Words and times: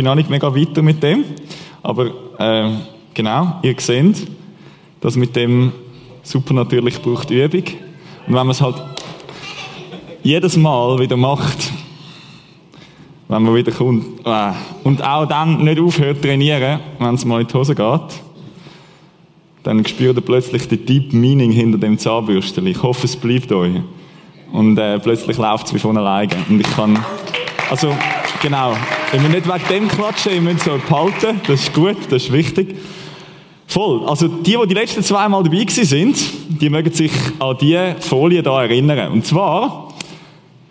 bin 0.00 0.08
auch 0.08 0.14
nicht 0.14 0.30
mega 0.30 0.56
weiter 0.56 0.80
mit 0.80 1.02
dem. 1.02 1.24
Aber 1.82 2.06
äh, 2.38 2.70
genau, 3.12 3.58
ihr 3.62 3.74
seht, 3.78 4.26
dass 5.02 5.14
mit 5.14 5.36
dem 5.36 5.72
supernatürlich 6.22 7.02
braucht 7.02 7.30
Übung. 7.30 7.64
Und 8.26 8.34
wenn 8.34 8.34
man 8.34 8.48
es 8.48 8.62
halt 8.62 8.76
jedes 10.22 10.56
Mal 10.56 10.98
wieder 10.98 11.18
macht, 11.18 11.70
wenn 13.28 13.42
man 13.42 13.54
wieder 13.54 13.72
kommt, 13.72 14.24
äh, 14.24 14.52
und 14.84 15.04
auch 15.04 15.26
dann 15.26 15.64
nicht 15.64 15.78
aufhört 15.78 16.22
trainieren, 16.22 16.80
wenn 16.98 17.14
es 17.14 17.26
mal 17.26 17.42
in 17.42 17.46
die 17.46 17.52
Hose 17.52 17.74
geht, 17.74 18.22
dann 19.64 19.84
spürt 19.84 20.16
ihr 20.16 20.22
plötzlich 20.22 20.66
die 20.66 20.78
Deep 20.78 21.12
Meaning 21.12 21.52
hinter 21.52 21.76
dem 21.76 21.98
Zahnbürstchen. 21.98 22.66
Ich 22.66 22.82
hoffe, 22.82 23.04
es 23.04 23.16
bleibt 23.16 23.52
euch. 23.52 23.82
Und 24.50 24.78
äh, 24.78 24.98
plötzlich 24.98 25.36
läuft 25.36 25.66
es 25.66 25.74
wie 25.74 25.78
von 25.78 25.98
alleine. 25.98 26.32
Und 26.48 26.58
ich 26.58 26.74
kann, 26.74 27.04
also, 27.68 27.94
genau. 28.40 28.74
Wenn 29.12 29.22
wir 29.22 29.30
nicht 29.30 29.48
wegen 29.48 29.68
dem 29.68 29.88
klatschen, 29.88 30.32
ihr 30.34 30.40
müsst 30.40 30.60
es 30.60 30.68
euch 30.68 30.82
behalten. 30.82 31.40
Das 31.44 31.62
ist 31.62 31.74
gut, 31.74 31.96
das 32.10 32.22
ist 32.22 32.32
wichtig. 32.32 32.76
Voll. 33.66 34.06
Also, 34.06 34.28
die, 34.28 34.56
die 34.56 34.68
die 34.68 34.74
letzten 34.74 35.02
zwei 35.02 35.28
Mal 35.28 35.42
dabei 35.42 35.64
sind, 35.68 36.16
die 36.48 36.70
mögen 36.70 36.92
sich 36.92 37.10
an 37.40 37.56
diese 37.60 37.96
Folie 37.98 38.42
hier 38.42 38.52
erinnern. 38.52 39.10
Und 39.10 39.26
zwar, 39.26 39.94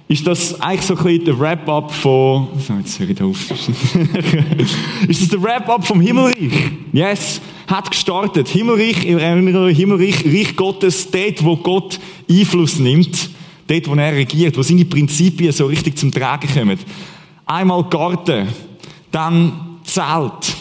ist 0.08 0.26
das 0.26 0.60
eigentlich 0.62 0.84
so 0.84 0.96
ein 0.96 1.04
bisschen 1.04 1.26
der 1.26 1.40
Wrap-up 1.40 1.92
von, 1.92 2.48
so, 2.66 2.74
jetzt 2.76 2.98
höre 2.98 3.10
ich 3.10 3.22
auf. 3.22 3.52
ist 5.08 5.22
das 5.22 5.28
der 5.28 5.44
Wrap-up 5.44 5.86
vom 5.86 6.00
Himmelreich? 6.00 6.38
Yes. 6.94 7.42
Hat 7.68 7.92
gestartet. 7.92 8.48
Himmelreich, 8.48 9.04
ich 9.04 9.22
erinnere 9.22 9.70
Himmelreich, 9.70 10.26
Reich 10.26 10.56
Gottes, 10.56 11.12
dort, 11.12 11.44
wo 11.44 11.58
Gott 11.58 12.00
Einfluss 12.30 12.80
nimmt, 12.80 13.32
dort, 13.68 13.88
wo 13.90 13.96
er 13.96 14.14
regiert, 14.14 14.58
wo 14.58 14.62
seine 14.62 14.86
Prinzipien 14.86 15.52
so 15.52 15.66
richtig 15.66 15.98
zum 15.98 16.10
Tragen 16.10 16.48
kommen. 16.54 16.80
Einmal 17.50 17.84
Garten, 17.86 18.48
dann 19.12 19.80
Zelt, 19.84 20.56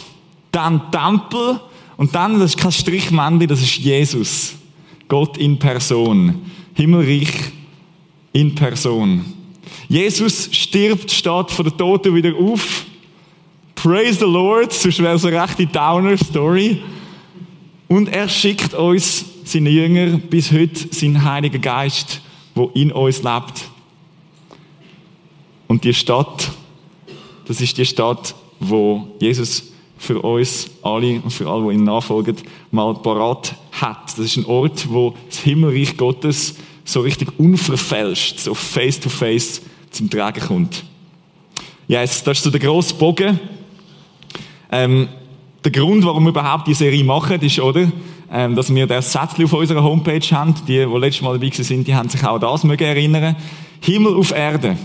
dann 0.51 0.91
Tempel 0.91 1.59
und 1.97 2.15
dann, 2.15 2.39
das 2.39 2.55
ist 2.55 2.57
kein 2.57 2.71
Strichmännchen, 2.71 3.47
das 3.47 3.61
ist 3.61 3.77
Jesus. 3.77 4.55
Gott 5.07 5.37
in 5.37 5.59
Person. 5.59 6.41
Himmelreich 6.73 7.29
in 8.33 8.55
Person. 8.55 9.23
Jesus 9.87 10.49
stirbt, 10.51 11.11
steht 11.11 11.51
von 11.51 11.65
der 11.65 11.77
Toten 11.77 12.15
wieder 12.15 12.35
auf. 12.35 12.85
Praise 13.75 14.17
the 14.19 14.25
Lord, 14.25 14.73
sonst 14.73 14.97
wäre 14.97 15.15
es 15.15 15.23
eine 15.23 15.43
rechte 15.43 15.67
Downer-Story. 15.67 16.81
Und 17.87 18.09
er 18.09 18.27
schickt 18.27 18.73
uns, 18.73 19.25
seine 19.43 19.69
Jünger, 19.69 20.17
bis 20.17 20.51
heute 20.51 20.91
seinen 20.91 21.23
Heiligen 21.23 21.61
Geist, 21.61 22.21
wo 22.55 22.71
in 22.73 22.91
uns 22.91 23.21
lebt. 23.21 23.69
Und 25.67 25.83
die 25.83 25.93
Stadt, 25.93 26.51
das 27.49 27.61
ist 27.61 27.79
die 27.79 27.85
Stadt, 27.85 28.35
wo 28.59 29.07
Jesus 29.19 29.63
für 29.97 30.21
uns 30.21 30.69
alle 30.83 31.19
und 31.19 31.31
für 31.31 31.49
alle, 31.49 31.67
die 31.67 31.79
ihm 31.79 31.83
nachfolgen, 31.83 32.37
mal 32.69 32.93
parat 32.93 33.55
hat. 33.71 34.11
Das 34.11 34.19
ist 34.19 34.37
ein 34.37 34.45
Ort, 34.45 34.87
wo 34.91 35.15
das 35.27 35.39
Himmelreich 35.39 35.97
Gottes 35.97 36.53
so 36.85 37.01
richtig 37.01 37.27
unverfälscht, 37.39 38.39
so 38.39 38.53
face 38.53 38.99
to 38.99 39.09
face 39.09 39.61
zum 39.89 40.11
Tragen 40.11 40.41
kommt. 40.41 40.83
Ja, 41.87 42.01
yes, 42.01 42.23
das 42.23 42.37
ist 42.37 42.43
so 42.43 42.51
der 42.51 42.59
grosse 42.59 42.93
Bogen. 42.93 43.39
Ähm, 44.71 45.09
der 45.63 45.71
Grund, 45.71 46.05
warum 46.05 46.25
wir 46.25 46.29
überhaupt 46.29 46.67
die 46.67 46.75
Serie 46.75 47.03
machen, 47.03 47.41
ist, 47.41 47.59
oder, 47.59 47.91
ähm, 48.31 48.55
dass 48.55 48.73
wir 48.73 48.85
das 48.85 49.11
Sätzchen 49.11 49.45
auf 49.45 49.53
unserer 49.53 49.83
Homepage 49.83 50.19
haben. 50.19 50.53
Die, 50.67 50.85
die 50.85 50.97
letztes 50.99 51.23
Mal 51.23 51.39
dabei 51.39 51.49
sind, 51.49 51.87
die 51.87 51.95
haben 51.95 52.09
sich 52.09 52.23
auch 52.23 52.37
das 52.37 52.63
mögen 52.63 52.83
erinnern. 52.83 53.35
Himmel 53.81 54.15
auf 54.15 54.31
Erde. 54.33 54.77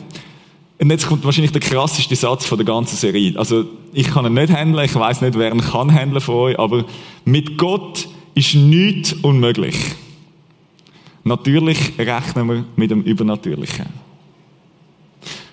Und 0.78 0.90
jetzt 0.90 1.06
kommt 1.06 1.24
wahrscheinlich 1.24 1.52
der 1.52 1.60
krasseste 1.60 2.16
Satz 2.16 2.46
von 2.46 2.58
der 2.58 2.64
ganzen 2.64 2.96
Serie. 2.96 3.38
Also, 3.38 3.64
ich 3.92 4.08
kann 4.08 4.26
ihn 4.26 4.34
nicht 4.34 4.52
handeln, 4.52 4.84
ich 4.84 4.94
weiß 4.94 5.20
nicht, 5.20 5.38
wer 5.38 5.52
ihn 5.52 5.60
kann 5.60 5.94
handeln 5.94 6.20
von 6.20 6.34
euch, 6.34 6.58
aber 6.58 6.84
mit 7.24 7.56
Gott 7.56 8.08
ist 8.34 8.54
nichts 8.54 9.12
unmöglich. 9.12 9.76
Natürlich 11.22 11.98
rechnen 11.98 12.48
wir 12.48 12.64
mit 12.76 12.90
dem 12.90 13.02
Übernatürlichen. 13.02 13.86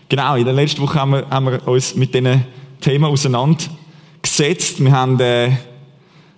Genau, 0.09 0.35
in 0.35 0.43
der 0.43 0.53
letzten 0.53 0.81
Woche 0.81 0.99
haben 0.99 1.11
wir, 1.11 1.29
haben 1.29 1.45
wir 1.45 1.65
uns 1.67 1.95
mit 1.95 2.13
diesen 2.13 2.43
Themen 2.81 3.05
auseinandergesetzt. 3.05 4.83
Wir 4.83 4.91
haben, 4.91 5.17
äh, 5.21 5.51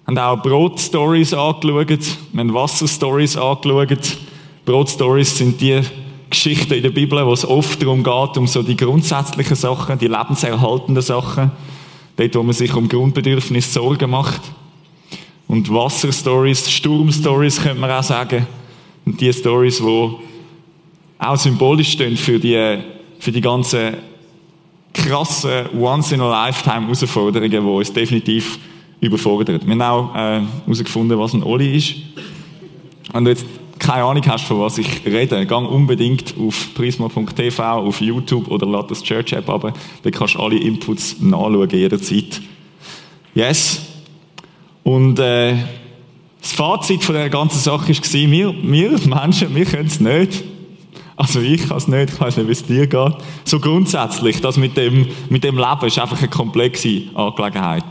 haben 0.05 0.17
auch 0.17 0.43
Brot-Stories 0.43 1.33
angeschaut, 1.33 1.89
wir 1.89 2.39
haben 2.39 2.53
Wasser-Stories 2.53 3.37
angeschaut. 3.37 4.17
Brot-Stories 4.65 5.37
sind 5.37 5.59
die 5.59 5.81
Geschichten 6.33 6.73
in 6.73 6.83
der 6.83 6.89
Bibel, 6.89 7.25
wo 7.25 7.33
es 7.33 7.45
oft 7.45 7.81
darum 7.81 8.03
geht, 8.03 8.37
um 8.37 8.47
so 8.47 8.61
die 8.61 8.75
grundsätzlichen 8.75 9.55
Sachen, 9.55 9.97
die 9.97 10.07
lebenserhaltenden 10.07 11.03
Sachen. 11.03 11.51
Dort, 12.15 12.35
wo 12.35 12.43
man 12.43 12.53
sich 12.53 12.73
um 12.75 12.87
Grundbedürfnisse 12.87 13.71
Sorgen 13.71 14.09
macht. 14.09 14.41
Und 15.47 15.73
Wasser-Stories, 15.73 16.71
Sturm-Stories 16.71 17.61
könnte 17.61 17.79
man 17.79 17.91
auch 17.91 18.03
sagen. 18.03 18.47
Und 19.05 19.19
die 19.19 19.31
Stories, 19.33 19.77
die 19.77 20.11
auch 21.19 21.37
symbolisch 21.37 21.91
stehen 21.91 22.17
für 22.17 22.39
die 22.39 22.79
für 23.23 23.31
die 23.31 23.39
ganzen 23.39 23.93
krassen 24.93 25.69
Once-in-a-Lifetime-Herausforderungen, 25.79 27.49
die 27.49 27.57
uns 27.57 27.93
definitiv 27.93 28.59
überfordern. 28.99 29.61
Wir 29.63 29.71
haben 29.71 29.81
auch 29.81 30.15
äh, 30.15 30.41
herausgefunden, 30.65 31.17
was 31.17 31.33
ein 31.33 31.41
Oli 31.43 31.77
ist. 31.77 31.95
Du 33.13 33.19
jetzt 33.29 33.45
keine 33.83 34.05
Ahnung 34.05 34.23
hast, 34.27 34.45
von 34.45 34.61
was 34.61 34.77
ich 34.77 35.05
rede, 35.05 35.45
gang 35.45 35.69
unbedingt 35.69 36.35
auf 36.39 36.73
prisma.tv, 36.73 37.61
auf 37.63 38.01
YouTube 38.01 38.49
oder 38.49 38.65
lad 38.65 38.89
das 38.89 39.03
Church 39.03 39.33
App 39.33 39.49
ab. 39.49 39.77
Da 40.01 40.09
kannst 40.09 40.35
du 40.35 40.39
alle 40.39 40.57
Inputs 40.57 41.17
nachschauen, 41.19 41.69
jederzeit. 41.69 42.41
Yes. 43.35 43.81
Und 44.83 45.19
äh, 45.19 45.55
das 46.41 46.53
Fazit 46.53 47.03
von 47.03 47.15
der 47.15 47.29
ganzen 47.29 47.59
Sache 47.59 47.89
war, 47.89 48.31
wir, 48.31 48.55
wir 48.61 48.99
Menschen, 49.05 49.53
wir 49.53 49.65
können 49.65 49.87
es 49.87 49.99
nicht. 49.99 50.43
Also 51.15 51.41
ich 51.41 51.67
kann 51.67 51.77
es 51.77 51.87
nicht, 51.87 52.13
ich 52.13 52.19
weiß 52.19 52.37
nicht, 52.37 52.47
wie 52.47 52.51
es 52.53 52.65
dir 52.65 52.87
geht. 52.87 53.13
So 53.43 53.59
grundsätzlich, 53.59 54.41
das 54.41 54.57
mit 54.57 54.77
dem, 54.77 55.07
mit 55.29 55.43
dem 55.43 55.57
Leben 55.57 55.85
ist 55.85 55.99
einfach 55.99 56.19
eine 56.19 56.29
komplexe 56.29 57.03
Angelegenheit. 57.13 57.85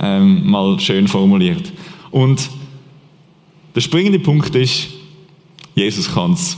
Ähm, 0.00 0.48
mal 0.48 0.78
schön 0.80 1.08
formuliert. 1.08 1.72
Und 2.10 2.50
der 3.74 3.80
springende 3.82 4.18
Punkt 4.18 4.54
ist, 4.54 4.95
Jesus 5.76 6.12
kann 6.12 6.32
es. 6.32 6.56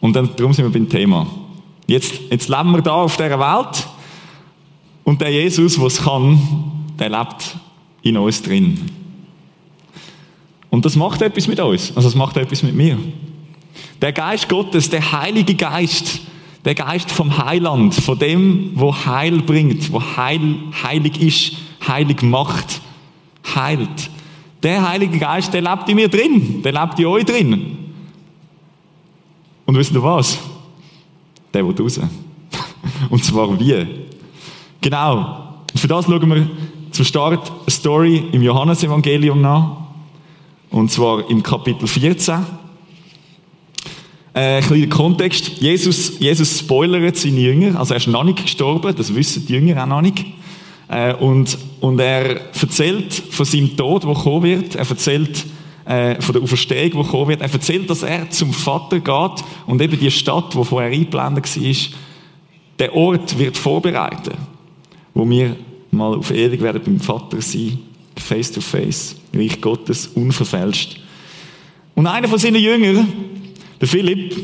Und 0.00 0.16
dann, 0.16 0.30
darum 0.34 0.52
sind 0.52 0.64
wir 0.64 0.72
beim 0.72 0.88
Thema. 0.88 1.26
Jetzt, 1.86 2.14
jetzt 2.30 2.48
leben 2.48 2.72
wir 2.72 2.82
da 2.82 2.94
auf 2.94 3.16
dieser 3.16 3.38
Welt 3.38 3.86
und 5.04 5.20
der 5.20 5.30
Jesus, 5.30 5.76
der 5.76 5.86
es 5.86 6.02
kann, 6.02 6.40
der 6.98 7.10
lebt 7.10 7.56
in 8.02 8.16
uns 8.16 8.42
drin. 8.42 8.80
Und 10.70 10.84
das 10.84 10.96
macht 10.96 11.20
etwas 11.20 11.46
mit 11.46 11.60
uns. 11.60 11.94
Also 11.94 12.08
das 12.08 12.14
macht 12.14 12.36
etwas 12.36 12.62
mit 12.62 12.74
mir. 12.74 12.96
Der 14.00 14.12
Geist 14.12 14.48
Gottes, 14.48 14.88
der 14.88 15.12
Heilige 15.12 15.54
Geist, 15.54 16.20
der 16.64 16.74
Geist 16.74 17.10
vom 17.10 17.36
Heiland, 17.44 17.94
von 17.94 18.18
dem, 18.18 18.72
wo 18.76 18.94
Heil 18.94 19.42
bringt, 19.42 19.92
wo 19.92 20.00
Heil, 20.00 20.40
heilig 20.82 21.20
ist, 21.20 21.56
heilig 21.86 22.22
macht, 22.22 22.80
heilt. 23.54 24.10
Der 24.62 24.88
Heilige 24.88 25.18
Geist, 25.18 25.52
der 25.52 25.62
lebt 25.62 25.88
in 25.88 25.96
mir 25.96 26.08
drin, 26.08 26.62
der 26.62 26.72
lebt 26.72 26.98
in 26.98 27.06
euch 27.06 27.24
drin. 27.24 27.79
Und 29.70 29.76
wisst 29.76 29.92
ihr 29.92 30.02
was? 30.02 30.36
Der 31.54 31.64
will 31.64 31.76
raus. 31.80 32.00
Und 33.08 33.22
zwar 33.22 33.60
wie? 33.60 33.86
Genau. 34.80 35.60
Für 35.76 35.86
das 35.86 36.06
schauen 36.06 36.28
wir 36.28 36.50
zum 36.90 37.04
Start 37.04 37.48
eine 37.48 37.70
Story 37.70 38.24
im 38.32 38.42
Johannesevangelium 38.42 39.40
nach. 39.40 39.76
Und 40.70 40.90
zwar 40.90 41.30
im 41.30 41.40
Kapitel 41.40 41.86
14. 41.86 42.44
Äh, 44.34 44.60
kleiner 44.62 44.88
Kontext. 44.88 45.60
Jesus, 45.60 46.18
Jesus 46.18 46.58
spoilert 46.58 47.16
seine 47.16 47.38
Jünger. 47.38 47.78
Also 47.78 47.94
er 47.94 47.98
ist 47.98 48.08
noch 48.08 48.24
nicht 48.24 48.42
gestorben, 48.42 48.92
das 48.96 49.14
wissen 49.14 49.46
die 49.46 49.52
Jünger 49.52 49.84
auch 49.84 49.86
noch 49.86 50.02
nicht. 50.02 50.26
Äh, 50.88 51.14
und, 51.14 51.56
und 51.78 52.00
er 52.00 52.40
erzählt 52.60 53.14
von 53.14 53.46
seinem 53.46 53.76
Tod, 53.76 54.02
der 54.02 54.14
kommen 54.14 54.42
wird. 54.42 54.74
Er 54.74 54.90
erzählt 54.90 55.46
äh, 55.90 56.22
von 56.22 56.32
der 56.32 56.42
Auferstehung, 56.42 57.02
die 57.02 57.10
kommen 57.10 57.28
wird. 57.28 57.40
Er 57.40 57.52
erzählt, 57.52 57.90
dass 57.90 58.04
er 58.04 58.30
zum 58.30 58.52
Vater 58.52 59.00
geht 59.00 59.44
und 59.66 59.82
eben 59.82 59.98
die 59.98 60.10
Stadt, 60.10 60.54
die 60.54 60.64
vorher 60.64 60.92
eingeblendet 60.92 61.56
war, 61.56 61.74
der 62.78 62.94
Ort 62.94 63.36
wird 63.36 63.56
vorbereitet, 63.56 64.36
wo 65.14 65.28
wir 65.28 65.56
mal 65.90 66.14
auf 66.14 66.30
ewig 66.30 66.60
werden 66.60 66.80
beim 66.84 67.00
Vater 67.00 67.42
sein, 67.42 67.78
face 68.16 68.52
to 68.52 68.60
face, 68.60 69.16
Reich 69.34 69.60
Gottes, 69.60 70.06
unverfälscht. 70.06 71.00
Und 71.96 72.06
einer 72.06 72.28
von 72.28 72.38
seinen 72.38 72.62
Jüngern, 72.62 73.08
der 73.80 73.88
Philipp, 73.88 74.36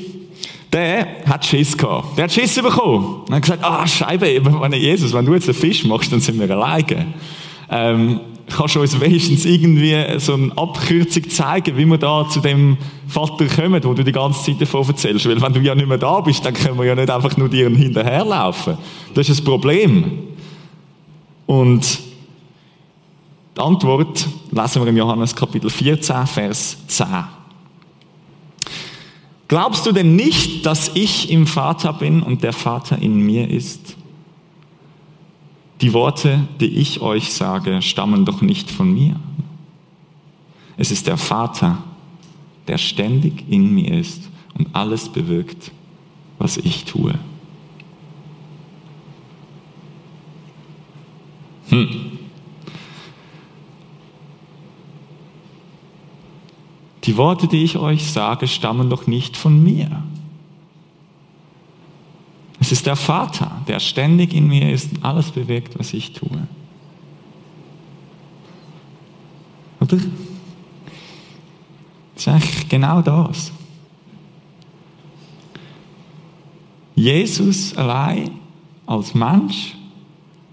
der 0.73 1.07
hat 1.27 1.47
Schiss 1.47 1.79
gehabt. 1.79 2.19
Der 2.19 2.25
hat 2.25 2.33
Schiss 2.33 2.57
bekommen. 2.57 3.23
Er 3.29 3.37
hat 3.37 3.43
gesagt, 3.43 3.65
ah, 3.65 3.87
Scheibe, 3.87 4.45
wenn 4.45 4.73
Jesus, 4.73 5.13
wenn 5.13 5.25
du 5.25 5.35
jetzt 5.35 5.49
einen 5.49 5.57
Fisch 5.57 5.85
machst, 5.85 6.13
dann 6.13 6.21
sind 6.21 6.41
wir 6.41 6.51
alleine. 6.51 7.15
Ähm, 7.71 8.21
kannst 8.49 8.77
du 8.77 8.81
uns 8.81 9.01
wenigstens 9.01 9.45
irgendwie 9.45 10.19
so 10.19 10.35
eine 10.35 10.57
Abkürzung 10.57 11.29
zeigen, 11.29 11.77
wie 11.77 11.85
wir 11.85 11.99
da 11.99 12.29
zu 12.29 12.41
dem 12.41 12.77
Vater 13.09 13.47
kommen, 13.47 13.83
wo 13.83 13.95
du 13.95 14.05
die 14.05 14.13
ganze 14.13 14.45
Zeit 14.45 14.61
davon 14.61 14.87
erzählst? 14.87 15.27
Weil 15.27 15.41
wenn 15.41 15.53
du 15.53 15.61
ja 15.61 15.75
nicht 15.75 15.89
mehr 15.89 15.99
da 15.99 16.21
bist, 16.21 16.45
dann 16.45 16.55
können 16.55 16.79
wir 16.79 16.85
ja 16.85 16.95
nicht 16.95 17.11
einfach 17.11 17.37
nur 17.37 17.49
dir 17.49 17.69
hinterherlaufen. 17.69 18.79
Das 19.15 19.29
ist 19.29 19.41
das 19.41 19.45
Problem. 19.45 20.05
Und 21.47 21.99
die 23.57 23.61
Antwort 23.61 24.27
lesen 24.51 24.83
wir 24.83 24.89
im 24.89 24.97
Johannes 24.97 25.35
Kapitel 25.35 25.71
14, 25.71 26.27
Vers 26.27 26.77
10. 26.87 27.07
Glaubst 29.49 29.87
du 29.87 29.93
denn 29.93 30.17
nicht, 30.17 30.67
dass 30.67 30.91
ich 30.95 31.31
im 31.31 31.47
Vater 31.47 31.93
bin 31.93 32.23
und 32.23 32.43
der 32.43 32.53
Vater 32.53 33.01
in 33.01 33.21
mir 33.21 33.49
ist? 33.49 33.96
Die 35.81 35.93
Worte, 35.93 36.49
die 36.61 36.67
ich 36.67 37.01
euch 37.01 37.33
sage, 37.33 37.83
stammen 37.83 38.25
doch 38.25 38.41
nicht 38.41 38.71
von 38.71 38.93
mir. 38.93 39.17
Es 40.77 40.91
ist 40.91 41.07
der 41.07 41.17
Vater, 41.17 41.83
der 42.67 42.79
ständig 42.79 43.45
in 43.49 43.75
mir 43.75 43.99
ist 43.99 44.31
und 44.59 44.75
alles 44.75 45.09
bewirkt, 45.09 45.73
was 46.39 46.57
ich 46.57 46.85
tue. 46.85 47.15
Hm. 51.69 52.19
Die 57.05 57.17
Worte, 57.17 57.47
die 57.47 57.63
ich 57.63 57.77
euch 57.77 58.11
sage, 58.11 58.49
stammen 58.49 58.91
doch 58.91 59.07
nicht 59.07 59.37
von 59.37 59.63
mir. 59.63 60.03
Es 62.67 62.73
ist 62.73 62.87
der 62.87 62.97
Vater, 62.97 63.63
der 63.69 63.79
ständig 63.79 64.35
in 64.35 64.49
mir 64.49 64.73
ist 64.73 64.91
und 64.91 65.05
alles 65.05 65.31
bewirkt, 65.31 65.79
was 65.79 65.95
ich 65.95 66.13
tue. 66.15 66.49
Oder? 69.81 69.99
Das 69.99 70.03
ist 72.17 72.27
eigentlich 72.27 72.69
genau 72.69 73.03
das. 73.03 73.53
Jesus 76.97 77.77
allein 77.77 78.33
als 78.85 79.15
Mensch 79.15 79.77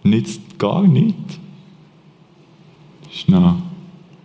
nützt 0.03 0.59
gar 0.59 0.83
nichts. 0.83 1.39
Das 3.05 3.15
ist 3.15 3.27
noch, 3.27 3.55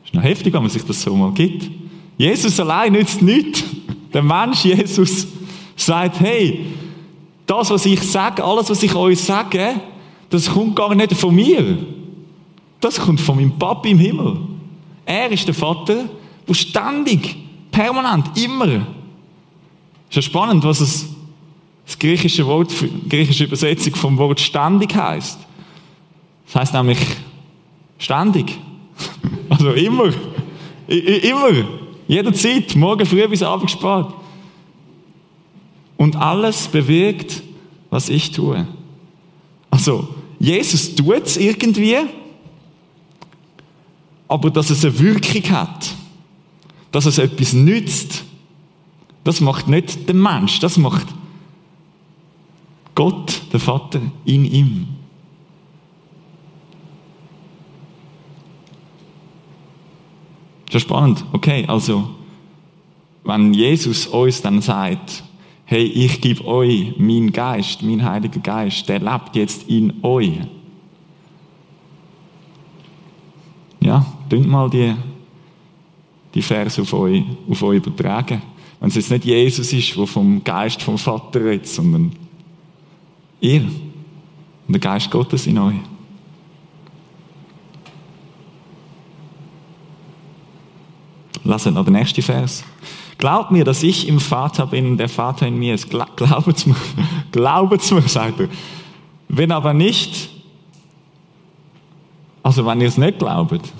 ist 0.04 0.12
noch 0.12 0.22
heftig, 0.22 0.52
wenn 0.52 0.60
man 0.60 0.70
sich 0.70 0.84
das 0.84 1.00
so 1.00 1.16
mal 1.16 1.32
gibt. 1.32 1.70
Jesus 2.18 2.60
allein 2.60 2.92
nützt 2.92 3.22
nichts. 3.22 3.64
Der 4.12 4.22
Mensch 4.22 4.66
Jesus 4.66 5.26
sagt, 5.74 6.20
hey, 6.20 6.66
das, 7.48 7.70
was 7.70 7.86
ich 7.86 8.02
sage, 8.02 8.44
alles, 8.44 8.68
was 8.70 8.82
ich 8.82 8.94
euch 8.94 9.18
sage, 9.18 9.80
das 10.30 10.50
kommt 10.50 10.76
gar 10.76 10.94
nicht 10.94 11.14
von 11.14 11.34
mir. 11.34 11.78
Das 12.78 13.00
kommt 13.00 13.20
von 13.20 13.36
meinem 13.36 13.58
Papa 13.58 13.88
im 13.88 13.98
Himmel. 13.98 14.36
Er 15.06 15.30
ist 15.30 15.46
der 15.46 15.54
Vater, 15.54 16.04
der 16.46 16.54
ständig, 16.54 17.36
permanent, 17.72 18.36
immer. 18.36 18.66
Ist 18.66 20.16
ja 20.16 20.22
spannend, 20.22 20.62
was 20.62 20.80
es, 20.80 21.06
das 21.86 21.98
griechische 21.98 22.46
Wort, 22.46 22.70
die 22.82 23.08
griechische 23.08 23.44
Übersetzung 23.44 23.96
vom 23.96 24.18
Wort 24.18 24.40
ständig 24.40 24.94
heißt. 24.94 25.38
Das 26.46 26.54
heißt 26.54 26.74
nämlich 26.74 27.00
ständig. 27.98 28.58
Also 29.50 29.72
immer. 29.72 30.12
immer. 30.86 31.66
Jederzeit. 32.06 32.76
Morgen 32.76 33.06
früh 33.06 33.26
bis 33.26 33.42
Abend 33.42 33.70
spät 33.70 34.06
und 35.98 36.16
alles 36.16 36.68
bewirkt, 36.68 37.42
was 37.90 38.08
ich 38.08 38.30
tue. 38.30 38.66
Also, 39.70 40.08
Jesus 40.38 40.94
tut 40.94 41.26
es 41.26 41.36
irgendwie, 41.36 41.96
aber 44.28 44.50
dass 44.50 44.70
es 44.70 44.84
eine 44.84 44.98
Wirkung 44.98 45.50
hat, 45.50 45.94
dass 46.92 47.04
es 47.04 47.18
etwas 47.18 47.52
nützt, 47.52 48.24
das 49.24 49.42
macht 49.42 49.68
nicht 49.68 50.08
der 50.08 50.14
Mensch, 50.14 50.60
das 50.60 50.78
macht 50.78 51.06
Gott, 52.94 53.42
der 53.52 53.60
Vater, 53.60 54.00
in 54.24 54.44
ihm. 54.44 54.88
Ist 60.72 60.82
spannend. 60.82 61.24
Okay, 61.32 61.64
also, 61.66 62.10
wenn 63.24 63.54
Jesus 63.54 64.06
uns 64.06 64.42
dann 64.42 64.60
sagt, 64.60 65.24
hey, 65.68 65.84
ich 65.84 66.22
gebe 66.22 66.46
euch 66.46 66.96
meinen 66.96 67.30
Geist, 67.30 67.82
mein 67.82 68.02
Heiliger 68.02 68.40
Geist, 68.40 68.88
der 68.88 69.00
lebt 69.00 69.36
jetzt 69.36 69.68
in 69.68 70.02
euch. 70.02 70.32
Ja, 73.80 74.04
dünnt 74.30 74.48
mal 74.48 74.70
die, 74.70 74.94
die 76.32 76.40
Verse 76.40 76.80
auf 76.80 76.92
euch, 76.94 77.22
auf 77.50 77.62
euch 77.62 77.76
übertragen. 77.76 78.40
Wenn 78.80 78.88
es 78.88 78.94
jetzt 78.94 79.10
nicht 79.10 79.26
Jesus 79.26 79.70
ist, 79.70 79.94
der 79.94 80.06
vom 80.06 80.42
Geist 80.42 80.82
vom 80.82 80.96
Vater 80.96 81.44
redet, 81.44 81.66
sondern 81.66 82.12
ihr 83.38 83.60
und 83.60 84.72
der 84.72 84.80
Geist 84.80 85.10
Gottes 85.10 85.46
in 85.46 85.58
euch. 85.58 85.76
Lassen 91.44 91.74
wir 91.74 91.84
den 91.84 91.92
nächsten 91.92 92.22
Vers. 92.22 92.64
Glaubt 93.18 93.50
mir, 93.50 93.64
dass 93.64 93.82
ich 93.82 94.06
im 94.06 94.20
Vater 94.20 94.68
bin 94.68 94.96
der 94.96 95.08
Vater 95.08 95.46
in 95.46 95.58
mir 95.58 95.74
ist. 95.74 95.90
Glaubt's 95.90 96.66
mir, 96.66 96.76
glaubt's 97.32 97.90
mir, 97.90 98.02
sagt 98.02 98.40
er. 98.40 98.48
Wenn 99.28 99.50
aber 99.50 99.74
nicht, 99.74 100.30
also 102.42 102.64
wenn 102.64 102.80
ihr 102.80 102.88
es 102.88 102.96
nicht 102.96 103.18
glaubt, 103.18 103.72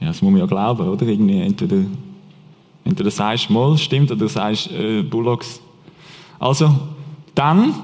ja, 0.00 0.08
das 0.08 0.20
muss 0.20 0.32
man 0.32 0.40
ja 0.40 0.46
glauben, 0.46 0.88
oder? 0.88 1.06
Irgendwie 1.06 1.40
entweder, 1.40 1.76
entweder 2.84 3.10
sagst 3.10 3.48
du 3.48 3.52
mal, 3.52 3.78
stimmt, 3.78 4.10
oder 4.10 4.28
sagst 4.28 4.70
äh, 4.72 5.02
Bullocks. 5.02 5.60
Also, 6.38 6.74
dann 7.34 7.74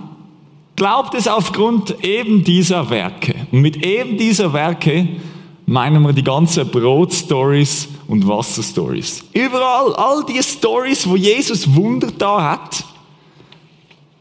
glaubt 0.75 1.15
es 1.15 1.29
aufgrund 1.29 2.05
eben 2.05 2.43
dieser 2.43 2.91
Werke. 2.91 3.47
Und 3.53 3.61
mit 3.61 3.85
eben 3.85 4.19
dieser 4.19 4.53
Werke 4.53 5.09
meinen 5.67 6.03
wir 6.03 6.13
die 6.13 6.23
ganzen 6.23 6.69
Brot-Stories 6.69 7.89
und 8.07 8.27
Wasser-Stories. 8.27 9.25
Überall, 9.33 9.95
all 9.97 10.25
die 10.25 10.43
Stories, 10.43 11.07
wo 11.09 11.17
Jesus 11.17 11.75
Wunder 11.75 12.11
da 12.17 12.53
hat, 12.53 12.85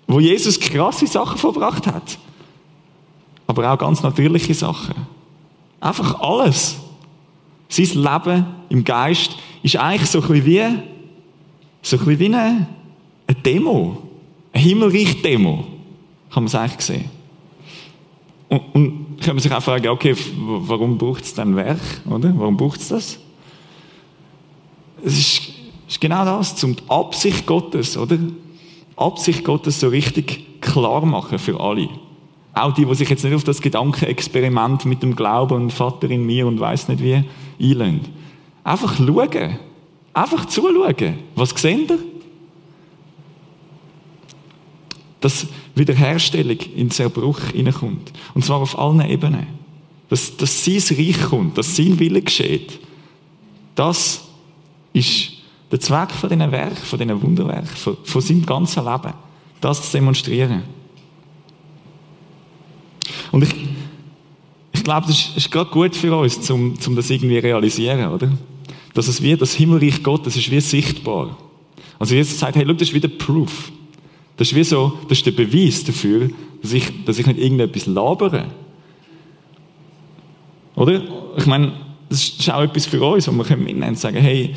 wo 0.08 0.20
Jesus 0.20 0.60
krasse 0.60 1.06
Sachen 1.08 1.38
verbracht 1.38 1.86
hat, 1.86 2.18
aber 3.48 3.72
auch 3.72 3.78
ganz 3.78 4.02
natürliche 4.02 4.56
Sachen. 4.56 4.96
Einfach 5.80 6.20
alles. 6.20 6.78
Sein 7.70 7.86
Leben 7.86 8.46
im 8.70 8.84
Geist 8.84 9.38
ist 9.62 9.76
eigentlich 9.76 10.10
so 10.10 10.22
ein 10.22 10.28
bisschen 10.28 10.46
wie, 10.46 10.64
so 11.84 11.98
ein 11.98 12.06
bisschen 12.06 12.20
wie 12.20 12.26
eine, 12.26 12.68
eine 13.28 13.38
Demo. 13.44 14.02
Eine 14.52 14.64
Himmelreich-Demo. 14.64 15.66
Kann 16.32 16.44
man 16.44 16.46
es 16.46 16.56
eigentlich 16.56 16.82
sehen. 16.82 17.15
Und, 18.50 18.62
und 18.74 19.22
kann 19.22 19.36
man 19.36 19.42
sich 19.42 19.52
auch 19.52 19.62
fragen, 19.62 19.88
okay, 19.88 20.16
warum 20.38 20.98
braucht 20.98 21.24
es 21.24 21.34
dann 21.34 21.56
Werk, 21.56 21.80
oder? 22.10 22.34
Warum 22.38 22.58
braucht 22.58 22.80
es 22.80 22.90
das? 22.90 23.20
Es 25.04 25.18
ist, 25.18 25.42
ist 25.88 26.02
genau 26.02 26.26
das, 26.26 26.56
zum 26.56 26.76
Absicht 26.88 27.46
Gottes, 27.46 27.98
oder? 27.98 28.18
Absicht 28.96 29.44
Gottes 29.44 29.80
so 29.80 29.90
richtig 29.90 30.62
klar 30.62 31.06
machen 31.06 31.40
für 31.40 31.60
alle. 31.60 31.90
Auch 32.54 32.74
die, 32.74 32.86
die 32.86 32.96
sich 32.96 33.10
jetzt 33.10 33.24
nicht 33.24 33.34
auf 33.34 33.44
das 33.44 33.62
Gedankenexperiment 33.62 34.86
mit 34.86 35.04
dem 35.04 35.16
Glauben 35.16 35.64
und 35.64 35.74
Vater 35.74 36.10
in 36.10 36.26
mir 36.26 36.48
und 36.48 36.60
weiß 36.60 36.88
nicht 36.88 37.04
wie 37.04 37.24
einlösen. 37.60 38.02
Einfach 38.64 38.96
schauen. 38.96 39.60
Einfach 40.14 40.46
zuschauen. 40.46 41.20
Was 41.36 41.50
seht 41.50 41.90
ihr? 41.90 42.00
Dass 45.26 45.48
Wiederherstellung 45.74 46.60
in 46.76 46.92
Zerbruch 46.92 47.40
hineinkommt. 47.52 48.14
Und 48.36 48.46
zwar 48.46 48.60
auf 48.60 48.78
allen 48.78 49.02
Ebenen. 49.02 49.48
Dass, 50.08 50.38
dass 50.38 50.64
sein 50.64 50.98
Reich 51.00 51.20
kommt, 51.20 51.58
dass 51.58 51.76
sein 51.76 51.98
Wille 51.98 52.22
geschieht. 52.22 52.80
Das 53.74 54.24
ist 54.94 55.32
der 55.72 55.80
Zweck 55.80 56.12
von 56.12 56.30
diesen 56.30 56.52
Werken, 56.52 56.76
von 56.76 57.00
diesen 57.00 57.20
Wunderwerken, 57.24 57.76
von, 57.76 57.98
von 58.04 58.22
seinem 58.22 58.46
ganzen 58.46 58.86
Leben. 58.86 59.14
Das 59.62 59.90
zu 59.90 59.98
demonstrieren. 59.98 60.62
Und 63.32 63.46
ich, 63.46 63.56
ich 64.74 64.84
glaube, 64.84 65.08
das 65.08 65.18
ist, 65.18 65.38
ist 65.38 65.52
gerade 65.52 65.72
gut 65.72 65.96
für 65.96 66.16
uns, 66.16 66.48
um, 66.52 66.78
um 66.86 66.96
das 66.96 67.10
irgendwie 67.10 67.40
realisieren, 67.40 68.12
oder? 68.12 68.32
Dass 68.94 69.08
es 69.08 69.24
wie 69.24 69.36
das 69.36 69.56
Himmelreich 69.56 70.04
Gottes 70.04 70.38
ist 70.38 70.52
wie 70.52 70.62
sichtbar. 70.62 71.36
Also 71.98 72.14
Jesus 72.14 72.38
sagt, 72.38 72.58
hey, 72.58 72.64
schau, 72.68 72.74
das 72.74 72.90
ist 72.90 72.94
wieder 72.94 73.08
Proof. 73.08 73.72
Das 74.38 74.50
ist 74.50 74.56
wie 74.56 74.64
so, 74.64 74.94
das 75.08 75.20
ist 75.20 75.26
der 75.26 75.32
Beweis 75.32 75.84
dafür, 75.84 76.30
dass 76.62 76.74
ich, 76.74 77.06
dass 77.06 77.20
ich 77.20 77.28
nicht 77.28 77.40
irgendetwas 77.40 77.86
labere. 77.86 78.46
Oder? 80.76 81.02
Ich 81.38 81.46
meine, 81.46 81.74
das 82.10 82.30
ist 82.30 82.54
auch 82.54 82.62
etwas 82.62 82.86
für 82.86 83.02
uns, 83.02 83.28
wo 83.28 83.32
wir 83.32 83.58
mitnehmen 83.58 83.90
und 83.90 84.00
sagen, 84.00 84.18
hey, 84.18 84.54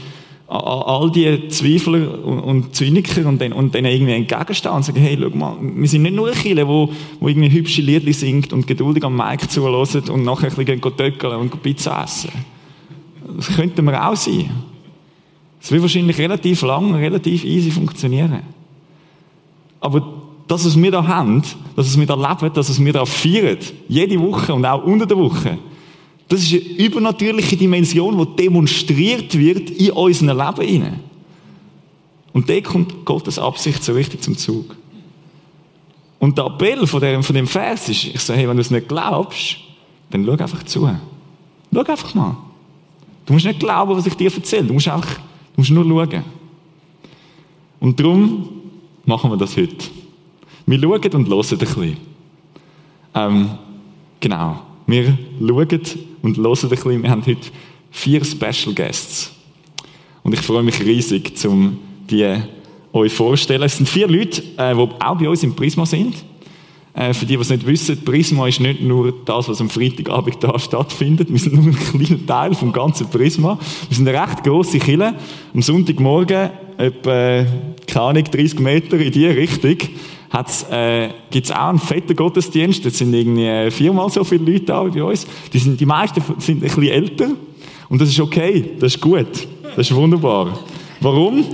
all 0.49 1.11
die 1.11 1.49
Zweifler 1.49 2.25
und 2.25 2.75
Zyniker 2.75 3.27
und 3.27 3.41
denen, 3.41 3.53
und 3.53 3.75
denen 3.75 3.93
irgendwie 3.93 4.15
entgegenstehen 4.15 4.75
und 4.75 4.83
sagen, 4.83 5.01
hey, 5.01 5.19
schau 5.21 5.37
mal, 5.37 5.57
wir 5.61 5.89
sind 5.89 6.03
nicht 6.03 6.15
nur 6.15 6.31
Kille, 6.31 6.67
wo, 6.67 6.91
wo 7.21 7.29
irgendwie 7.29 7.51
hübsche 7.51 7.83
Liedli 7.83 8.15
singt 8.15 8.53
und 8.53 8.67
geduldig 8.67 9.05
am 9.05 9.17
Mic 9.17 9.49
zuhört 9.49 10.09
und 10.09 10.25
nachher 10.25 10.49
ein 10.49 10.57
bisschen 10.57 10.81
töckeln 10.81 11.37
und 11.37 11.63
Pizza 11.63 12.03
essen. 12.03 12.31
Das 13.37 13.55
könnten 13.55 13.85
wir 13.85 14.09
auch 14.09 14.17
sein. 14.17 14.51
Das 15.61 15.71
wird 15.71 15.83
wahrscheinlich 15.83 16.19
relativ 16.19 16.63
lang, 16.63 16.95
relativ 16.95 17.45
easy 17.45 17.71
funktionieren. 17.71 18.41
Aber 19.81 20.13
das, 20.47 20.65
was 20.65 20.81
wir 20.81 20.91
da 20.91 21.07
haben, 21.07 21.43
das, 21.77 21.87
was 21.87 21.99
wir 21.99 22.07
da 22.07 22.15
leben, 22.15 22.53
das, 22.55 22.71
was 22.71 22.85
wir 22.85 22.93
da 22.93 23.05
feiern, 23.05 23.59
jede 23.89 24.21
Woche 24.21 24.55
und 24.55 24.65
auch 24.65 24.85
unter 24.85 25.07
der 25.07 25.17
Woche, 25.17 25.59
das 26.29 26.43
ist 26.43 26.53
eine 26.53 26.63
übernatürliche 26.87 27.57
Dimension, 27.57 28.19
die 28.19 28.43
demonstriert 28.43 29.37
wird 29.37 29.71
in 29.71 29.93
unserem 29.93 30.37
Leben 30.37 30.69
hinein. 30.69 31.01
Und 32.33 32.49
da 32.49 32.61
kommt 32.61 33.05
Gottes 33.05 33.39
Absicht 33.39 33.83
so 33.83 33.95
richtig 33.95 34.23
zum 34.23 34.37
Zug. 34.37 34.77
Und 36.19 36.37
der 36.37 36.47
Appell 36.47 36.87
von 36.87 37.01
dem, 37.01 37.23
von 37.23 37.35
dem 37.35 37.47
Vers 37.47 37.89
ist, 37.89 38.05
ich 38.05 38.21
sage, 38.21 38.41
hey, 38.41 38.49
wenn 38.49 38.57
du 38.57 38.61
es 38.61 38.71
nicht 38.71 38.89
glaubst, 38.89 39.57
dann 40.11 40.25
schau 40.25 40.33
einfach 40.33 40.63
zu. 40.65 40.91
Schau 41.73 41.81
einfach 41.81 42.15
mal. 42.15 42.37
Du 43.25 43.33
musst 43.33 43.47
nicht 43.47 43.61
glauben, 43.61 43.97
was 43.97 44.07
ich 44.07 44.15
dir 44.15 44.33
erzähle. 44.33 44.65
Du 44.65 44.75
musst 44.75 44.89
einfach, 44.89 45.15
du 45.15 45.61
musst 45.61 45.71
nur 45.71 45.85
schauen. 45.85 46.25
Und 47.81 48.01
darum 48.01 48.49
machen 49.09 49.31
wir 49.31 49.39
das 49.39 49.57
heute. 49.57 49.87
Wir 50.67 50.79
schauen 50.79 51.15
und 51.15 51.29
hören 51.29 51.47
ein 51.51 51.59
bisschen. 51.59 51.97
Ähm, 53.15 53.51
genau. 54.21 54.61
Wir 54.87 55.17
schauen 55.41 55.81
und 56.21 56.37
hören 56.37 56.59
ein 56.63 56.69
bisschen. 56.69 57.03
Wir 57.03 57.11
haben 57.11 57.27
heute 57.27 57.49
vier 57.91 58.23
Special 58.23 58.75
Guests. 58.75 59.33
Und 60.23 60.35
ich 60.35 60.41
freue 60.41 60.63
mich 60.63 60.79
riesig, 60.81 61.33
um 61.47 61.79
die 62.11 62.43
euch 62.93 63.13
vorstellen. 63.15 63.63
Es 63.63 63.79
sind 63.79 63.89
vier 63.89 64.09
Leute, 64.09 64.43
äh, 64.59 64.75
die 64.75 65.03
auch 65.03 65.19
bei 65.19 65.29
uns 65.29 65.43
im 65.43 65.57
Prisma 65.57 65.87
sind. 65.87 66.15
Äh, 66.99 67.15
für 67.15 67.27
die, 67.27 67.37
die 67.37 67.43
es 67.43 67.49
nicht 67.49 67.65
wissen, 67.65 68.05
Prisma 68.05 68.49
ist 68.49 68.59
nicht 68.59 68.83
nur 68.83 69.15
das, 69.25 69.49
was 69.49 69.61
am 69.61 69.71
Freitagabend 69.71 70.43
da 70.43 70.59
stattfindet. 70.59 71.31
Wir 71.31 71.39
sind 71.39 71.55
nur 71.55 71.67
ein 71.67 71.77
kleiner 71.77 72.27
Teil 72.27 72.55
vom 72.55 72.73
ganzen 72.73 73.09
Prisma. 73.09 73.57
Wir 73.89 73.97
sind 73.97 74.09
eine 74.09 74.21
recht 74.21 74.43
grosse 74.43 74.81
Kille. 74.81 75.15
Am 75.55 75.63
Sonntagmorgen, 75.63 76.51
etwa, 76.77 77.47
keine 77.87 78.05
Ahnung, 78.05 78.25
30 78.25 78.59
Meter 78.59 78.99
in 78.99 79.13
diese 79.13 79.29
Richtung, 79.29 79.77
äh, 80.73 81.09
gibt 81.31 81.47
es 81.47 81.53
auch 81.53 81.69
einen 81.69 81.79
fetten 81.79 82.17
Gottesdienst. 82.17 82.85
Da 82.85 82.91
sind 82.91 83.15
irgendwie 83.15 83.47
äh, 83.47 83.71
viermal 83.71 84.11
so 84.11 84.25
viele 84.25 84.51
Leute 84.51 84.65
da 84.65 84.85
wie 84.85 84.99
bei 84.99 85.05
uns. 85.05 85.25
Die, 85.53 85.59
sind, 85.61 85.79
die 85.79 85.87
meisten 85.87 86.21
sind 86.39 86.65
ein 86.65 86.69
bisschen 86.69 86.83
älter. 86.83 87.29
Und 87.89 88.01
das 88.01 88.09
ist 88.09 88.19
okay. 88.19 88.73
Das 88.81 88.97
ist 88.97 89.01
gut. 89.01 89.47
Das 89.77 89.89
ist 89.89 89.95
wunderbar. 89.95 90.59
Warum? 91.01 91.45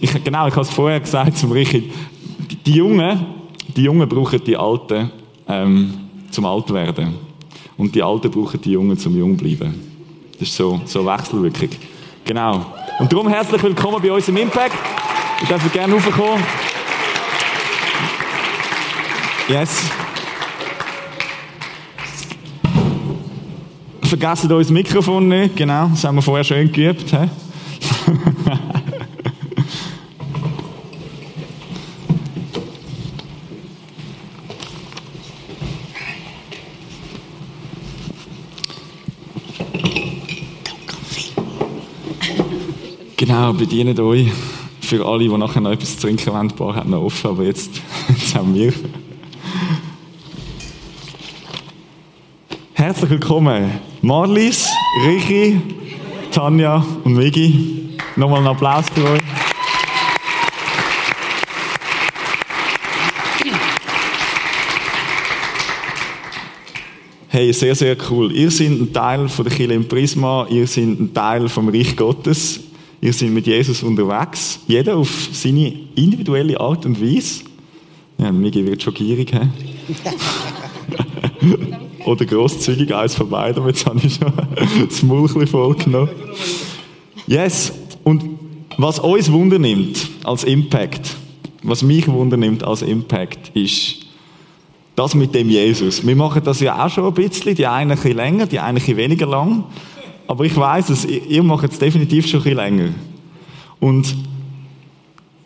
Ich, 0.00 0.24
genau, 0.24 0.48
ich 0.48 0.54
habe 0.54 0.62
es 0.62 0.70
vorher 0.70 1.00
gesagt 1.00 1.36
zum 1.36 1.52
Richard. 1.52 1.84
Die, 2.50 2.56
die 2.56 2.72
Jungen, 2.72 3.35
die 3.76 3.82
Jungen 3.82 4.08
brauchen 4.08 4.42
die 4.42 4.56
Alten 4.56 5.10
ähm, 5.48 5.94
zum 6.30 6.46
Altwerden. 6.46 7.14
Und 7.76 7.94
die 7.94 8.02
Alten 8.02 8.30
brauchen 8.30 8.60
die 8.60 8.72
Jungen 8.72 8.96
zum 8.96 9.16
Jungbleiben. 9.16 9.74
Das 10.32 10.48
ist 10.48 10.56
so, 10.56 10.80
so 10.86 11.04
Wechselwirkung. 11.04 11.68
Genau. 12.24 12.66
Und 12.98 13.12
darum 13.12 13.28
herzlich 13.28 13.62
willkommen 13.62 14.00
bei 14.02 14.10
uns 14.10 14.26
im 14.28 14.36
Impact. 14.38 14.74
Ich 15.42 15.48
darf 15.48 15.72
gerne 15.72 15.92
raufkommen. 15.92 16.42
Yes. 19.48 19.82
Vergessen 24.02 24.52
euch 24.52 24.66
das 24.66 24.70
Mikrofon 24.70 25.28
nicht, 25.28 25.56
genau, 25.56 25.88
das 25.88 26.04
haben 26.04 26.14
wir 26.14 26.22
vorher 26.22 26.44
schön 26.44 26.70
geübt. 26.72 27.10
He? 27.10 27.28
Genau, 43.18 43.54
bedient 43.54 43.98
euch. 43.98 44.30
Für 44.82 45.06
alle, 45.06 45.20
die 45.20 45.28
nachher 45.30 45.62
noch 45.62 45.70
etwas 45.70 45.96
zu 45.96 46.02
trinken 46.02 46.34
wollen, 46.34 46.48
die 46.48 46.54
Bar 46.54 46.74
hat 46.74 46.86
noch 46.86 47.02
offen, 47.02 47.30
aber 47.30 47.44
jetzt, 47.44 47.70
jetzt 48.10 48.34
haben 48.34 48.54
wir. 48.54 48.74
Herzlich 52.74 53.08
willkommen, 53.08 53.80
Marlies, 54.02 54.68
Richi, 55.06 55.58
Tanja 56.30 56.84
und 57.04 57.14
Migi. 57.14 57.88
Nochmal 58.16 58.40
einen 58.40 58.48
Applaus 58.48 58.84
für 58.94 59.04
euch. 59.04 59.22
Hey, 67.28 67.50
sehr, 67.54 67.74
sehr 67.74 67.96
cool. 68.10 68.30
Ihr 68.32 68.50
seid 68.50 68.68
ein 68.68 68.92
Teil 68.92 69.28
von 69.28 69.46
der 69.46 69.54
Kirche 69.54 69.72
im 69.72 69.88
Prisma, 69.88 70.46
ihr 70.50 70.66
seid 70.66 70.84
ein 70.84 71.14
Teil 71.14 71.48
vom 71.48 71.70
Reich 71.70 71.96
Gottes. 71.96 72.65
Wir 73.00 73.12
sind 73.12 73.34
mit 73.34 73.46
Jesus 73.46 73.82
unterwegs, 73.82 74.60
jeder 74.66 74.96
auf 74.96 75.28
seine 75.32 75.72
individuelle 75.94 76.58
Art 76.58 76.86
und 76.86 77.00
Weise. 77.00 77.44
Ja, 78.18 78.32
Migi 78.32 78.64
wird 78.66 78.82
schon 78.82 78.94
gierig. 78.94 79.32
Oder 82.06 82.24
grosszügig, 82.24 82.94
eins 82.94 83.14
von 83.14 83.28
beiden. 83.28 83.66
Jetzt 83.66 83.84
habe 83.84 84.00
ich 84.02 84.14
schon 84.14 84.32
das 84.88 85.02
Maul 85.02 85.28
voll 85.28 85.74
genommen. 85.74 86.10
Yes. 87.26 87.72
Und 88.04 88.22
was 88.78 88.98
uns 88.98 89.30
Wunder 89.32 89.58
nimmt 89.58 90.08
als 90.24 90.44
Impact, 90.44 91.16
was 91.62 91.82
mich 91.82 92.06
Wunder 92.08 92.36
nimmt 92.36 92.62
als 92.62 92.82
Impact, 92.82 93.50
ist 93.54 94.06
das 94.94 95.14
mit 95.14 95.34
dem 95.34 95.50
Jesus. 95.50 96.06
Wir 96.06 96.16
machen 96.16 96.42
das 96.44 96.60
ja 96.60 96.84
auch 96.84 96.90
schon 96.90 97.04
ein 97.04 97.14
bisschen, 97.14 97.54
die 97.54 97.66
einen 97.66 97.90
ein 97.90 97.96
bisschen 97.96 98.16
länger, 98.16 98.46
die 98.46 98.60
einen 98.60 98.76
ein 98.76 98.80
bisschen 98.80 98.96
weniger 98.96 99.26
lang. 99.26 99.64
Aber 100.26 100.44
ich 100.44 100.56
weiß 100.56 100.90
es, 100.90 101.04
ihr 101.04 101.42
macht 101.42 101.70
es 101.70 101.78
definitiv 101.78 102.26
schon 102.26 102.40
ein 102.40 102.44
bisschen 102.44 102.56
länger. 102.56 102.88
Und 103.80 104.14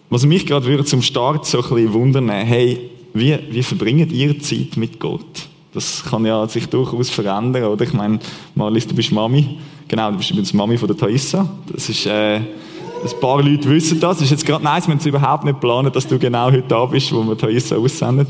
was 0.08 0.25
mich 0.25 0.46
gerade 0.46 0.66
würde 0.66 0.84
zum 0.84 1.02
Start 1.02 1.46
so 1.46 1.58
ein 1.62 1.68
bisschen 1.68 1.92
wundern, 1.92 2.28
hey, 2.30 2.90
wie, 3.12 3.38
wie 3.50 3.62
verbringt 3.62 4.12
ihr 4.12 4.38
Zeit 4.40 4.76
mit 4.76 4.99
Gott? 4.99 5.49
Das 5.72 6.04
kann 6.04 6.25
ja 6.25 6.49
sich 6.49 6.66
durchaus 6.66 7.10
verändern, 7.10 7.64
oder? 7.64 7.84
Ich 7.84 7.92
meine, 7.92 8.18
Marlies, 8.54 8.87
du 8.87 8.94
bist 8.94 9.12
Mami. 9.12 9.58
Genau, 9.87 10.10
du 10.10 10.16
bist 10.16 10.30
übrigens 10.30 10.52
Mami 10.52 10.76
von 10.76 10.88
der 10.88 10.96
Thaisa. 10.96 11.49
Das 11.72 11.88
ist, 11.88 12.06
äh, 12.06 12.37
ein 12.37 13.20
paar 13.20 13.42
Leute 13.42 13.68
wissen 13.68 14.00
das. 14.00 14.16
Das 14.16 14.25
ist 14.25 14.30
jetzt 14.30 14.46
gerade 14.46 14.64
nice, 14.64 14.88
wenn 14.88 14.99
sie 14.99 15.10
überhaupt 15.10 15.44
nicht 15.44 15.60
planen, 15.60 15.92
dass 15.92 16.06
du 16.06 16.18
genau 16.18 16.46
heute 16.46 16.64
da 16.66 16.84
bist, 16.87 17.12
wo 17.12 17.22
wir 17.22 17.38
Thaisa 17.38 17.76
aussendet. 17.76 18.28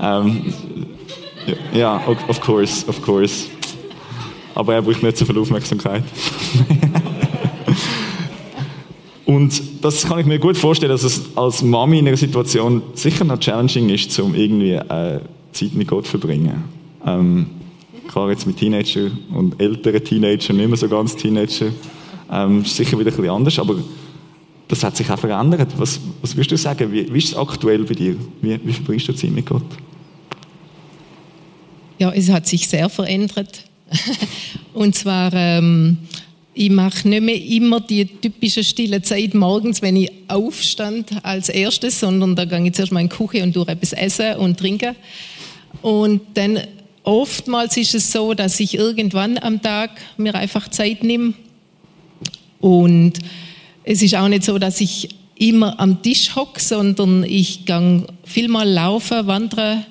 Ähm, 0.00 0.52
ja, 1.72 2.00
of 2.28 2.40
course, 2.40 2.86
of 2.88 3.02
course 3.02 3.46
aber 4.54 4.74
er 4.74 4.82
braucht 4.82 5.02
nicht 5.02 5.16
so 5.16 5.24
viel 5.24 5.38
Aufmerksamkeit. 5.38 6.04
Und 9.28 9.62
das 9.82 10.06
kann 10.06 10.18
ich 10.18 10.26
mir 10.26 10.38
gut 10.38 10.56
vorstellen, 10.56 10.90
dass 10.90 11.02
es 11.02 11.36
als 11.36 11.60
Mami 11.60 11.98
in 11.98 12.08
einer 12.08 12.16
Situation 12.16 12.82
sicher 12.94 13.26
noch 13.26 13.38
challenging 13.38 13.90
ist, 13.90 14.18
um 14.20 14.34
irgendwie 14.34 14.72
äh, 14.72 15.20
Zeit 15.52 15.74
mit 15.74 15.86
Gott 15.86 16.06
zu 16.06 16.12
verbringen. 16.12 16.64
Ähm, 17.04 17.46
klar, 18.08 18.30
jetzt 18.30 18.46
mit 18.46 18.56
Teenager 18.56 19.10
und 19.34 19.60
älteren 19.60 20.02
Teenagern, 20.02 20.56
nicht 20.56 20.68
mehr 20.68 20.78
so 20.78 20.88
ganz 20.88 21.14
Teenager, 21.14 21.66
ähm, 22.32 22.62
ist 22.62 22.74
sicher 22.74 22.98
wieder 22.98 23.10
ein 23.10 23.16
bisschen 23.16 23.30
anders, 23.30 23.58
aber 23.58 23.76
das 24.66 24.82
hat 24.82 24.96
sich 24.96 25.10
auch 25.10 25.18
verändert. 25.18 25.74
Was, 25.76 26.00
was 26.22 26.34
würdest 26.34 26.52
du 26.52 26.56
sagen? 26.56 26.90
Wie, 26.90 27.12
wie 27.12 27.18
ist 27.18 27.28
es 27.28 27.36
aktuell 27.36 27.84
bei 27.84 27.94
dir? 27.94 28.16
Wie, 28.40 28.58
wie 28.64 28.72
verbringst 28.72 29.08
du 29.08 29.12
Zeit 29.14 29.30
mit 29.30 29.44
Gott? 29.46 29.62
Ja, 31.98 32.12
es 32.12 32.30
hat 32.30 32.46
sich 32.46 32.66
sehr 32.68 32.88
verändert. 32.88 33.64
und 34.74 34.94
zwar, 34.94 35.32
ähm, 35.32 35.98
ich 36.54 36.70
mache 36.70 37.08
nicht 37.08 37.22
mehr 37.22 37.42
immer 37.42 37.80
die 37.80 38.04
typische 38.04 38.64
stille 38.64 39.00
Zeit 39.02 39.34
morgens, 39.34 39.80
wenn 39.80 39.96
ich 39.96 40.10
aufstand 40.28 41.24
als 41.24 41.48
erstes, 41.48 42.00
sondern 42.00 42.34
da 42.34 42.44
gehe 42.44 42.64
ich 42.66 42.72
zuerst 42.72 42.92
mal 42.92 43.00
in 43.00 43.08
die 43.08 43.16
Küche 43.16 43.42
und 43.42 43.54
durch 43.54 43.68
etwas 43.68 43.92
essen 43.92 44.36
und 44.36 44.58
trinken. 44.58 44.96
Und 45.82 46.20
dann 46.34 46.60
oftmals 47.04 47.76
ist 47.76 47.94
es 47.94 48.10
so, 48.10 48.34
dass 48.34 48.60
ich 48.60 48.74
irgendwann 48.74 49.38
am 49.38 49.62
Tag 49.62 49.90
mir 50.16 50.34
einfach 50.34 50.68
Zeit 50.68 51.04
nehme. 51.04 51.34
Und 52.60 53.14
es 53.84 54.02
ist 54.02 54.16
auch 54.16 54.28
nicht 54.28 54.44
so, 54.44 54.58
dass 54.58 54.80
ich 54.80 55.08
immer 55.36 55.78
am 55.78 56.02
Tisch 56.02 56.34
hocke, 56.34 56.60
sondern 56.60 57.22
ich 57.24 57.64
gehe 57.64 58.06
viel 58.24 58.48
mal 58.48 58.68
laufen, 58.68 59.26
wandern 59.26 59.86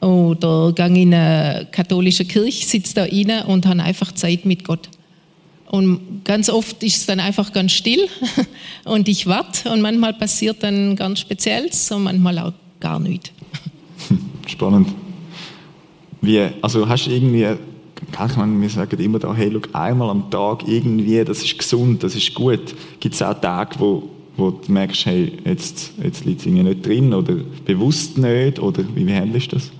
oder 0.00 0.72
gehe 0.72 1.02
in 1.02 1.14
eine 1.14 1.68
katholische 1.70 2.24
Kirche, 2.24 2.66
sitze 2.66 2.94
da 2.94 3.02
rein 3.04 3.44
und 3.46 3.66
habe 3.66 3.82
einfach 3.82 4.12
Zeit 4.12 4.44
mit 4.44 4.64
Gott. 4.64 4.88
Und 5.70 6.24
ganz 6.24 6.50
oft 6.50 6.82
ist 6.82 6.96
es 6.96 7.06
dann 7.06 7.20
einfach 7.20 7.52
ganz 7.52 7.72
still 7.72 8.08
und 8.84 9.08
ich 9.08 9.26
warte 9.26 9.70
und 9.70 9.80
manchmal 9.82 10.14
passiert 10.14 10.62
dann 10.62 10.96
ganz 10.96 11.20
Spezielles 11.20 11.92
und 11.92 12.02
manchmal 12.02 12.38
auch 12.40 12.52
gar 12.80 12.98
nichts. 12.98 13.30
Spannend. 14.48 14.88
Wie, 16.20 16.40
also 16.60 16.88
hast 16.88 17.06
du 17.06 17.12
irgendwie, 17.12 17.46
ich 17.46 18.36
meine, 18.36 18.60
wir 18.60 18.68
sagen 18.68 19.00
immer 19.00 19.20
da, 19.20 19.32
hey, 19.32 19.52
schau, 19.52 19.78
einmal 19.78 20.10
am 20.10 20.28
Tag 20.28 20.66
irgendwie, 20.66 21.22
das 21.24 21.44
ist 21.44 21.56
gesund, 21.56 22.02
das 22.02 22.16
ist 22.16 22.34
gut. 22.34 22.74
Gibt 22.98 23.14
es 23.14 23.22
auch 23.22 23.40
Tage, 23.40 23.76
wo, 23.78 24.10
wo 24.36 24.50
du 24.50 24.72
merkst, 24.72 25.06
hey, 25.06 25.32
jetzt, 25.44 25.92
jetzt 26.02 26.24
liegt 26.24 26.40
es 26.40 26.46
nicht 26.46 26.84
drin 26.84 27.14
oder 27.14 27.36
bewusst 27.64 28.18
nicht 28.18 28.58
oder 28.58 28.82
wie, 28.94 29.06
wie 29.06 29.14
handelst 29.14 29.52
du 29.52 29.56
das? 29.56 29.70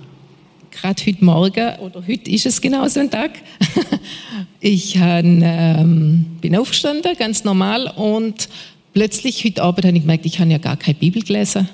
Gerade 0.71 1.05
heute 1.05 1.23
Morgen, 1.23 1.79
oder 1.79 2.03
heute 2.07 2.31
ist 2.31 2.45
es 2.45 2.61
genau 2.61 2.87
so 2.87 2.99
ein 2.99 3.11
Tag, 3.11 3.31
ich 4.59 4.97
hab, 4.97 5.23
ähm, 5.23 6.25
bin 6.41 6.55
aufgestanden, 6.55 7.15
ganz 7.17 7.43
normal, 7.43 7.87
und 7.95 8.49
plötzlich 8.93 9.43
heute 9.45 9.61
Abend 9.63 9.85
habe 9.85 9.97
ich 9.97 10.03
gemerkt, 10.03 10.25
ich 10.25 10.39
habe 10.39 10.49
ja 10.49 10.57
gar 10.57 10.77
keine 10.77 10.95
Bibel 10.95 11.21
gelesen. 11.21 11.67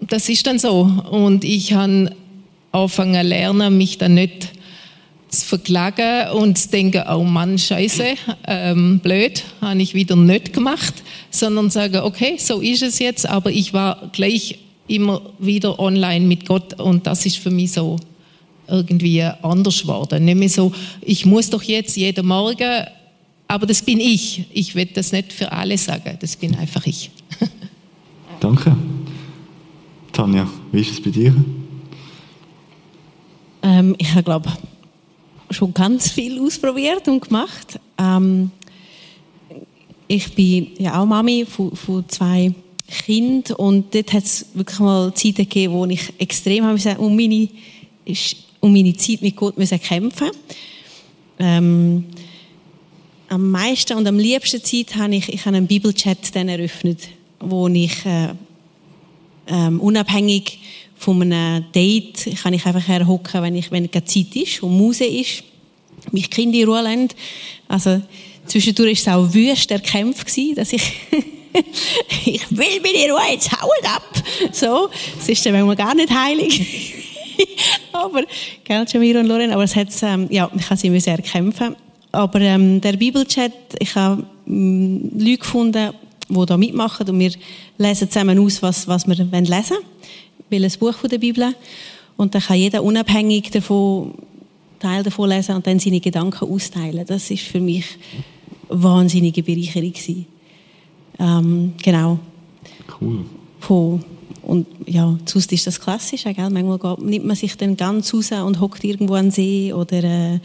das 0.00 0.28
ist 0.28 0.46
dann 0.46 0.58
so. 0.58 0.82
Und 1.10 1.44
ich 1.44 1.72
habe 1.72 2.14
angefangen 2.72 3.26
lernen, 3.26 3.76
mich 3.76 3.98
dann 3.98 4.14
nicht 4.14 4.48
zu 5.28 5.46
verklagen 5.46 6.30
und 6.32 6.58
zu 6.58 6.68
denken, 6.68 7.04
oh 7.10 7.24
Mann, 7.24 7.58
scheiße, 7.58 8.14
ähm, 8.46 9.00
blöd, 9.00 9.44
habe 9.60 9.80
ich 9.80 9.94
wieder 9.94 10.14
nicht 10.14 10.52
gemacht, 10.52 10.94
sondern 11.30 11.70
sagen, 11.70 12.02
okay, 12.02 12.36
so 12.38 12.60
ist 12.60 12.82
es 12.82 12.98
jetzt, 12.98 13.26
aber 13.26 13.50
ich 13.50 13.72
war 13.72 14.10
gleich 14.12 14.58
immer 14.88 15.22
wieder 15.38 15.78
online 15.78 16.26
mit 16.26 16.46
Gott 16.46 16.78
und 16.80 17.06
das 17.06 17.24
ist 17.26 17.38
für 17.38 17.50
mich 17.50 17.72
so 17.72 17.98
irgendwie 18.68 19.22
anders 19.22 19.82
geworden. 19.82 20.24
Nicht 20.24 20.38
mehr 20.38 20.48
so, 20.48 20.72
ich 21.00 21.26
muss 21.26 21.50
doch 21.50 21.62
jetzt 21.62 21.96
jeden 21.96 22.26
Morgen, 22.26 22.86
aber 23.48 23.66
das 23.66 23.82
bin 23.82 24.00
ich. 24.00 24.44
Ich 24.52 24.74
will 24.74 24.86
das 24.86 25.12
nicht 25.12 25.32
für 25.32 25.50
alle 25.52 25.76
sagen, 25.76 26.16
das 26.20 26.36
bin 26.36 26.54
einfach 26.54 26.86
ich. 26.86 27.10
Danke. 28.40 28.76
Tanja, 30.12 30.48
wie 30.72 30.80
ist 30.80 30.92
es 30.92 31.02
bei 31.02 31.10
dir? 31.10 31.34
Ähm, 33.62 33.94
ich 33.98 34.10
habe, 34.10 34.22
glaube 34.22 34.52
schon 35.50 35.74
ganz 35.74 36.10
viel 36.10 36.40
ausprobiert 36.40 37.06
und 37.08 37.22
gemacht. 37.22 37.78
Ähm, 37.98 38.50
ich 40.08 40.34
bin 40.34 40.70
ja 40.78 41.00
auch 41.00 41.06
Mami 41.06 41.46
von, 41.46 41.74
von 41.76 42.08
zwei 42.08 42.54
Kindern 42.92 43.56
und 43.56 43.94
dort 43.94 44.12
hat 44.12 44.24
es 44.24 44.46
wirklich 44.54 44.78
mal 44.78 45.12
Zeiten 45.14 45.36
gegeben, 45.36 45.74
wo 45.74 45.86
ich 45.86 46.12
extrem 46.18 46.64
um 46.98 47.16
meine, 47.16 47.48
um 48.60 48.72
meine 48.72 48.96
Zeit 48.96 49.22
mit 49.22 49.36
Gott 49.36 49.58
müssen 49.58 49.80
kämpfen 49.80 50.30
ähm, 51.38 52.04
Am 53.28 53.50
meisten 53.50 53.96
und 53.96 54.06
am 54.06 54.18
liebsten 54.18 54.62
Zeit 54.62 54.94
habe 54.96 55.16
ich, 55.16 55.28
ich 55.28 55.44
habe 55.46 55.56
einen 55.56 55.66
Bibelchat 55.66 56.34
dann 56.34 56.48
eröffnet, 56.48 57.08
wo 57.40 57.66
ich 57.68 58.04
äh, 58.04 58.28
ähm, 59.48 59.80
unabhängig 59.80 60.58
von 60.96 61.20
einem 61.20 61.64
Date 61.72 62.28
kann 62.40 62.54
ich 62.54 62.64
einfach 62.64 62.86
herhocken, 62.86 63.42
wenn, 63.42 63.56
ich, 63.56 63.70
wenn 63.72 63.90
keine 63.90 64.04
Zeit 64.04 64.36
ist 64.36 64.62
und 64.62 64.76
Muse 64.76 65.04
ist, 65.04 65.42
mich 66.12 66.30
Kinder 66.30 66.58
in 66.58 66.68
Ruhe 66.68 66.82
lassen. 66.82 67.08
Also 67.66 68.00
zwischendurch 68.46 69.04
war 69.06 69.18
es 69.18 69.30
auch 69.30 69.34
wüst 69.34 69.70
erkämpft, 69.70 70.28
dass 70.56 70.72
ich 70.72 70.82
ich 72.24 72.50
will 72.50 72.80
meine 72.82 73.12
Ruhe, 73.12 73.32
jetzt 73.32 73.52
haut 73.52 73.84
ab. 73.84 74.22
So, 74.52 74.88
es 75.18 75.28
ist 75.28 75.44
dann 75.44 75.52
manchmal 75.52 75.76
gar 75.76 75.94
nicht 75.94 76.10
heilig. 76.10 76.94
aber, 77.92 78.24
gell, 78.64 78.84
Jamir 78.88 79.20
und 79.20 79.26
Loren, 79.26 79.52
aber 79.52 79.64
es 79.64 79.76
hat, 79.76 79.88
ähm, 80.02 80.26
ja, 80.30 80.50
ich 80.56 80.64
habe 80.64 80.76
sie 80.76 81.00
sehr 81.00 81.16
erkämpfen. 81.16 81.76
Aber 82.10 82.40
ähm, 82.40 82.80
der 82.80 82.92
Bibelchat, 82.92 83.52
ich 83.78 83.94
habe 83.94 84.24
ähm, 84.46 85.10
Leute 85.16 85.38
gefunden, 85.38 85.92
die 86.28 86.46
da 86.46 86.56
mitmachen 86.56 87.08
und 87.08 87.18
wir 87.18 87.32
lesen 87.78 88.10
zusammen 88.10 88.38
aus, 88.38 88.62
was, 88.62 88.86
was 88.88 89.06
wir 89.06 89.14
lesen 89.14 89.32
wollen 89.32 89.66
welches 90.48 90.76
Buch 90.76 90.94
von 90.94 91.10
der 91.10 91.18
Bibel. 91.18 91.54
Und 92.16 92.34
dann 92.34 92.42
kann 92.42 92.58
jeder 92.58 92.82
unabhängig 92.84 93.50
davon 93.50 94.14
Teil 94.78 95.02
davon 95.02 95.30
lesen 95.30 95.54
und 95.56 95.66
dann 95.66 95.78
seine 95.78 96.00
Gedanken 96.00 96.50
austeilen. 96.50 97.06
Das 97.06 97.30
ist 97.30 97.44
für 97.44 97.60
mich 97.60 97.84
eine 98.68 98.82
wahnsinnige 98.82 99.42
Bereicherung 99.42 99.94
Ähm, 101.18 101.74
genau. 101.82 102.18
Cool. 103.00 103.24
Von, 103.60 104.04
und 104.42 104.66
ja, 104.86 105.16
sonst 105.24 105.52
ist 105.52 105.66
das 105.66 105.80
klassisch. 105.80 106.24
Gell? 106.24 106.50
Manchmal 106.50 106.78
geht, 106.78 107.04
nimmt 107.04 107.26
man 107.26 107.36
sich 107.36 107.56
dann 107.56 107.76
ganz 107.76 108.12
raus 108.12 108.32
und 108.32 108.60
hockt 108.60 108.82
irgendwo 108.84 109.14
an 109.14 109.26
den 109.26 109.30
See 109.30 109.72
oder 109.72 110.02
äh, 110.02 110.40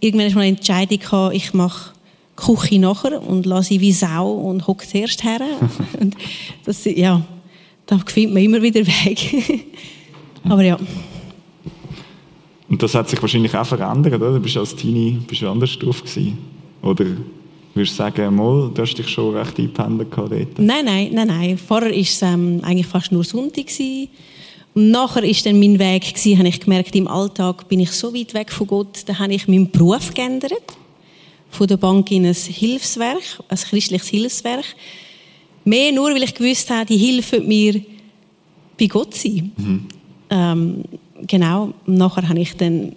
irgendwann 0.00 0.26
ist 0.26 0.34
mal 0.34 0.42
eine 0.42 0.56
Entscheidung 0.56 0.98
gehabt, 0.98 1.34
ich 1.34 1.54
mache 1.54 1.92
Küche 2.36 2.78
nachher 2.78 3.20
und 3.20 3.46
lasse 3.46 3.70
sie 3.70 3.80
wie 3.80 3.92
Sau 3.92 4.30
und 4.30 4.66
hocke 4.66 4.86
zuerst 4.86 5.24
her. 5.24 5.40
und 6.00 6.16
das, 6.64 6.84
ja, 6.84 7.22
da 7.86 7.98
findet 8.06 8.34
man 8.34 8.42
immer 8.44 8.62
wieder 8.62 8.86
Weg. 8.86 9.66
Aber 10.44 10.62
ja. 10.62 10.78
Und 12.68 12.82
das 12.82 12.94
hat 12.94 13.08
sich 13.08 13.20
wahrscheinlich 13.20 13.56
auch 13.56 13.66
verändert, 13.66 14.14
oder? 14.14 14.34
Du 14.34 14.40
bist 14.40 14.56
als 14.56 14.76
Teenie 14.76 15.18
bist 15.26 15.42
du 15.42 15.48
anders 15.48 15.76
drauf 15.78 16.02
gewesen. 16.02 16.38
Oder 16.82 17.06
würdest 17.74 17.92
du 17.92 17.96
sagen, 17.96 18.34
mal, 18.34 18.70
du 18.72 18.82
hast 18.82 18.94
dich 18.94 19.08
schon 19.08 19.36
recht 19.36 19.58
eingependelt 19.58 20.08
dort? 20.16 20.58
Nein, 20.58 20.84
nein, 20.84 21.10
nein, 21.12 21.26
nein. 21.26 21.58
Vorher 21.58 21.90
war 21.90 21.98
es 21.98 22.22
ähm, 22.22 22.60
eigentlich 22.62 22.86
fast 22.86 23.12
nur 23.12 23.24
Sonntag. 23.24 23.66
Gewesen. 23.66 24.08
Und 24.74 24.90
nachher 24.90 25.22
war 25.22 25.42
dann 25.44 25.58
mein 25.58 25.78
Weg, 25.78 26.14
gewesen, 26.14 26.38
habe 26.38 26.48
ich 26.48 26.60
gemerkt, 26.60 26.94
im 26.94 27.08
Alltag 27.08 27.68
bin 27.68 27.80
ich 27.80 27.90
so 27.90 28.14
weit 28.14 28.34
weg 28.34 28.52
von 28.52 28.66
Gott, 28.66 29.02
da 29.06 29.18
habe 29.18 29.34
ich 29.34 29.48
meinen 29.48 29.70
Beruf 29.70 30.14
geändert. 30.14 30.52
Von 31.50 31.66
der 31.66 31.78
Bank 31.78 32.10
in 32.10 32.26
ein 32.26 32.34
Hilfswerk, 32.34 33.42
ein 33.48 33.56
christliches 33.56 34.08
Hilfswerk. 34.08 34.76
Mehr 35.64 35.92
nur, 35.92 36.10
weil 36.10 36.22
ich 36.22 36.34
gewusst 36.34 36.70
habe, 36.70 36.86
die 36.86 36.96
helfen 36.96 37.48
mir 37.48 37.82
bei 38.78 38.86
Gott 38.86 39.14
sein. 39.14 39.52
Mhm. 39.56 39.88
Ähm, 40.30 40.84
genau. 41.26 41.72
Nachher 41.86 42.28
habe 42.28 42.38
ich 42.38 42.56
dann 42.56 42.92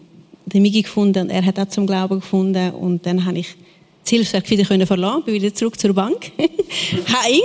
den 0.45 0.61
Migi 0.61 0.81
gefunden 0.81 1.23
und 1.23 1.29
er 1.29 1.45
hat 1.45 1.59
auch 1.59 1.69
zum 1.69 1.87
Glauben 1.87 2.19
gefunden 2.19 2.71
und 2.71 3.05
dann 3.05 3.25
habe 3.25 3.39
ich 3.39 3.55
das 4.03 4.09
Hilfswerk 4.09 4.49
wieder 4.49 4.63
können 4.63 4.87
verlassen, 4.87 5.23
bin 5.23 5.35
wieder 5.35 5.53
zurück 5.53 5.79
zur 5.79 5.93
Bank. 5.93 6.31
habe 6.37 7.31
ihn 7.31 7.43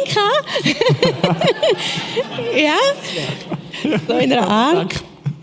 ja. 2.65 2.77
So 4.07 4.15
in 4.15 4.31
der 4.31 4.49
Art. 4.49 4.95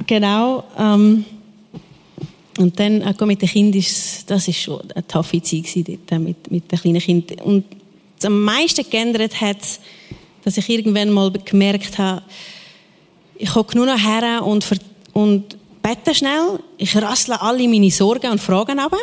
Genau. 0.07 0.63
Ähm, 0.77 1.25
und 2.57 2.79
dann 2.79 3.01
äh, 3.01 3.25
mit 3.25 3.41
den 3.41 3.49
Kindern, 3.49 3.83
das 4.27 4.47
ist 4.47 4.57
schon 4.57 4.81
eine 4.91 5.07
taffe 5.07 5.41
Zeit 5.41 5.65
dort, 5.75 6.21
mit, 6.21 6.51
mit 6.51 6.71
den 6.71 6.79
kleinen 6.79 7.01
Kindern. 7.01 7.39
Und 7.39 7.65
am 8.23 8.43
meisten 8.43 8.89
geändert 8.89 9.39
hat, 9.41 9.57
dass 10.43 10.57
ich 10.57 10.69
irgendwann 10.69 11.09
mal 11.09 11.31
gemerkt 11.31 11.97
habe, 11.97 12.21
ich 13.37 13.49
komme 13.49 13.67
nur 13.73 13.85
noch 13.87 13.97
her 13.97 14.43
und, 14.45 14.65
und 15.13 15.57
bete 15.81 16.13
schnell, 16.13 16.59
ich 16.77 16.95
rassle 16.95 17.41
alle 17.41 17.67
meine 17.67 17.91
Sorgen 17.91 18.31
und 18.31 18.39
Fragen 18.39 18.79
ab 18.79 18.95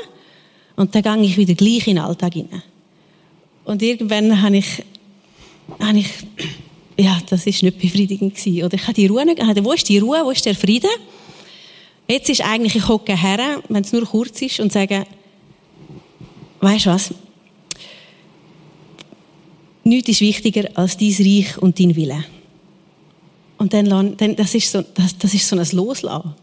und 0.81 0.95
dann 0.95 1.03
gehe 1.03 1.27
ich 1.27 1.37
wieder 1.37 1.53
gleich 1.53 1.87
in 1.89 1.97
den 1.97 2.05
Alltag 2.05 2.33
hinein. 2.33 2.63
Und 3.67 3.83
irgendwann 3.83 4.41
habe 4.41 4.57
ich, 4.57 4.83
habe 5.79 5.99
ich 5.99 6.09
ja, 6.97 7.21
das 7.29 7.47
ist 7.47 7.63
nicht 7.63 7.79
befriedigend 7.79 8.35
gewesen. 8.35 8.65
Oder 8.65 8.77
ich 8.77 8.83
habe 8.85 8.95
die 8.95 9.07
Ruhe 9.07 9.27
nicht, 9.27 9.39
wo 9.63 9.73
ist 9.73 9.87
die 9.91 9.99
Ruhe, 9.99 10.23
wo 10.25 10.31
ist 10.31 10.47
der 10.47 10.55
Frieden? 10.55 10.89
Jetzt 12.09 12.31
ist 12.31 12.41
eigentlich, 12.41 12.77
ich 12.77 12.89
hocke 12.89 13.15
her, 13.15 13.63
wenn 13.69 13.85
es 13.85 13.93
nur 13.93 14.07
kurz 14.07 14.41
ist 14.41 14.59
und 14.59 14.73
sage, 14.73 15.05
weißt 16.63 16.87
du 16.87 16.91
was, 16.91 17.13
nichts 19.85 20.09
ist 20.09 20.23
wichtiger 20.23 20.67
als 20.77 20.97
dein 20.97 21.15
Reich 21.19 21.59
und 21.59 21.79
dein 21.79 21.95
Wille. 21.95 22.25
Und 23.59 23.75
dann, 23.75 24.17
dann 24.17 24.35
das, 24.35 24.55
ist 24.55 24.73
so, 24.73 24.83
das, 24.95 25.19
das 25.19 25.35
ist 25.35 25.47
so 25.47 25.59
ein 25.59 25.69
Loslassen. 25.73 26.35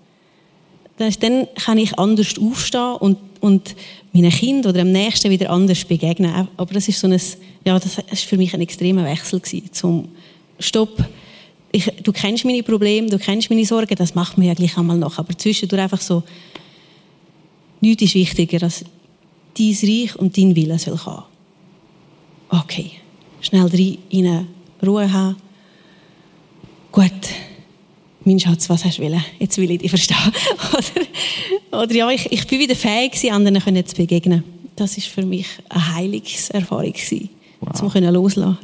Dann 0.98 1.48
kann 1.56 1.80
ich 1.80 1.98
anders 1.98 2.36
aufstehen 2.40 2.96
und, 3.00 3.18
und 3.42 3.76
meinen 4.18 4.32
Kind 4.32 4.66
oder 4.66 4.84
dem 4.84 4.92
Nächsten 4.92 5.32
wieder 5.32 5.50
anders 5.50 5.84
begegnen. 5.86 6.48
Aber 6.58 6.74
das 6.74 6.88
ist 6.88 7.00
so 7.00 7.08
ein, 7.08 7.20
ja, 7.66 7.80
das 7.80 7.98
ist 8.12 8.26
für 8.26 8.38
mich 8.38 8.54
ein 8.54 8.62
extremer 8.62 9.06
Wechsel 9.06 9.40
gewesen, 9.40 9.72
zum 9.72 10.10
Stopp. 10.60 11.04
Ich, 11.72 11.86
du 12.04 12.12
kennst 12.12 12.46
meine 12.46 12.64
Probleme, 12.64 13.10
du 13.10 13.20
kennst 13.20 13.50
meine 13.50 13.66
Sorgen, 13.66 13.96
das 13.96 14.16
macht 14.16 14.38
mir 14.38 14.48
ja 14.48 14.54
gleich 14.54 14.78
einmal 14.78 14.98
noch. 14.98 15.18
Aber 15.18 15.38
zwischendurch 15.38 15.82
einfach 15.82 16.02
so, 16.02 16.24
nichts 17.82 18.04
ist 18.04 18.16
wichtiger 18.16 18.64
als 18.64 18.86
dein 19.58 19.78
Reich 19.84 20.16
und 20.16 20.38
dein 20.38 20.56
Wille 20.56 20.80
soll 20.80 20.98
kommen. 20.98 21.24
Okay 22.50 22.92
schnell 23.42 23.68
rein, 23.68 24.48
Ruhe 24.86 25.12
haben. 25.12 25.38
Gut, 26.92 27.12
mein 28.24 28.40
Schatz, 28.40 28.70
was 28.70 28.86
hast 28.86 28.98
du 28.98 29.04
wollen? 29.04 29.24
Jetzt 29.40 29.58
will 29.58 29.72
ich 29.72 29.80
dich 29.80 29.90
verstehen. 29.90 30.18
oder 31.72 31.94
ja, 31.94 32.10
ich, 32.10 32.32
ich 32.32 32.48
bin 32.48 32.60
wieder 32.60 32.76
fähig, 32.76 33.32
anderen 33.32 33.60
können 33.60 33.86
zu 33.86 33.96
begegnen. 33.96 34.44
Das 34.76 34.98
ist 34.98 35.08
für 35.08 35.26
mich 35.26 35.48
eine 35.70 35.96
Heilungserfahrung 35.96 36.94
gewesen, 36.94 37.30
wow. 37.62 37.96
um 37.96 38.04
loslassen. 38.04 38.58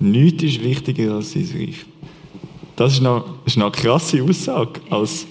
Nichts 0.00 0.42
ist 0.42 0.62
wichtiger 0.62 1.14
als 1.14 1.32
sein 1.32 1.48
Reich. 1.54 1.76
Das 2.76 2.92
ist 2.92 3.02
noch, 3.02 3.24
ist 3.44 3.56
noch 3.56 3.72
eine 3.72 3.72
krasse 3.72 4.22
Aussage. 4.22 4.80
Als, 4.90 5.26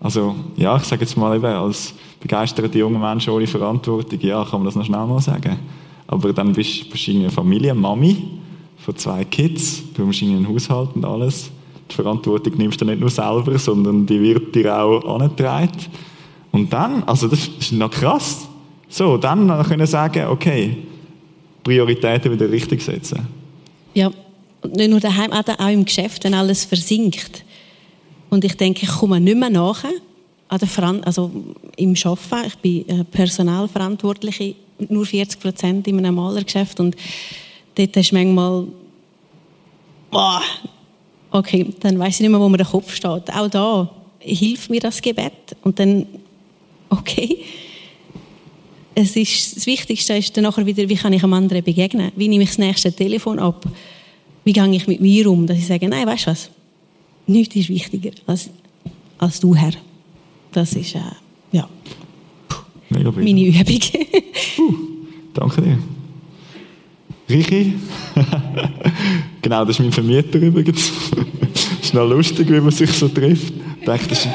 also, 0.00 0.34
ja, 0.56 0.76
ich 0.76 0.84
sage 0.84 1.02
jetzt 1.02 1.16
mal 1.16 1.36
eben, 1.36 1.44
als 1.44 1.94
begeisterter 2.18 2.76
junger 2.76 2.98
Mensch 2.98 3.28
ohne 3.28 3.46
Verantwortung, 3.46 4.18
ja, 4.20 4.44
kann 4.44 4.60
man 4.60 4.64
das 4.64 4.74
noch 4.74 4.84
schnell 4.84 5.06
mal 5.06 5.20
sagen. 5.20 5.58
Aber 6.08 6.32
dann 6.32 6.52
bist 6.52 6.86
du 6.86 6.90
wahrscheinlich 6.90 7.24
eine 7.24 7.30
Familie, 7.30 7.74
Mami 7.74 8.16
von 8.78 8.96
zwei 8.96 9.24
Kids, 9.24 9.82
du 9.94 10.06
hast 10.08 10.22
einen 10.22 10.48
Haushalt 10.48 10.90
und 10.94 11.04
alles. 11.04 11.50
Die 11.90 11.94
Verantwortung 11.94 12.56
nimmst 12.56 12.80
du 12.80 12.84
nicht 12.84 13.00
nur 13.00 13.10
selber, 13.10 13.58
sondern 13.58 14.06
die 14.06 14.20
wird 14.20 14.54
dir 14.54 14.76
auch 14.76 15.20
angetragen. 15.20 15.70
Und 16.52 16.72
dann, 16.72 17.02
also 17.04 17.28
das 17.28 17.48
ist 17.58 17.72
noch 17.72 17.90
krass. 17.90 18.48
So, 18.88 19.16
dann 19.16 19.48
können 19.64 19.86
sagen, 19.86 20.26
okay, 20.28 20.76
Prioritäten 21.62 22.32
wieder 22.32 22.50
richtig 22.50 22.82
setzen. 22.82 23.26
Ja, 23.94 24.10
nicht 24.64 24.90
nur 24.90 25.00
daheim, 25.00 25.32
auch 25.32 25.68
im 25.68 25.84
Geschäft, 25.84 26.24
wenn 26.24 26.34
alles 26.34 26.64
versinkt. 26.64 27.44
Und 28.30 28.44
ich 28.44 28.56
denke, 28.56 28.82
ich 28.84 28.90
komme 28.90 29.20
nicht 29.20 29.36
mehr 29.36 29.50
nach 29.50 29.84
also 30.48 31.30
im 31.76 31.94
Arbeiten. 32.04 32.46
Ich 32.46 32.56
bin 32.56 33.04
Personalverantwortliche 33.10 34.54
nur 34.88 35.06
40 35.06 35.40
Prozent 35.40 35.86
in 35.86 35.98
einem 35.98 36.14
Malergeschäft 36.14 36.80
und 36.80 36.96
dort 37.74 37.96
hast 37.96 38.10
du 38.10 38.14
manchmal, 38.14 38.64
boah, 40.10 40.42
okay, 41.30 41.66
dann 41.80 41.98
weiß 41.98 42.14
ich 42.14 42.20
nicht 42.20 42.30
mehr, 42.30 42.40
wo 42.40 42.48
mir 42.48 42.58
der 42.58 42.66
Kopf 42.66 42.94
steht. 42.94 43.32
Auch 43.32 43.48
da 43.48 43.90
hilft 44.18 44.70
mir 44.70 44.80
das 44.80 45.00
Gebet. 45.00 45.32
Und 45.62 45.78
dann, 45.78 46.06
okay. 46.88 47.38
Es 48.94 49.16
ist, 49.16 49.56
das 49.56 49.66
Wichtigste 49.66 50.14
ist 50.14 50.36
dann 50.36 50.44
nachher 50.44 50.66
wieder, 50.66 50.88
wie 50.88 50.96
kann 50.96 51.12
ich 51.12 51.22
einem 51.22 51.32
anderen 51.32 51.62
begegnen? 51.62 52.12
Wie 52.16 52.28
nehme 52.28 52.44
ich 52.44 52.50
das 52.50 52.58
nächste 52.58 52.92
Telefon 52.92 53.38
ab? 53.38 53.64
Wie 54.44 54.52
gehe 54.52 54.68
ich 54.70 54.86
mit 54.86 55.00
mir 55.00 55.30
um? 55.30 55.46
Dass 55.46 55.58
ich 55.58 55.66
sage, 55.66 55.88
nein, 55.88 56.06
weißt 56.06 56.26
du 56.26 56.30
was? 56.30 56.50
Nichts 57.26 57.56
ist 57.56 57.68
wichtiger 57.68 58.10
als, 58.26 58.50
als 59.18 59.40
du, 59.40 59.54
Herr. 59.54 59.72
Das 60.52 60.74
ist, 60.74 60.96
äh, 60.96 61.00
ja, 61.52 61.68
Mega 62.90 63.12
meine 63.12 63.40
Übung. 63.40 63.80
Uh, 64.58 64.74
danke 65.32 65.62
dir. 65.62 65.78
Richi? 67.28 67.74
genau, 69.42 69.64
das 69.64 69.76
ist 69.76 69.80
mein 69.80 69.92
Vermieter 69.92 70.38
übrigens. 70.38 70.92
ist 71.82 71.94
noch 71.94 72.08
lustig, 72.08 72.48
wie 72.48 72.60
man 72.60 72.70
sich 72.70 72.90
so 72.92 73.08
trifft. 73.08 73.52
Ich 73.80 73.86
denke, 73.86 74.08
das 74.08 74.26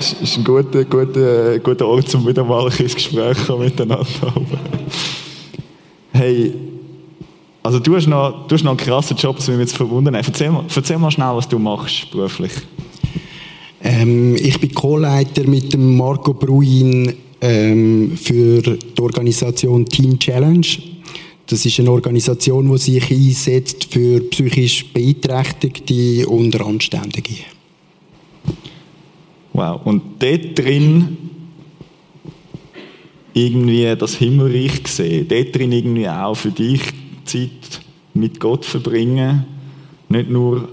ist, 0.00 0.22
ist 0.22 0.36
ein 0.36 0.44
guter, 0.44 0.84
guter, 0.84 1.58
guter 1.58 1.86
Ort, 1.86 2.14
um 2.14 2.26
wieder 2.26 2.44
mal 2.44 2.66
ein 2.66 2.76
Gespräch 2.76 3.38
zu 3.38 3.46
kommen 3.46 3.64
miteinander. 3.64 4.04
hey, 6.12 6.52
also 7.62 7.78
du 7.78 7.96
hast, 7.96 8.06
noch, 8.06 8.46
du 8.46 8.54
hast 8.54 8.62
noch 8.62 8.72
einen 8.72 8.78
krassen 8.78 9.16
Job, 9.16 9.36
das 9.36 9.48
mich 9.48 9.58
jetzt 9.58 9.76
verwundern. 9.76 10.14
Erzähl 10.14 10.50
mal, 10.50 10.64
erzähl 10.74 10.98
mal 10.98 11.10
schnell, 11.10 11.34
was 11.34 11.48
du 11.48 11.58
machst 11.58 12.10
beruflich. 12.10 12.52
Ähm, 13.82 14.36
ich 14.36 14.60
bin 14.60 14.74
Co-Leiter 14.74 15.44
mit 15.44 15.72
dem 15.72 15.96
Marco 15.96 16.34
Bruin 16.34 17.14
ähm, 17.40 18.16
für 18.16 18.62
die 18.62 19.00
Organisation 19.00 19.86
Team 19.86 20.18
Challenge. 20.18 20.93
Das 21.46 21.66
ist 21.66 21.78
eine 21.78 21.90
Organisation, 21.90 22.70
die 22.70 22.78
sich 22.78 23.10
einsetzt 23.10 23.92
für 23.92 24.20
psychisch 24.20 24.86
Beeinträchtigte 24.92 26.26
und 26.26 26.58
Randständige. 26.58 27.34
Wow. 29.52 29.80
Und 29.84 30.02
dort 30.20 30.58
drin 30.58 31.16
irgendwie 33.34 33.94
das 33.96 34.16
Himmelreich 34.16 34.86
sehen, 34.86 35.28
dort 35.28 35.54
drin 35.54 35.72
irgendwie 35.72 36.08
auch 36.08 36.34
für 36.34 36.50
dich 36.50 36.80
Zeit 37.24 37.80
mit 38.14 38.40
Gott 38.40 38.64
verbringen, 38.64 39.44
nicht 40.08 40.30
nur 40.30 40.68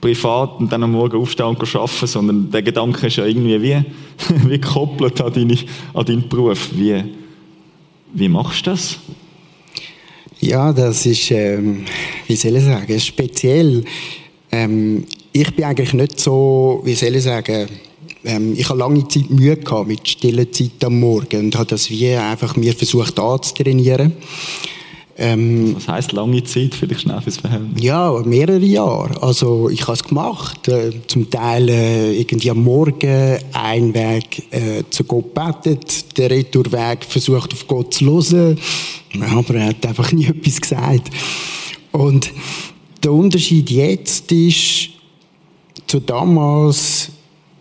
privat 0.00 0.58
und 0.58 0.70
dann 0.72 0.82
am 0.82 0.92
Morgen 0.92 1.16
aufstehen 1.16 1.46
und 1.46 1.74
arbeiten, 1.74 2.06
sondern 2.06 2.50
der 2.50 2.62
Gedanke 2.62 3.06
ist 3.06 3.16
ja 3.16 3.24
irgendwie 3.24 3.60
wie, 3.62 3.84
wie 4.48 4.58
gekoppelt 4.58 5.20
an, 5.20 5.32
deine, 5.32 5.56
an 5.94 6.04
deinen 6.04 6.28
Beruf. 6.28 6.70
Wie, 6.74 7.04
wie 8.12 8.28
machst 8.28 8.66
du 8.66 8.70
das? 8.70 8.98
Ja, 10.44 10.72
das 10.72 11.06
ist, 11.06 11.30
ähm, 11.30 11.84
wie 12.26 12.34
soll 12.34 12.56
ich 12.56 12.64
sagen, 12.64 12.98
speziell. 12.98 13.84
Ähm, 14.50 15.04
ich 15.32 15.54
bin 15.54 15.64
eigentlich 15.64 15.94
nicht 15.94 16.18
so, 16.18 16.82
wie 16.84 16.94
soll 16.94 17.14
ich 17.14 17.22
sagen, 17.22 17.68
ähm, 18.24 18.52
ich 18.56 18.68
habe 18.68 18.80
lange 18.80 19.06
Zeit 19.06 19.30
Mühe 19.30 19.56
gehabt 19.56 19.86
mit 19.86 20.06
stillen 20.06 20.52
Zeit 20.52 20.84
am 20.84 20.98
Morgen 20.98 21.44
und 21.44 21.56
habe 21.56 21.66
das 21.66 21.88
wie 21.90 22.08
einfach 22.08 22.56
mir 22.56 22.72
versucht 22.74 23.20
anzutrainieren. 23.20 24.14
Ähm, 25.22 25.76
Was 25.76 25.86
heisst 25.86 26.10
lange 26.10 26.42
Zeit 26.42 26.74
für 26.74 26.88
dich 26.88 27.02
schnell 27.02 27.20
fürs 27.20 27.36
Verhältnis? 27.36 27.80
Ja, 27.80 28.20
mehrere 28.24 28.58
Jahre. 28.58 29.22
Also 29.22 29.68
ich 29.68 29.82
habe 29.82 29.92
es 29.92 30.02
gemacht. 30.02 30.66
Äh, 30.66 30.90
zum 31.06 31.30
Teil 31.30 31.68
äh, 31.68 32.18
irgendwie 32.18 32.50
am 32.50 32.64
Morgen 32.64 33.38
ein 33.52 33.94
Weg 33.94 34.42
äh, 34.50 34.82
zu 34.90 35.04
Gott 35.04 35.32
betet, 35.32 36.18
der 36.18 36.28
Retourweg 36.28 37.04
versucht 37.04 37.52
auf 37.52 37.68
Gott 37.68 37.94
zu 37.94 38.06
hören, 38.06 38.58
aber 39.30 39.54
er 39.54 39.66
hat 39.68 39.86
einfach 39.86 40.10
nie 40.12 40.26
etwas 40.26 40.60
gesagt. 40.60 41.10
Und 41.92 42.32
der 43.04 43.12
Unterschied 43.12 43.70
jetzt 43.70 44.32
ist 44.32 44.90
zu 45.86 46.00
damals, 46.00 47.10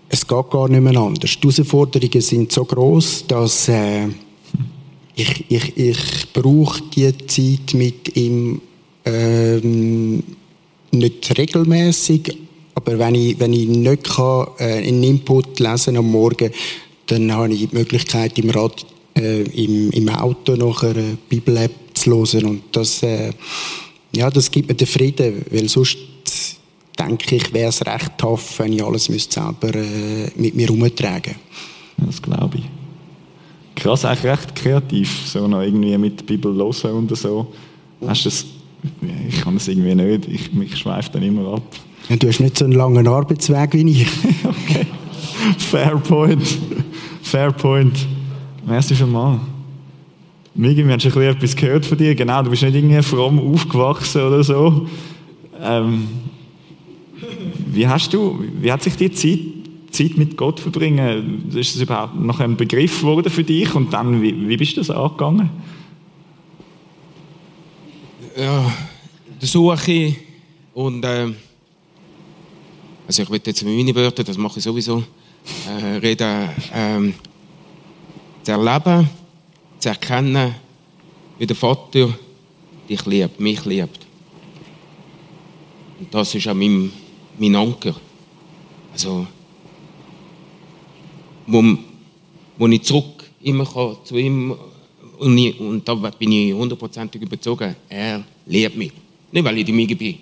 es 0.10 0.26
geht 0.26 0.50
gar 0.50 0.68
nicht 0.68 0.82
mehr 0.82 1.00
anders. 1.00 1.38
Die 1.38 1.48
Herausforderungen 1.48 2.22
sind 2.22 2.52
so 2.52 2.66
groß, 2.66 3.26
dass 3.28 3.70
äh, 3.70 4.08
ich, 5.16 5.46
ich, 5.48 5.78
ich 5.78 6.21
brauche 6.34 6.82
die 6.96 7.16
Zeit 7.28 7.74
mit 7.74 8.16
ihm 8.16 8.62
ähm, 9.06 10.24
nicht 10.92 11.38
regelmäßig, 11.38 12.38
aber 12.76 13.00
wenn 13.00 13.16
ich, 13.16 13.40
wenn 13.40 13.54
ich 13.54 13.68
nicht 13.68 14.04
kann, 14.04 14.48
äh, 14.60 14.88
einen 14.88 15.04
Input 15.04 15.60
lesen 15.60 15.98
am 15.98 16.12
Morgen, 16.12 16.52
dann 17.08 17.32
habe 17.32 17.54
ich 17.54 17.70
die 17.70 17.76
Möglichkeit 17.76 18.38
im, 18.40 18.50
Rad, 18.50 18.86
äh, 19.18 19.42
im, 19.42 19.92
im 19.92 20.10
Auto 20.10 20.56
noch 20.56 20.84
eine 20.84 21.18
Bibel-App 21.30 21.72
zu 21.94 22.12
hören 22.12 22.46
und 22.46 22.64
das, 22.72 23.04
äh, 23.04 23.32
ja, 24.16 24.30
das 24.30 24.52
gibt 24.52 24.70
mir 24.70 24.76
den 24.76 24.88
Frieden, 24.88 25.46
weil 25.52 25.70
sonst 25.70 25.98
denke 26.98 27.36
ich, 27.36 27.54
wäre 27.54 27.70
es 27.70 27.86
recht 27.86 28.18
tough, 28.18 28.60
wenn 28.60 28.74
ich 28.74 28.84
alles 28.84 29.06
selber 29.06 29.76
äh, 29.76 30.30
mit 30.36 30.56
mir 30.56 30.68
herumtragen 30.68 31.36
müsste. 31.98 32.06
Das 32.06 32.22
glaube 32.22 32.58
ich 32.58 32.81
krass, 33.82 34.06
eigentlich 34.06 34.32
recht 34.32 34.56
kreativ, 34.56 35.28
so 35.28 35.48
noch 35.48 35.62
irgendwie 35.62 35.98
mit 35.98 36.20
der 36.20 36.26
Bibel 36.26 36.54
hören 36.54 36.92
und 36.94 37.18
so. 37.18 37.52
Hast 38.06 38.26
das, 38.26 38.46
ich 39.28 39.42
kann 39.42 39.56
das 39.56 39.68
irgendwie 39.68 39.96
nicht, 39.96 40.28
ich, 40.28 40.54
mich 40.54 40.78
schweift 40.78 41.16
dann 41.16 41.24
immer 41.24 41.56
ab. 41.56 41.64
Ja, 42.10 42.16
du 42.16 42.28
hast 42.28 42.40
nicht 42.40 42.58
so 42.58 42.66
einen 42.66 42.74
langen 42.74 43.08
Arbeitsweg 43.08 43.74
wie 43.74 43.90
ich. 43.90 44.08
okay. 44.44 44.86
Fair 45.58 45.98
point. 45.98 46.48
Fair 47.22 47.52
point. 47.52 48.08
Merci 48.66 48.96
schon 48.96 49.12
mal. 49.12 49.40
Migi, 50.54 50.86
wir 50.86 50.94
haben 50.94 51.00
schon 51.00 51.22
etwas 51.22 51.56
gehört 51.56 51.86
von 51.86 51.98
dir. 51.98 52.14
Genau, 52.14 52.44
du 52.44 52.50
bist 52.50 52.62
nicht 52.62 52.76
irgendwie 52.76 53.02
fromm 53.02 53.40
aufgewachsen 53.40 54.22
oder 54.22 54.44
so. 54.44 54.88
Ähm, 55.62 56.08
wie 57.74 57.88
hast 57.88 58.14
du, 58.14 58.44
wie 58.60 58.72
hat 58.72 58.84
sich 58.84 58.96
die 58.96 59.12
Zeit 59.12 59.40
Zeit 59.92 60.18
mit 60.18 60.38
Gott 60.38 60.60
verbringen, 60.60 61.50
ist 61.54 61.76
das 61.76 61.82
überhaupt 61.82 62.16
noch 62.16 62.40
ein 62.40 62.58
Begriff 62.58 63.02
geworden 63.02 63.30
für 63.30 63.44
dich? 63.44 63.74
Und 63.76 63.92
dann, 63.92 64.22
wie, 64.22 64.48
wie 64.48 64.58
bist 64.58 64.78
du 64.78 64.82
das 64.82 64.90
angegangen? 64.90 65.50
Ja, 68.38 68.72
der 69.42 69.48
Suche 69.48 70.16
und 70.74 71.04
äh, 71.04 71.28
also 73.08 73.24
ich 73.24 73.30
will 73.30 73.42
jetzt 73.46 73.64
mit 73.64 73.76
meinen 73.76 73.96
Wörtern, 73.96 74.26
das 74.26 74.38
mache 74.38 74.60
ich 74.60 74.64
sowieso, 74.64 75.04
äh, 75.68 75.98
reden, 75.98 76.50
äh, 76.74 77.12
zu 78.44 78.52
erleben, 78.52 79.10
zu 79.80 79.90
erkennen, 79.90 80.56
wie 81.38 81.46
der 81.46 81.56
Vater 81.56 82.10
dich 82.88 83.06
liebt, 83.06 83.40
mich 83.40 83.66
liebt. 83.66 84.00
Und 86.00 86.14
das 86.14 86.34
ist 86.36 86.48
auch 86.48 86.54
mein, 86.54 86.92
mein 87.38 87.56
Anker. 87.56 87.96
Also, 88.94 89.28
wo, 91.48 91.64
wo 92.58 92.68
ich 92.68 92.84
zurück 92.84 93.24
immer 93.42 93.66
kann, 93.66 93.98
zu 94.04 94.18
ihm 94.18 94.56
und, 95.18 95.38
ich, 95.38 95.60
und 95.60 95.88
da 95.88 95.94
bin 95.94 96.32
ich 96.32 96.54
hundertprozentig 96.54 97.22
überzogen, 97.22 97.76
er 97.88 98.24
liebt 98.46 98.76
mich. 98.76 98.92
Nicht, 99.32 99.46
weil 99.46 99.58
ich 99.60 99.66
die 99.66 99.72
Mige 99.72 99.96
bin, 99.96 100.18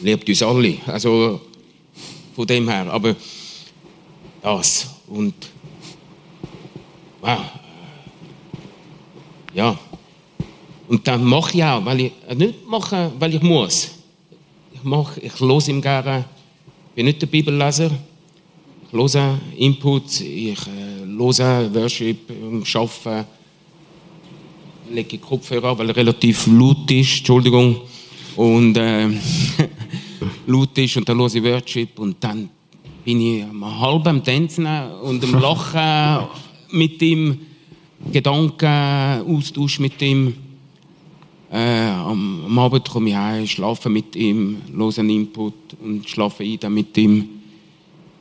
liebt 0.00 0.28
uns 0.28 0.42
alle. 0.42 0.76
Also 0.86 1.40
von 2.34 2.46
dem 2.46 2.68
her, 2.68 2.86
aber 2.90 3.16
das 4.42 4.88
und 5.08 5.34
wow. 7.20 7.40
ja. 9.54 9.78
Und 10.88 11.06
dann 11.08 11.24
mache 11.24 11.56
ich 11.56 11.64
auch, 11.64 11.84
weil 11.84 12.00
ich 12.02 12.12
äh, 12.28 12.34
nicht 12.34 12.66
mache, 12.66 13.10
weil 13.18 13.34
ich 13.34 13.42
muss. 13.42 13.90
Ich 14.72 14.84
mache, 14.84 15.18
ich 15.20 15.40
los 15.40 15.66
ihm 15.66 15.82
gerne. 15.82 16.24
Ich 16.90 16.94
bin 16.94 17.06
nicht 17.06 17.20
der 17.20 17.26
Bibelleser 17.26 17.90
höre 18.92 19.38
Input, 19.56 20.20
ich 20.20 20.58
äh, 20.66 21.04
höre 21.04 21.74
Worship 21.74 22.30
im 22.30 22.64
Arbeiten, 22.64 23.26
lege 24.90 25.18
Kopfhörer 25.18 25.70
an, 25.70 25.78
weil 25.78 25.88
er 25.88 25.96
relativ 25.96 26.46
laut 26.46 26.90
ist, 26.90 27.18
Entschuldigung, 27.18 27.80
und 28.36 28.76
äh, 28.76 29.08
laut 30.46 30.78
ist 30.78 30.96
und 30.96 31.08
dann 31.08 31.18
höre 31.18 31.34
ich 31.34 31.42
Worship 31.42 31.98
und 31.98 32.16
dann 32.20 32.48
bin 33.04 33.20
ich 33.20 33.44
halb 33.62 34.06
am 34.06 34.22
Tanzen 34.22 34.66
und 35.02 35.22
am 35.24 35.40
Lachen 35.40 36.28
mit 36.70 37.00
ihm, 37.02 37.38
Gedanken, 38.12 39.26
Austausch 39.26 39.80
mit 39.80 40.00
ihm. 40.02 40.34
Äh, 41.50 41.88
am, 41.88 42.44
am 42.44 42.58
Abend 42.58 42.88
komme 42.88 43.10
ich 43.10 43.16
heim, 43.16 43.46
schlafe 43.46 43.88
mit 43.88 44.14
ihm, 44.16 44.58
höre 44.76 44.98
einen 44.98 45.10
Input 45.10 45.54
und 45.82 46.08
schlafe 46.08 46.44
ein 46.44 46.58
dann 46.58 46.74
mit 46.74 46.96
ihm. 46.98 47.35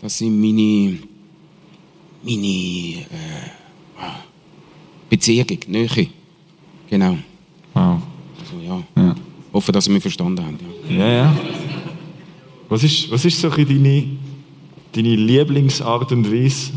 Das 0.05 0.19
sind 0.19 0.39
meine, 0.39 0.99
meine 2.21 2.37
äh, 2.37 3.05
Beziehung, 5.09 5.47
Nähe. 5.65 6.09
Genau. 6.87 7.17
Wow. 7.73 8.03
Also, 8.39 8.63
ja. 8.63 8.83
ja. 8.97 9.15
Hoffe, 9.51 9.71
dass 9.71 9.85
Sie 9.85 9.91
mich 9.91 10.03
verstanden 10.03 10.45
haben. 10.45 10.59
Ja, 10.87 10.95
ja. 10.95 11.11
ja. 11.11 11.35
Was, 12.69 12.83
ist, 12.83 13.09
was 13.09 13.25
ist 13.25 13.41
so 13.41 13.49
deine, 13.49 14.03
deine 14.91 15.15
Lieblingsart 15.15 16.11
und 16.11 16.31
Weise, 16.31 16.73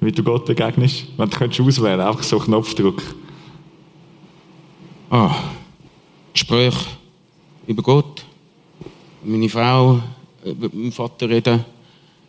wie 0.00 0.10
du 0.10 0.24
Gott 0.24 0.44
begegnest? 0.44 1.06
Wenn 1.16 1.30
du 1.30 1.36
könntest 1.36 1.60
auswählen, 1.60 2.00
einfach 2.00 2.24
so 2.24 2.40
Knopfdruck. 2.40 3.00
Ah, 5.10 5.44
Gespräch 6.32 6.74
über 7.68 7.84
Gott. 7.84 8.24
Meine 9.22 9.48
Frau 9.48 10.00
über 10.44 10.68
meinen 10.72 10.90
Vater 10.90 11.28
reden, 11.28 11.64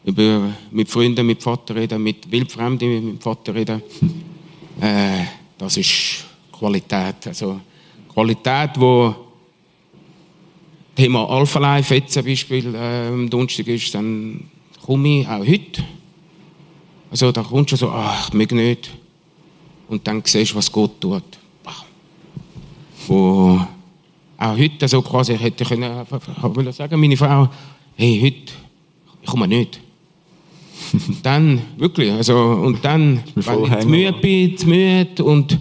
über, 0.05 0.53
mit 0.71 0.89
Freunden 0.89 1.25
mit 1.25 1.41
Vater 1.41 1.75
reden, 1.75 2.01
mit 2.01 2.31
Wildfremden 2.31 3.13
mit 3.13 3.23
Vater 3.23 3.53
reden. 3.53 3.81
Äh, 4.79 5.25
das 5.57 5.77
ist 5.77 6.25
Qualität. 6.51 7.27
Also 7.27 7.59
Qualität, 8.13 8.71
wo 8.75 9.15
Thema 10.95 11.29
Alpha 11.29 11.59
Life 11.59 11.93
jetzt 11.93 12.13
zum 12.13 12.23
Beispiel 12.23 12.73
äh, 12.75 13.07
am 13.07 13.29
Donnerstag 13.29 13.67
ist, 13.67 13.93
dann 13.95 14.45
komme 14.85 15.21
ich 15.21 15.27
auch 15.27 15.45
heute. 15.45 15.83
Also 17.09 17.31
da 17.31 17.43
kommst 17.43 17.71
du 17.71 17.75
so, 17.75 17.89
ach, 17.89 18.29
ich 18.33 18.51
nicht. 18.51 18.91
Und 19.87 20.07
dann 20.07 20.21
siehst 20.23 20.51
du, 20.51 20.55
was 20.55 20.71
Gott 20.71 20.99
tut. 21.01 21.23
Wo 23.07 23.59
auch 24.37 24.57
heute 24.57 24.87
so 24.87 25.01
quasi 25.01 25.37
hätte 25.37 25.63
ich 25.63 25.69
können, 25.69 26.05
will 26.09 26.73
sagen, 26.73 26.99
meine 26.99 27.15
Frau, 27.15 27.47
hey, 27.95 28.19
heute, 28.21 28.53
ich 29.21 29.29
komme 29.29 29.47
nicht. 29.47 29.79
Dann, 31.23 31.61
wirklich, 31.77 32.11
also, 32.11 32.37
und 32.37 32.83
dann, 32.83 33.23
wenn 33.35 33.79
ich 33.79 33.85
müde 33.85 34.13
bin, 34.13 34.55
müde 34.65 35.23
und 35.23 35.59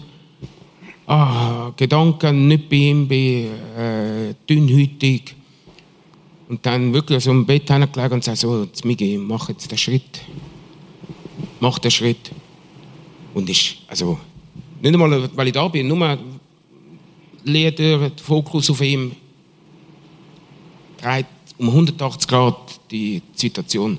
ah, 1.07 1.73
Gedanken 1.77 2.49
nicht 2.49 2.69
bei 2.69 2.77
ihm 2.77 3.09
bin, 3.09 3.47
äh, 3.77 4.35
dünnhütig. 4.49 5.35
Und 6.49 6.65
dann 6.67 6.93
wirklich 6.93 7.25
so 7.25 7.31
im 7.31 7.47
Bett 7.47 7.71
hingelegt 7.71 8.13
und 8.13 8.23
sage 8.23 8.37
so, 8.37 8.65
jetzt 8.65 8.85
Migi, 8.85 9.17
mach 9.19 9.49
jetzt 9.49 9.71
den 9.71 9.79
Schritt. 9.79 10.21
Mach 11.61 11.79
den 11.79 11.91
Schritt. 11.91 12.31
Und 13.33 13.49
ich, 13.49 13.83
also, 13.89 14.19
nicht 14.83 14.93
einmal, 14.93 15.31
weil 15.35 15.47
ich 15.47 15.53
da 15.53 15.67
bin, 15.69 15.89
nur 15.89 16.19
Lieder, 17.45 17.99
der 17.99 18.13
Fokus 18.23 18.71
auf 18.71 18.81
ihm 18.81 19.13
dreht 21.01 21.27
um 21.59 21.69
180 21.69 22.29
Grad 22.29 22.81
die 22.91 23.23
Situation. 23.35 23.99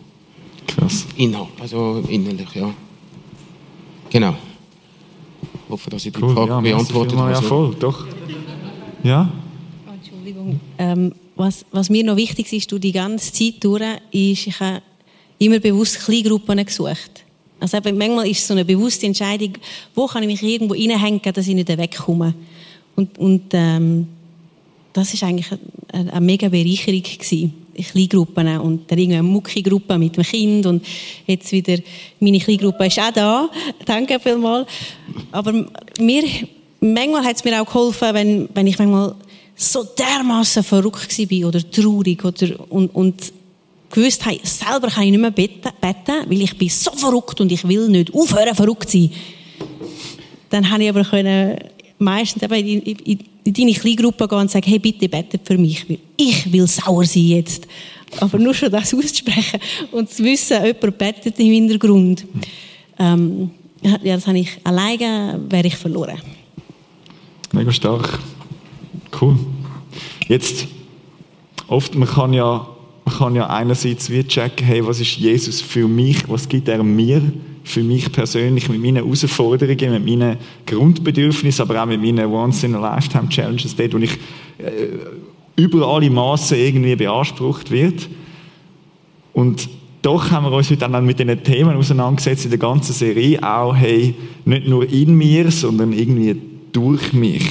Krass. 0.67 1.05
Inhalt, 1.17 1.49
also 1.59 2.03
innerlich, 2.07 2.53
ja. 2.53 2.73
Genau. 4.09 4.35
Ich 5.65 5.69
hoffe, 5.69 5.89
dass 5.89 6.05
ich 6.05 6.13
die 6.13 6.21
cool, 6.21 6.33
Frage 6.33 6.51
ja, 6.51 6.59
beantwortet 6.59 7.17
habe. 7.17 7.31
Ja, 7.31 7.41
voll, 7.41 7.75
doch. 7.79 8.05
Ja? 9.03 9.31
Entschuldigung. 9.93 10.59
Ähm, 10.77 11.13
was, 11.35 11.65
was, 11.71 11.89
mir 11.89 12.03
noch 12.03 12.15
wichtig 12.15 12.51
ist, 12.53 12.71
durch 12.71 12.81
die 12.81 12.91
ganze 12.91 13.31
Zeit 13.31 13.55
durch, 13.63 13.81
ist, 14.11 14.47
ich 14.47 14.59
habe 14.59 14.81
immer 15.37 15.59
bewusst 15.59 15.99
Kleingruppen 16.05 16.63
gesucht. 16.65 17.23
Also 17.59 17.77
eben, 17.77 17.97
manchmal 17.97 18.27
ist 18.27 18.39
es 18.39 18.47
so 18.47 18.53
eine 18.53 18.65
bewusste 18.65 19.05
Entscheidung, 19.05 19.53
wo 19.93 20.07
kann 20.07 20.23
ich 20.23 20.41
mich 20.41 20.43
irgendwo 20.43 20.73
reinhängen, 20.73 21.21
dass 21.21 21.47
ich 21.47 21.55
nicht 21.55 21.67
wegkomme. 21.67 22.33
Und, 22.95 23.17
und 23.17 23.43
ähm, 23.51 24.07
das 24.93 25.13
ist 25.13 25.23
eigentlich 25.23 25.51
eine, 25.91 26.11
eine 26.11 26.21
mega 26.21 26.47
Bereicherung 26.47 27.01
gewesen. 27.01 27.64
Kleingruppen 27.83 28.59
und 28.59 28.89
dann 28.89 28.97
irgendeine 28.97 29.23
Mucki-Gruppe 29.23 29.97
mit 29.97 30.15
dem 30.15 30.23
Kind 30.23 30.65
und 30.65 30.85
jetzt 31.25 31.51
wieder, 31.51 31.77
meine 32.19 32.39
Kleingruppe 32.39 32.85
ist 32.87 32.99
auch 32.99 33.11
da. 33.11 33.49
Danke 33.85 34.19
vielmals. 34.19 34.67
Aber 35.31 35.65
mir, 35.99 36.23
manchmal 36.79 37.23
hat 37.23 37.35
es 37.35 37.43
mir 37.43 37.61
auch 37.61 37.65
geholfen, 37.65 38.13
wenn, 38.13 38.49
wenn 38.53 38.67
ich 38.67 38.79
manchmal 38.79 39.15
so 39.55 39.83
dermaßen 39.83 40.63
verrückt 40.63 41.17
war 41.17 41.47
oder 41.47 41.71
traurig 41.71 42.23
oder, 42.23 42.71
und, 42.71 42.89
und 42.89 43.33
gewusst 43.89 44.25
habe, 44.25 44.39
selber 44.43 44.89
kann 44.89 45.03
ich 45.03 45.11
nicht 45.11 45.21
mehr 45.21 45.31
beten, 45.31 45.69
beten, 45.79 46.25
weil 46.27 46.41
ich 46.41 46.57
bin 46.57 46.69
so 46.69 46.91
verrückt 46.91 47.39
und 47.39 47.51
ich 47.51 47.67
will 47.67 47.87
nicht 47.87 48.13
aufhören, 48.13 48.55
verrückt 48.55 48.89
zu 48.89 48.99
sein. 48.99 49.11
Dann 50.49 50.69
habe 50.69 50.83
ich 50.83 50.89
aber 50.89 51.03
können 51.03 51.57
meistens 51.97 52.43
eben 52.43 52.53
in, 52.53 52.81
in, 52.81 53.19
in 53.45 53.53
deine 53.53 53.73
Kleingruppe 53.73 54.27
gehen 54.27 54.39
und 54.39 54.51
sagen, 54.51 54.65
hey, 54.67 54.79
bitte 54.79 55.07
betet 55.07 55.41
für 55.45 55.57
mich, 55.57 55.87
weil 55.87 55.99
ich 56.17 56.51
will 56.51 56.67
sauer 56.67 57.05
sein 57.05 57.23
jetzt. 57.23 57.67
Aber 58.19 58.39
nur 58.39 58.53
schon 58.53 58.71
das 58.71 58.93
auszusprechen 58.93 59.59
und 59.91 60.09
zu 60.09 60.23
wissen, 60.23 60.65
jemand 60.65 60.97
betet 60.97 61.39
im 61.39 61.51
Hintergrund, 61.51 62.25
ähm, 62.97 63.51
ja, 63.81 64.15
das 64.15 64.25
habe 64.25 64.39
ich 64.39 64.49
alleine, 64.63 65.39
wäre 65.47 65.67
ich 65.67 65.75
verloren. 65.75 66.19
Mega 67.51 67.71
stark. 67.71 68.19
Cool. 69.19 69.37
Jetzt, 70.27 70.67
oft, 71.67 71.93
man 71.93 72.07
kann 72.07 72.33
ja, 72.33 72.67
man 73.05 73.15
kann 73.15 73.35
ja 73.35 73.47
einerseits 73.47 74.09
wie 74.09 74.23
checken, 74.23 74.65
hey, 74.65 74.85
was 74.85 74.99
ist 74.99 75.17
Jesus 75.17 75.61
für 75.61 75.87
mich, 75.87 76.27
was 76.27 76.49
gibt 76.49 76.67
er 76.67 76.83
mir, 76.83 77.21
für 77.65 77.83
mich 77.83 78.11
persönlich 78.11 78.69
mit 78.69 78.79
meinen 78.79 78.97
Herausforderungen, 78.97 79.91
mit 79.93 80.05
meinen 80.05 80.37
Grundbedürfnissen, 80.67 81.63
aber 81.63 81.81
auch 81.81 81.87
mit 81.87 81.99
meinen 81.99 82.31
Once-in-a-Lifetime-Challenges, 82.31 83.75
dort, 83.75 83.93
wo 83.93 83.97
ich 83.97 84.13
äh, 84.59 85.61
über 85.61 85.87
alle 85.87 86.09
Massen 86.11 86.57
irgendwie 86.57 86.95
beansprucht 86.95 87.71
wird. 87.71 88.07
Und 89.33 89.67
doch 90.03 90.29
haben 90.29 90.45
wir 90.45 90.51
uns 90.51 90.69
heute 90.69 90.87
dann 90.87 91.05
mit 91.05 91.17
diesen 91.17 91.43
Themen 91.43 91.75
auseinandergesetzt 91.75 92.45
in 92.45 92.51
der 92.51 92.59
ganzen 92.59 92.93
Serie, 92.93 93.41
auch, 93.41 93.75
hey, 93.75 94.13
nicht 94.45 94.67
nur 94.67 94.87
in 94.87 95.15
mir, 95.15 95.49
sondern 95.49 95.91
irgendwie 95.91 96.39
durch 96.71 97.13
mich. 97.13 97.47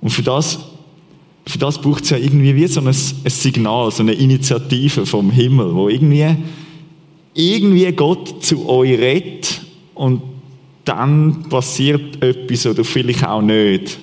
Und 0.00 0.10
für 0.10 0.22
das, 0.22 0.60
für 1.46 1.58
das 1.58 1.80
braucht 1.80 2.04
es 2.04 2.10
ja 2.10 2.16
irgendwie 2.16 2.54
wie 2.54 2.68
so 2.68 2.80
ein, 2.80 2.86
ein 2.86 2.94
Signal, 2.94 3.90
so 3.90 4.04
eine 4.04 4.12
Initiative 4.12 5.04
vom 5.04 5.32
Himmel, 5.32 5.74
wo 5.74 5.88
irgendwie 5.88 6.36
irgendwie 7.34 7.90
Gott 7.92 8.44
zu 8.44 8.68
euch 8.68 8.98
redet 8.98 9.60
und 9.94 10.22
dann 10.84 11.44
passiert 11.48 12.22
etwas 12.22 12.66
oder 12.66 12.84
vielleicht 12.84 13.24
auch 13.24 13.42
nicht. 13.42 13.98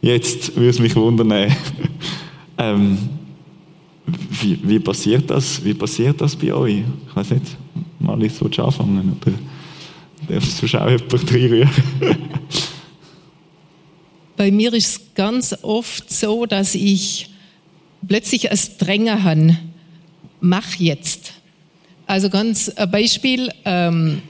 Jetzt 0.00 0.54
würde 0.54 0.68
es 0.68 0.78
mich 0.78 0.94
wundern, 0.94 1.50
ähm, 2.58 2.98
wie, 4.06 4.58
wie, 4.62 4.78
passiert 4.78 5.30
das? 5.30 5.64
Wie 5.64 5.74
passiert 5.74 6.20
das 6.20 6.36
bei 6.36 6.52
euch? 6.52 6.82
Ich 7.08 7.16
weiß 7.16 7.30
nicht, 7.30 7.56
mal 7.98 8.22
ich 8.22 8.32
so 8.34 8.44
anfangen 8.44 9.16
oder 9.22 9.32
darfst 10.28 10.62
du 10.62 10.68
schon 10.68 10.88
jemand 10.88 11.32
reinrühren? 11.32 11.70
Bei 14.36 14.50
mir 14.50 14.72
ist 14.74 14.88
es 14.88 15.14
ganz 15.14 15.54
oft 15.62 16.12
so, 16.12 16.44
dass 16.44 16.74
ich 16.74 17.30
plötzlich 18.06 18.50
ein 18.50 18.58
Drängen 18.78 19.24
habe. 19.24 19.56
Mach 20.40 20.74
jetzt. 20.74 21.32
Also 22.06 22.28
ganz 22.28 22.68
ein 22.68 22.90
Beispiel. 22.90 23.50
Ähm, 23.64 24.22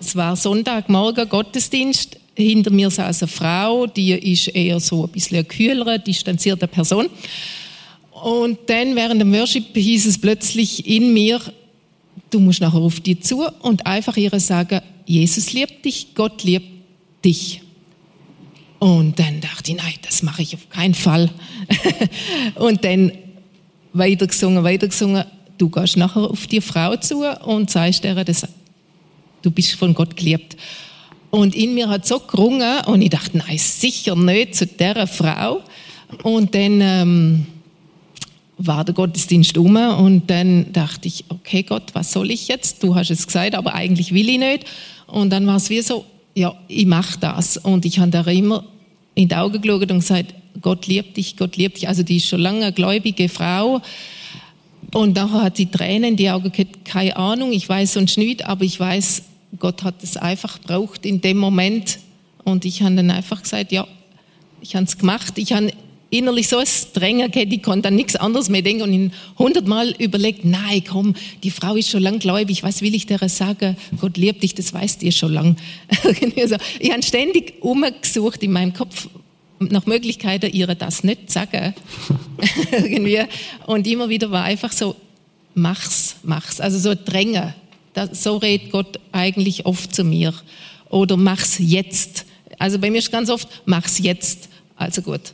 es 0.00 0.16
war 0.16 0.36
Sonntagmorgen 0.36 1.28
Gottesdienst. 1.28 2.18
Hinter 2.34 2.70
mir 2.70 2.90
saß 2.90 3.22
eine 3.22 3.28
Frau, 3.28 3.86
die 3.86 4.12
ist 4.12 4.48
eher 4.48 4.80
so 4.80 5.04
ein 5.04 5.10
bisschen 5.10 5.38
eine 5.38 5.44
kühlere, 5.44 5.98
distanzierte 5.98 6.66
Person. 6.66 7.08
Und 8.10 8.58
dann 8.66 8.96
während 8.96 9.20
dem 9.20 9.32
Worship 9.32 9.74
hieß 9.74 10.06
es 10.06 10.18
plötzlich 10.18 10.86
in 10.86 11.12
mir, 11.12 11.40
du 12.30 12.40
musst 12.40 12.60
nachher 12.60 12.80
auf 12.80 13.00
die 13.00 13.18
zu 13.20 13.46
und 13.62 13.86
einfach 13.86 14.16
ihr 14.16 14.38
sagen, 14.40 14.80
Jesus 15.06 15.52
liebt 15.52 15.84
dich, 15.84 16.14
Gott 16.14 16.42
liebt 16.44 16.68
dich. 17.24 17.62
Und 18.78 19.18
dann 19.18 19.40
dachte 19.40 19.72
ich, 19.72 19.76
nein, 19.76 19.94
das 20.02 20.22
mache 20.22 20.42
ich 20.42 20.54
auf 20.54 20.68
keinen 20.70 20.94
Fall. 20.94 21.30
und 22.54 22.84
dann 22.84 23.12
weitergesungen, 23.92 24.64
weitergesungen 24.64 25.24
du 25.60 25.68
gehst 25.68 25.96
nachher 25.96 26.22
auf 26.22 26.46
die 26.46 26.60
Frau 26.60 26.96
zu 26.96 27.24
und 27.44 27.70
sagst 27.70 28.04
ihr, 28.04 28.14
dass 28.24 28.46
du 29.42 29.50
bist 29.50 29.72
von 29.74 29.94
Gott 29.94 30.16
geliebt. 30.16 30.56
Und 31.30 31.54
in 31.54 31.74
mir 31.74 31.88
hat 31.88 32.06
so 32.06 32.18
gerungen 32.18 32.84
und 32.86 33.02
ich 33.02 33.10
dachte, 33.10 33.38
nein, 33.38 33.58
sicher 33.58 34.16
nicht 34.16 34.54
zu 34.56 34.66
dieser 34.66 35.06
Frau. 35.06 35.62
Und 36.24 36.54
dann 36.54 36.80
ähm, 36.80 37.46
war 38.58 38.84
der 38.84 38.94
Gottesdienst 38.94 39.56
um 39.56 39.76
und 39.76 40.28
dann 40.28 40.72
dachte 40.72 41.06
ich, 41.06 41.24
okay 41.28 41.62
Gott, 41.62 41.90
was 41.92 42.12
soll 42.12 42.30
ich 42.30 42.48
jetzt? 42.48 42.82
Du 42.82 42.94
hast 42.94 43.10
es 43.10 43.26
gesagt, 43.26 43.54
aber 43.54 43.74
eigentlich 43.74 44.12
will 44.12 44.28
ich 44.28 44.38
nicht. 44.38 44.64
Und 45.06 45.30
dann 45.30 45.46
war 45.46 45.56
es 45.56 45.70
wie 45.70 45.82
so, 45.82 46.04
ja, 46.34 46.54
ich 46.68 46.86
mache 46.86 47.18
das. 47.20 47.56
Und 47.58 47.84
ich 47.84 48.00
habe 48.00 48.10
da 48.10 48.22
immer 48.22 48.64
in 49.14 49.28
die 49.28 49.34
Augen 49.34 49.60
geschaut 49.60 49.90
und 49.90 50.00
gesagt, 50.00 50.34
Gott 50.60 50.86
liebt 50.86 51.16
dich, 51.16 51.36
Gott 51.36 51.56
liebt 51.56 51.76
dich. 51.76 51.88
Also 51.88 52.02
die 52.02 52.16
ist 52.16 52.26
schon 52.26 52.40
lange 52.40 52.64
eine 52.64 52.72
gläubige 52.72 53.28
Frau 53.28 53.80
und 54.92 55.14
nachher 55.14 55.42
hat 55.42 55.56
sie 55.56 55.66
Tränen 55.66 56.10
in 56.10 56.16
die 56.16 56.30
Augen 56.30 56.50
gehabt, 56.50 56.84
keine 56.84 57.16
Ahnung, 57.16 57.52
ich 57.52 57.68
weiß 57.68 57.94
sonst 57.94 58.18
nicht, 58.18 58.46
aber 58.46 58.64
ich 58.64 58.78
weiß, 58.78 59.22
Gott 59.58 59.82
hat 59.82 60.02
es 60.02 60.16
einfach 60.16 60.58
braucht 60.60 61.06
in 61.06 61.20
dem 61.20 61.38
Moment. 61.38 61.98
Und 62.44 62.64
ich 62.64 62.82
habe 62.82 62.94
dann 62.94 63.10
einfach 63.10 63.42
gesagt, 63.42 63.72
ja, 63.72 63.86
ich 64.60 64.74
habe 64.74 64.86
es 64.86 64.98
gemacht. 64.98 65.38
Ich 65.38 65.52
habe 65.52 65.72
innerlich 66.10 66.48
so 66.48 66.58
ein 66.58 66.66
Strenger 66.66 67.28
gehabt, 67.28 67.52
ich 67.52 67.62
konnte 67.62 67.88
an 67.88 67.94
nichts 67.94 68.16
anderes 68.16 68.48
mehr 68.48 68.62
denken 68.62 68.82
und 68.82 68.92
ihn 68.92 69.12
hundertmal 69.38 69.94
überlegt, 69.98 70.44
nein, 70.44 70.82
komm, 70.86 71.14
die 71.44 71.52
Frau 71.52 71.76
ist 71.76 71.88
schon 71.88 72.02
lang 72.02 72.18
gläubig, 72.18 72.64
was 72.64 72.82
will 72.82 72.94
ich 72.94 73.06
der 73.06 73.28
sagen? 73.28 73.76
Gott 74.00 74.16
liebt 74.16 74.42
dich, 74.42 74.54
das 74.54 74.72
weißt 74.72 75.04
ihr 75.04 75.12
schon 75.12 75.32
lang. 75.32 75.56
ich 76.80 76.90
habe 76.90 77.02
ständig 77.02 77.54
umgesucht 77.60 78.42
in 78.42 78.52
meinem 78.52 78.74
Kopf, 78.74 79.08
nach 79.60 79.86
Möglichkeiten 79.86 80.50
ihr 80.52 80.66
das 80.68 81.04
nicht 81.04 81.30
sagen. 81.30 81.74
Irgendwie. 82.72 83.22
Und 83.66 83.86
immer 83.86 84.08
wieder 84.08 84.30
war 84.30 84.44
einfach 84.44 84.72
so, 84.72 84.96
mach's, 85.54 86.16
mach's. 86.22 86.60
Also 86.60 86.78
so 86.78 86.94
drängen. 86.94 87.54
so 88.12 88.38
redet 88.38 88.72
Gott 88.72 88.98
eigentlich 89.12 89.66
oft 89.66 89.94
zu 89.94 90.04
mir. 90.04 90.32
Oder 90.88 91.16
mach's 91.16 91.58
jetzt. 91.58 92.24
Also 92.58 92.78
bei 92.78 92.90
mir 92.90 92.98
ist 92.98 93.12
ganz 93.12 93.30
oft, 93.30 93.48
mach's 93.66 93.98
jetzt. 93.98 94.48
Also 94.76 95.02
gut. 95.02 95.32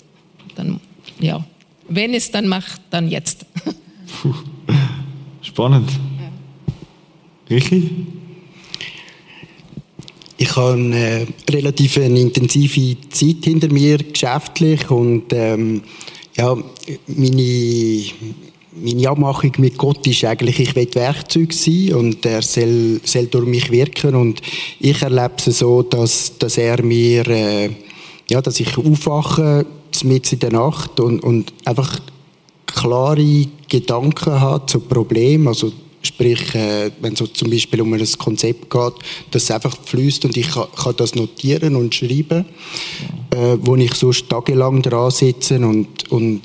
Dann, 0.57 0.81
ja. 1.21 1.45
Wenn 1.89 2.15
es 2.15 2.31
dann 2.31 2.49
macht, 2.49 2.81
dann 2.91 3.09
jetzt. 3.09 3.47
Spannend. 5.41 5.91
Richi? 7.49 8.07
Ich 10.39 10.55
habe 10.55 10.75
eine 10.75 11.27
relativ 11.51 11.97
eine 11.97 12.21
intensive 12.21 12.97
Zeit 13.09 13.45
hinter 13.45 13.73
mir, 13.73 13.97
geschäftlich, 13.99 14.91
und 14.91 15.33
ähm, 15.33 15.83
ja, 16.37 16.55
meine, 17.07 18.05
meine 18.75 19.09
Abmachung 19.09 19.53
mit 19.57 19.79
Gott 19.79 20.07
ist 20.07 20.25
eigentlich, 20.25 20.61
ich 20.61 20.77
will 20.77 20.95
Werkzeug 20.95 21.55
sein 21.55 21.95
und 21.95 22.27
er 22.27 22.43
soll, 22.43 23.01
soll 23.03 23.27
durch 23.29 23.47
mich 23.47 23.71
wirken 23.71 24.15
und 24.15 24.43
ich 24.79 25.01
erlebe 25.01 25.37
es 25.39 25.59
so, 25.59 25.83
dass, 25.83 26.37
dass 26.39 26.59
er 26.59 26.83
mir, 26.83 27.27
äh, 27.29 27.71
ja, 28.29 28.43
dass 28.43 28.61
ich 28.61 28.77
aufwache 28.77 29.65
mitten 30.05 30.35
in 30.35 30.41
der 30.41 30.53
Nacht 30.53 31.01
und, 31.01 31.21
und 31.21 31.55
einfach 31.65 31.99
klare 32.67 33.47
Gedanken 33.71 34.39
habe 34.39 34.67
zu 34.67 34.81
Problemen, 34.81 35.49
also 35.49 35.73
Sprich, 36.03 36.55
äh, 36.55 36.91
wenn 37.01 37.15
es 37.15 37.19
so 37.19 37.27
zum 37.27 37.51
Beispiel 37.51 37.81
um 37.81 37.93
ein 37.93 38.07
Konzept 38.19 38.71
geht, 38.71 38.93
dass 39.31 39.45
es 39.45 39.51
einfach 39.51 39.77
fließt 39.85 40.25
und 40.25 40.37
ich 40.37 40.49
kann, 40.49 40.97
das 40.97 41.15
notieren 41.15 41.77
und 41.77 41.95
schreiben, 41.95 42.45
äh, 43.31 43.57
wo 43.61 43.77
ich 43.77 43.95
so 43.95 44.13
tagelang 44.13 44.83
dran 44.83 45.11
sitze 45.11 45.57
und, 45.59 46.11
und 46.11 46.43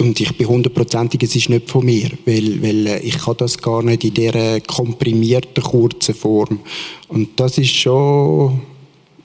und 0.00 0.20
ich 0.20 0.36
bin 0.36 0.46
hundertprozentig, 0.46 1.24
es 1.24 1.34
ist 1.34 1.48
nicht 1.48 1.68
von 1.68 1.84
mir, 1.84 2.10
weil, 2.24 2.62
weil 2.62 2.86
äh, 2.86 3.00
ich 3.00 3.18
kann 3.18 3.34
das 3.36 3.58
gar 3.58 3.82
nicht 3.82 4.04
in 4.04 4.14
dieser 4.14 4.60
komprimierten, 4.60 5.62
kurzen 5.62 6.14
Form. 6.14 6.60
Und 7.08 7.40
das 7.40 7.58
ist 7.58 7.74
schon, 7.74 8.60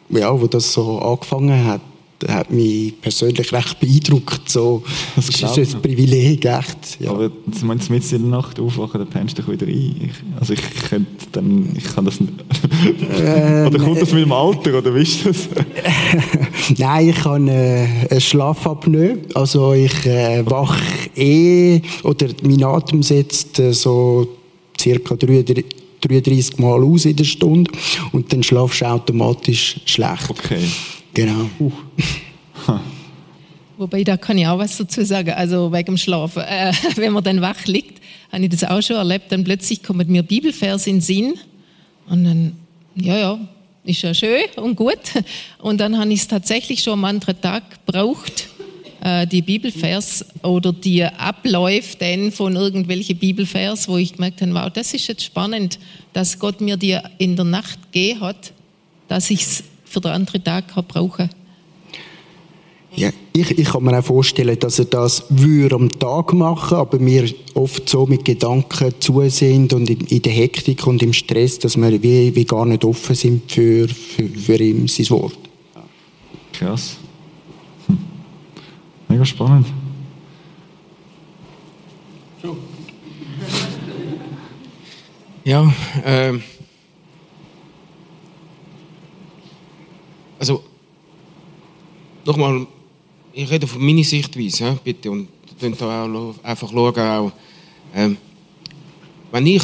ja, 0.10 0.42
wo 0.42 0.48
das 0.48 0.74
so 0.74 0.98
angefangen 0.98 1.64
hat, 1.64 1.82
hat 2.28 2.52
mich 2.52 3.00
persönlich 3.02 3.52
recht 3.52 3.80
beeindruckt. 3.80 4.50
So, 4.50 4.84
das 5.16 5.30
ist 5.30 5.76
ein 5.76 5.82
Privileg, 5.82 6.46
echt. 6.46 7.00
Ja. 7.00 7.12
Aber 7.12 7.30
du 7.30 7.66
meinst, 7.66 7.90
mit 7.90 8.12
in 8.12 8.30
der 8.30 8.40
Nacht 8.42 8.60
aufwachen, 8.60 9.00
dann 9.00 9.10
pennst 9.10 9.38
du 9.38 9.48
wieder 9.48 9.66
ein. 9.66 10.10
Ich, 10.10 10.40
also 10.40 10.54
ich 10.54 10.62
könnte 10.90 11.26
dann, 11.32 11.70
ich 11.76 11.84
kann 11.84 12.06
das 12.06 12.20
nicht. 12.20 12.34
Äh, 13.20 13.68
oder 13.68 13.80
kommt 13.80 14.02
das 14.02 14.12
mit 14.12 14.24
dem 14.24 14.32
Alter, 14.32 14.78
oder 14.78 14.94
wie 14.96 15.02
ist 15.02 15.26
das? 15.26 15.50
Nein, 16.78 17.10
ich 17.10 17.24
habe 17.24 17.50
äh, 17.50 17.88
eine 18.10 18.22
Schlafapnoe. 18.22 19.18
Also 19.34 19.74
ich 19.74 20.06
äh, 20.06 20.44
wache 20.50 20.82
eh, 21.16 21.82
oder 22.04 22.28
mein 22.44 22.64
Atem 22.64 23.04
setzt 23.04 23.60
äh, 23.60 23.74
so 23.74 24.28
circa 24.80 25.16
33 25.16 26.58
Mal 26.60 26.84
aus 26.84 27.06
in 27.06 27.16
der 27.16 27.24
Stunde 27.24 27.72
und 28.12 28.32
dann 28.32 28.44
schlafst 28.44 28.82
du 28.82 28.86
automatisch 28.86 29.80
schlecht. 29.86 30.30
Okay. 30.30 30.60
Genau. 31.14 31.50
Wobei, 33.78 34.04
da 34.04 34.18
kann 34.18 34.38
ich 34.38 34.48
auch 34.48 34.60
was 34.60 34.78
dazu 34.78 35.04
sagen, 35.04 35.32
also 35.32 35.72
wegen 35.72 35.86
dem 35.86 35.98
Schlafen. 35.98 36.44
Äh, 36.44 36.74
wenn 36.96 37.14
man 37.14 37.24
dann 37.24 37.42
wach 37.42 37.66
liegt, 37.66 38.02
habe 38.32 38.44
ich 38.44 38.50
das 38.50 38.64
auch 38.64 38.82
schon 38.82 38.96
erlebt, 38.96 39.32
dann 39.32 39.44
plötzlich 39.44 39.84
kommen 39.84 40.12
mir 40.12 40.24
Bibelvers 40.24 40.88
in 40.88 40.96
den 40.96 41.02
Sinn 41.02 41.34
und 42.08 42.24
dann, 42.24 42.56
ja, 42.96 43.18
ja, 43.18 43.40
ist 43.84 44.02
ja 44.02 44.14
schön 44.14 44.46
und 44.56 44.76
gut. 44.76 45.00
Und 45.60 45.80
dann 45.80 45.98
habe 45.98 46.12
ich 46.14 46.22
es 46.22 46.28
tatsächlich 46.28 46.82
schon 46.82 46.94
am 46.94 47.06
anderen 47.06 47.40
Tag 47.42 47.86
gebraucht, 47.86 48.48
äh, 49.02 49.28
die 49.28 49.42
Bibelvers 49.42 50.26
oder 50.42 50.72
die 50.72 51.04
Abläufe 51.04 51.98
denn 51.98 52.32
von 52.32 52.56
irgendwelchen 52.56 53.18
Bibelvers, 53.18 53.90
wo 53.90 53.98
ich 53.98 54.14
gemerkt 54.14 54.42
habe, 54.42 54.54
wow, 54.54 54.70
das 54.72 54.94
ist 54.94 55.08
jetzt 55.08 55.24
spannend, 55.24 55.80
dass 56.14 56.40
Gott 56.40 56.62
mir 56.62 56.78
die 56.78 56.98
in 57.18 57.36
der 57.36 57.46
Nacht 57.46 57.92
gegeben 57.92 58.22
hat, 58.22 58.54
dass 59.10 59.30
ich 59.30 59.42
es 59.42 59.64
für 59.94 60.02
den 60.02 60.12
anderen 60.12 60.44
Tag 60.44 60.66
brauchen 60.88 61.30
kann. 61.30 61.44
Ja, 62.96 63.10
ich, 63.32 63.58
ich 63.58 63.70
kann 63.70 63.84
mir 63.84 63.98
auch 63.98 64.04
vorstellen, 64.04 64.58
dass 64.60 64.78
er 64.78 64.86
das 64.86 65.26
würde 65.30 65.76
am 65.76 65.90
Tag 65.92 66.34
machen, 66.34 66.78
aber 66.78 67.04
wir 67.04 67.28
oft 67.56 67.90
so 67.90 68.06
mit 68.06 68.24
Gedanken 68.24 68.94
zu 69.00 69.28
sind 69.30 69.74
und 69.74 69.90
in, 69.90 70.02
in, 70.02 70.22
der 70.22 70.32
Hektik 70.32 70.86
und 70.86 71.02
im 71.02 71.12
Stress, 71.12 71.58
dass 71.58 71.76
wir 71.76 72.04
wie, 72.04 72.36
wie 72.36 72.46
gar 72.46 72.66
nicht 72.66 72.86
offen 72.86 73.16
sind 73.16 73.52
für, 73.52 73.88
für, 73.88 74.28
für 74.28 74.62
ihm, 74.62 74.88
sein 74.88 75.10
Wort. 75.10 75.38
Krass. 76.52 76.98
Hm. 77.88 77.98
Mega 79.08 79.26
spannend. 79.26 79.68
Ja, 85.46 85.74
ähm. 86.06 86.44
Also, 90.44 90.62
nochmal, 92.26 92.68
ich 93.32 93.50
rede 93.50 93.66
von 93.66 93.82
meiner 93.82 94.04
Sichtweise, 94.04 94.78
bitte, 94.84 95.10
und 95.10 95.30
könnt 95.58 95.80
da 95.80 96.04
auch 96.04 96.36
einfach 96.44 96.70
schauen, 96.70 97.00
auch, 97.00 97.32
ähm, 97.96 98.18
wenn 99.32 99.48
ich 99.48 99.64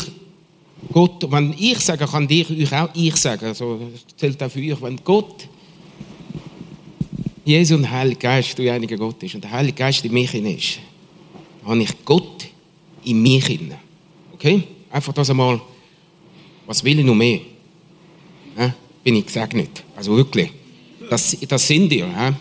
Gott, 0.93 1.29
wenn 1.29 1.53
ich 1.59 1.81
sage, 1.81 2.07
kann 2.07 2.25
dir 2.25 2.49
euch 2.49 2.71
auch 2.71 2.87
ich 2.93 3.13
sagen, 3.17 3.47
also, 3.47 3.77
das 3.91 4.05
zählt 4.15 4.41
auch 4.41 4.49
für 4.49 4.61
euch, 4.61 4.81
wenn 4.81 4.95
Gott, 5.03 5.49
Jesus 7.43 7.77
und 7.77 7.91
Heilige 7.91 8.19
Geist, 8.19 8.57
du 8.57 8.71
einiger 8.71 8.95
Gott 8.95 9.21
ist, 9.21 9.35
und 9.35 9.43
der 9.43 9.51
Heilige 9.51 9.75
Geist 9.75 10.05
in 10.05 10.13
mich 10.13 10.33
ist, 10.33 10.79
habe 11.65 11.83
ich 11.83 12.05
Gott 12.05 12.47
in 13.03 13.21
mich 13.21 13.45
hinein. 13.45 13.79
Okay? 14.33 14.63
Einfach 14.89 15.11
das 15.11 15.29
einmal, 15.29 15.59
was 16.65 16.81
will 16.81 16.99
ich 16.99 17.05
noch 17.05 17.15
mehr? 17.15 17.41
Ja? 18.57 18.73
Bin 19.03 19.17
ich 19.17 19.25
gesegnet. 19.25 19.83
Also 19.93 20.15
wirklich. 20.15 20.53
Das, 21.09 21.37
das 21.47 21.67
sind 21.67 21.91
ihr. 21.91 22.07
He? 22.07 22.33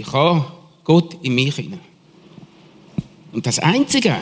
Ich 0.00 0.12
habe 0.12 0.44
Gott 0.84 1.16
in 1.22 1.34
mich 1.34 1.54
hinein. 1.54 1.80
Und 3.32 3.46
das 3.46 3.58
Einzige, 3.58 4.16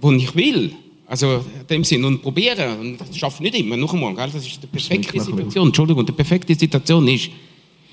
was 0.00 0.14
ich 0.14 0.34
will, 0.34 0.72
also 1.06 1.44
in 1.60 1.66
dem 1.68 1.84
Sinne, 1.84 2.06
und 2.06 2.22
probieren, 2.22 2.80
und 2.80 2.98
das 2.98 3.16
schaffe 3.16 3.44
ich 3.44 3.52
nicht 3.52 3.64
immer, 3.64 3.76
noch 3.76 3.92
einmal, 3.92 4.14
gell? 4.14 4.30
das 4.32 4.46
ist 4.46 4.62
die 4.62 4.66
perfekte 4.66 5.20
Situation, 5.20 5.66
Entschuldigung, 5.66 6.06
die 6.06 6.12
perfekte 6.12 6.54
Situation 6.54 7.06
ist, 7.08 7.30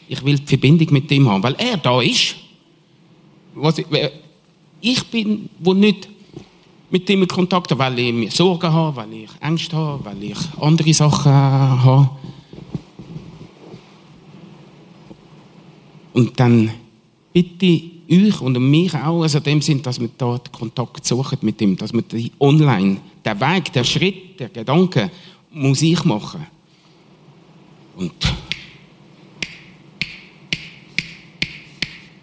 ich 0.08 0.24
will 0.24 0.40
die 0.40 0.48
Verbindung 0.48 0.88
mit 0.92 1.12
dem 1.12 1.30
haben, 1.30 1.44
weil 1.44 1.56
er 1.56 1.78
da 1.78 2.02
ist. 2.02 2.36
Was 3.54 3.78
ich, 3.78 3.86
ich 4.82 5.04
bin, 5.06 5.50
wo 5.60 5.74
nicht 5.74 6.10
mit 6.90 7.08
dem 7.08 7.22
in 7.22 7.28
Kontakt 7.28 7.70
habe, 7.72 7.80
weil 7.80 8.00
ich 8.00 8.14
mir 8.14 8.32
Sorgen 8.32 8.72
habe, 8.72 8.96
weil 8.96 9.14
ich 9.14 9.30
Angst 9.40 9.72
habe, 9.74 10.04
weil 10.04 10.24
ich 10.24 10.38
andere 10.60 10.94
Sachen 10.94 11.32
habe. 11.32 12.10
Und 16.14 16.40
dann 16.40 16.72
bitte 17.34 17.82
euch 18.12 18.42
und 18.42 18.58
mich 18.70 18.94
auch, 18.96 19.22
also 19.22 19.40
dem 19.40 19.62
Sinn, 19.62 19.82
dass 19.82 20.00
wir 20.00 20.10
dort 20.18 20.52
Kontakt 20.52 21.06
suchen 21.06 21.38
mit 21.42 21.62
ihm, 21.62 21.76
dass 21.76 21.94
wir 21.94 22.02
die 22.02 22.32
online, 22.40 22.98
der 23.24 23.40
Weg, 23.40 23.72
der 23.74 23.84
Schritt, 23.84 24.40
der 24.40 24.50
Gedanke, 24.50 25.12
muss 25.52 25.82
ich 25.82 26.04
machen. 26.04 26.46
Und 27.96 28.14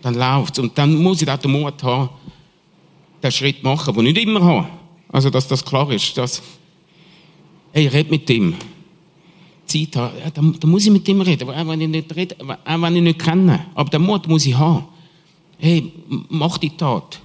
dann 0.03 0.15
läuft 0.15 0.55
es. 0.55 0.59
Und 0.61 0.77
dann 0.79 0.95
muss 1.03 1.23
ich 1.23 1.29
auch 1.29 1.37
den 1.37 1.51
Mut 1.51 1.83
haben, 1.83 2.11
den 3.23 3.33
Schritt 3.33 3.63
machen, 3.63 3.95
den 3.95 4.07
ich 4.07 4.15
nicht 4.15 4.27
immer 4.27 4.43
habe. 4.43 4.69
Also, 5.09 5.31
dass 5.31 5.49
das 5.49 5.65
klar 5.65 5.91
ist, 5.91 6.17
dass, 6.17 6.43
hey, 7.73 7.87
red 7.89 8.11
mit 8.11 8.29
ihm. 8.31 8.55
Zeit 9.67 9.97
habe, 9.97 10.19
ja, 10.19 10.31
dann, 10.31 10.57
dann, 10.59 10.71
muss 10.71 10.85
ich 10.85 10.93
mit 10.93 11.07
ihm 11.09 11.21
reden, 11.21 11.49
auch 11.49 11.69
wenn 11.69 11.81
ich 11.81 11.89
nicht 11.89 12.15
rede, 12.15 12.37
auch 12.41 12.83
wenn 12.83 12.97
ich 12.97 13.03
nicht 13.03 13.19
kenne. 13.19 13.67
Aber 13.75 13.91
den 13.91 14.03
Mut 14.03 14.27
muss 14.29 14.47
ich 14.47 14.55
haben. 14.55 14.85
Hey, 15.59 15.93
mach 16.29 16.59
die 16.59 16.71
Tat. 16.71 17.21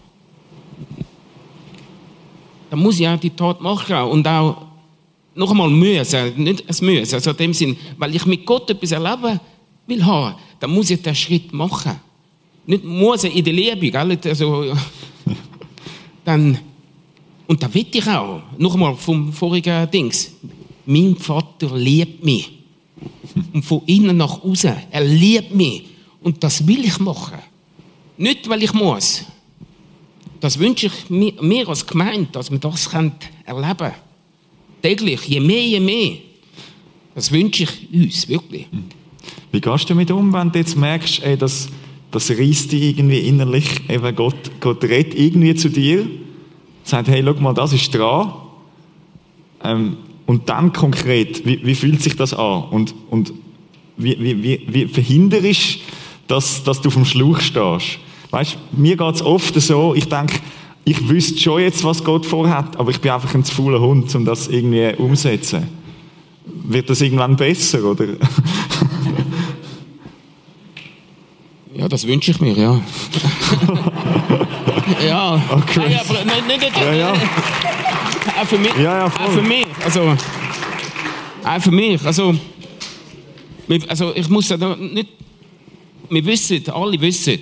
Dann 2.70 2.80
muss 2.80 3.00
ich 3.00 3.08
auch 3.08 3.20
die 3.20 3.30
Tat 3.30 3.62
machen 3.62 3.96
und 3.96 4.28
auch 4.28 4.58
noch 5.36 5.52
einmal 5.52 5.70
müssen, 5.70 6.44
nicht 6.44 6.64
es 6.68 6.82
müssen, 6.82 7.16
also 7.16 7.32
in 7.32 7.38
dem 7.38 7.54
Sinn, 7.54 7.78
weil 7.98 8.16
ich 8.16 8.26
mit 8.26 8.46
Gott 8.46 8.70
etwas 8.70 8.92
erleben 8.92 9.40
will 9.88 10.06
haben, 10.06 10.36
dann 10.60 10.72
muss 10.72 10.90
ich 10.90 11.02
den 11.02 11.16
Schritt 11.16 11.54
machen. 11.54 12.00
Nicht 12.66 12.84
muss 12.84 13.24
in 13.24 13.44
der 13.44 13.54
Liebe, 13.54 13.92
gell? 13.92 14.20
Also, 14.24 14.74
dann, 16.26 16.58
und 17.48 17.62
da 17.62 17.74
will 17.74 17.86
ich 17.92 18.08
auch, 18.08 18.42
noch 18.58 18.74
einmal 18.74 18.96
vom 18.96 19.34
vorigen 19.34 19.90
Dings, 19.90 20.34
mein 20.86 21.16
Vater 21.16 21.76
liebt 21.76 22.24
mich. 22.24 22.52
Und 23.54 23.64
von 23.64 23.82
innen 23.86 24.18
nach 24.18 24.44
außen. 24.44 24.76
Er 24.92 25.04
liebt 25.04 25.54
mich. 25.54 25.86
Und 26.22 26.44
das 26.44 26.66
will 26.68 26.86
ich 26.86 27.00
machen. 27.00 27.40
Nicht, 28.18 28.48
weil 28.48 28.64
ich 28.64 28.74
muss. 28.74 29.26
Das 30.40 30.58
wünsche 30.60 30.88
ich 30.88 31.10
mir, 31.10 31.68
als 31.68 31.86
Gemeinde, 31.86 32.30
dass 32.32 32.52
wir 32.52 32.60
das 32.60 32.88
erleben 32.88 33.78
können. 33.78 33.94
Täglich, 34.82 35.22
je 35.28 35.40
mehr, 35.40 35.64
je 35.64 35.80
mehr. 35.80 36.18
Das 37.14 37.32
wünsche 37.32 37.64
ich 37.64 37.94
uns, 37.94 38.28
wirklich. 38.28 38.68
Wie 39.52 39.62
gehst 39.62 39.84
du 39.84 39.94
damit 39.94 40.12
um, 40.12 40.34
wenn 40.34 40.52
du 40.52 40.60
jetzt 40.60 40.76
merkst, 40.76 41.22
ey, 41.24 41.38
das, 41.38 41.68
das 42.10 42.32
reißt 42.32 42.72
dich 42.72 42.98
irgendwie 42.98 43.20
innerlich, 43.20 43.66
eben 43.90 44.16
Gott, 44.16 44.52
Gott 44.60 44.84
redet 44.84 45.14
irgendwie 45.14 45.56
zu 45.56 45.70
dir, 45.70 46.08
sagt, 46.84 47.08
hey, 47.10 47.24
schau 47.24 47.34
mal, 47.42 47.54
das 47.54 47.74
ist 47.74 47.94
dran. 47.94 48.34
Ähm, 49.64 49.98
und 50.32 50.48
dann 50.48 50.72
konkret, 50.72 51.46
wie, 51.46 51.60
wie 51.66 51.76
fühlt 51.76 52.02
sich 52.02 52.16
das 52.16 52.34
an? 52.34 52.64
Und, 52.72 52.96
und 53.10 53.34
wie, 53.98 54.18
wie, 54.18 54.42
wie, 54.42 54.66
wie 54.66 54.86
verhinderst 54.88 55.80
dass, 56.28 56.64
dass 56.64 56.80
du 56.80 56.90
vom 56.90 57.04
Schluch 57.04 57.42
stehst? 57.42 58.00
Weißt, 58.30 58.58
mir 58.72 58.96
geht 58.96 59.16
es 59.16 59.22
oft 59.22 59.60
so, 59.60 59.94
ich 59.94 60.08
denke, 60.08 60.40
ich 60.86 61.10
wüsste 61.10 61.38
schon 61.38 61.62
jetzt, 61.62 61.84
was 61.84 62.02
Gott 62.06 62.26
vorhat, 62.26 62.78
aber 62.78 62.92
ich 62.92 63.02
bin 63.02 63.12
einfach 63.12 63.36
ein 63.36 63.44
zu 63.44 63.54
fauler 63.54 63.82
Hund, 63.82 64.16
um 64.16 64.24
das 64.24 64.48
irgendwie 64.48 64.94
umzusetzen. 64.98 65.68
Wird 66.46 66.90
das 66.90 67.02
irgendwann 67.02 67.36
besser, 67.36 67.84
oder? 67.84 68.06
Ja, 71.74 71.88
das 71.88 72.06
wünsche 72.06 72.32
ich 72.32 72.40
mir, 72.40 72.54
ja. 72.54 72.82
ja. 75.08 75.42
Okay. 75.50 75.80
Nein, 75.80 76.00
aber 76.00 76.26
nicht, 76.26 76.48
nicht, 76.48 76.62
nicht, 76.62 76.78
Ja, 76.78 76.94
ja. 76.94 77.14
Auch 78.28 78.46
für 78.46 78.58
mich. 78.58 78.74
Ja, 78.76 79.00
ja, 79.00 79.10
voll. 79.10 79.26
auch 79.26 79.32
für 79.32 79.42
mich. 79.42 79.68
Also, 79.84 80.16
auch 81.44 81.62
für 81.62 81.72
mich. 81.72 82.06
Also, 82.06 82.36
also 83.88 84.16
ich 84.16 84.30
muss 84.30 84.50
ja 84.50 84.58
da 84.58 84.76
nicht. 84.76 85.10
Wir 86.10 86.26
wissen, 86.26 86.70
alle 86.70 87.00
wissen, 87.00 87.40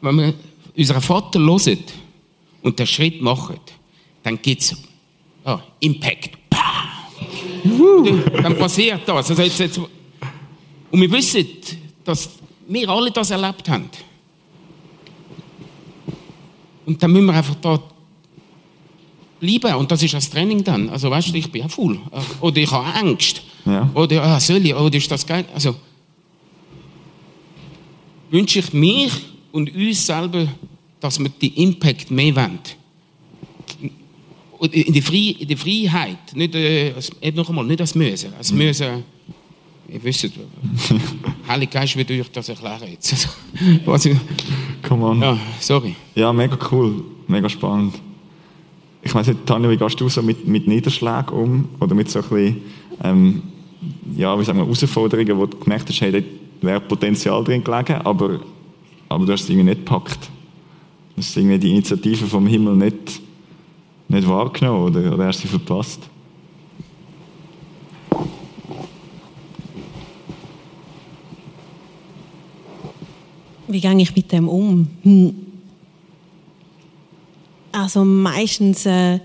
wenn 0.00 0.16
wir 0.16 0.34
unseren 0.76 1.02
Vater 1.02 1.40
hören 1.40 1.78
und 2.62 2.78
den 2.78 2.86
Schritt 2.86 3.20
machen, 3.20 3.58
dann 4.22 4.40
gibt 4.40 4.62
es 4.62 4.76
ah, 5.44 5.58
Impact. 5.80 6.30
Dann 8.42 8.56
passiert 8.56 9.02
das. 9.06 9.30
Also 9.30 9.42
jetzt, 9.42 9.58
jetzt, 9.58 9.78
und 9.78 11.00
wir 11.00 11.10
wissen, 11.10 11.46
dass 12.04 12.30
wir 12.68 12.88
alle 12.88 13.10
das 13.10 13.30
erlebt 13.30 13.68
haben. 13.68 13.88
Und 16.86 17.02
dann 17.02 17.12
müssen 17.12 17.26
wir 17.26 17.34
einfach 17.34 17.54
da 17.56 17.80
bleiben. 19.42 19.74
Und 19.76 19.90
das 19.90 20.02
ist 20.02 20.14
das 20.14 20.30
Training 20.30 20.62
dann. 20.62 20.88
Also 20.88 21.10
weißt 21.10 21.30
du, 21.32 21.34
ich 21.36 21.50
bin 21.50 21.64
auch 21.64 21.70
faul. 21.70 21.98
Oder 22.40 22.58
ich 22.58 22.70
habe 22.70 22.86
Angst. 22.94 23.42
Ja. 23.66 23.90
Oder 23.94 24.22
ah, 24.22 24.40
soll 24.40 24.64
ich? 24.64 24.74
Oder 24.74 24.96
ist 24.96 25.10
das 25.10 25.26
geil? 25.26 25.44
Also 25.52 25.74
wünsche 28.30 28.60
ich 28.60 28.72
mir 28.72 29.10
und 29.50 29.74
uns 29.74 30.06
selber, 30.06 30.46
dass 31.00 31.18
wir 31.18 31.28
die 31.28 31.62
Impact 31.62 32.10
mehr 32.10 32.34
wollen. 32.36 32.58
In 34.70 34.92
der, 34.92 35.02
Frei, 35.02 35.34
in 35.40 35.48
der 35.48 35.56
Freiheit, 35.56 36.34
nicht, 36.36 36.54
äh, 36.54 36.92
als- 36.94 37.10
eben 37.20 37.36
noch 37.36 37.48
einmal, 37.48 37.64
nicht 37.64 37.80
als 37.80 37.96
Müssen. 37.96 38.32
Als 38.38 38.52
Müssen, 38.52 39.02
ihr 39.88 40.04
wisst, 40.04 40.30
Heilige 41.48 41.72
Geist 41.72 41.96
wird 41.96 42.10
euch 42.12 42.30
das 42.30 42.48
erklären 42.48 42.88
jetzt. 42.88 43.28
Come 44.88 45.04
on. 45.04 45.20
ja, 45.20 45.36
sorry. 45.58 45.96
Ja, 46.14 46.32
mega 46.32 46.56
cool, 46.70 47.02
mega 47.26 47.48
spannend. 47.48 47.94
Ich 49.04 49.14
weiß 49.14 49.26
nicht, 49.26 49.46
Tanja, 49.46 49.68
wie 49.68 49.76
gehst 49.76 50.00
du 50.00 50.08
so 50.08 50.22
mit, 50.22 50.46
mit 50.46 50.68
Niederschlägen 50.68 51.30
um? 51.30 51.68
Oder 51.80 51.94
mit 51.94 52.08
so 52.08 52.20
ein 52.20 52.28
bisschen, 52.28 52.62
ähm, 53.02 53.42
ja, 54.16 54.38
wie 54.38 54.44
sagen 54.44 54.58
wir, 54.58 54.64
Herausforderungen, 54.64 55.36
wo 55.36 55.46
du 55.46 55.58
gemerkt 55.58 55.88
hast, 55.88 56.00
hey, 56.00 56.12
dort 56.12 56.24
wäre 56.60 56.80
Potenzial 56.80 57.42
drin 57.42 57.64
gelegen, 57.64 57.94
aber, 58.04 58.40
aber 59.08 59.26
du 59.26 59.32
hast 59.32 59.42
es 59.42 59.50
irgendwie 59.50 59.70
nicht 59.70 59.84
gepackt. 59.84 60.30
Du 61.16 61.20
hast 61.20 61.36
irgendwie 61.36 61.58
die 61.58 61.70
Initiative 61.70 62.26
vom 62.26 62.46
Himmel 62.46 62.76
nicht, 62.76 63.20
nicht 64.08 64.28
wahrgenommen 64.28 64.84
oder, 64.84 65.12
oder 65.12 65.26
hast 65.26 65.40
sie 65.40 65.48
verpasst? 65.48 66.08
Wie 73.66 73.80
gehe 73.80 74.00
ich 74.00 74.14
mit 74.14 74.30
dem 74.30 74.48
um? 74.48 74.86
Hm. 75.02 75.51
Also 77.72 78.04
meistens 78.04 78.86
äh, 78.86 79.18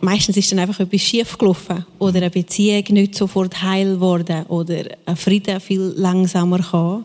meistens 0.00 0.36
ist 0.36 0.50
dann 0.52 0.60
einfach 0.60 0.80
etwas 0.80 1.00
schief 1.02 1.36
gelaufen 1.36 1.84
oder 1.98 2.18
eine 2.18 2.30
Beziehung 2.30 2.84
nicht 2.90 3.14
sofort 3.14 3.62
heil 3.62 3.94
geworden 3.94 4.46
oder 4.46 4.84
ein 5.04 5.16
Frieden 5.16 5.60
viel 5.60 5.92
langsamer 5.96 6.60
kam. 6.60 7.02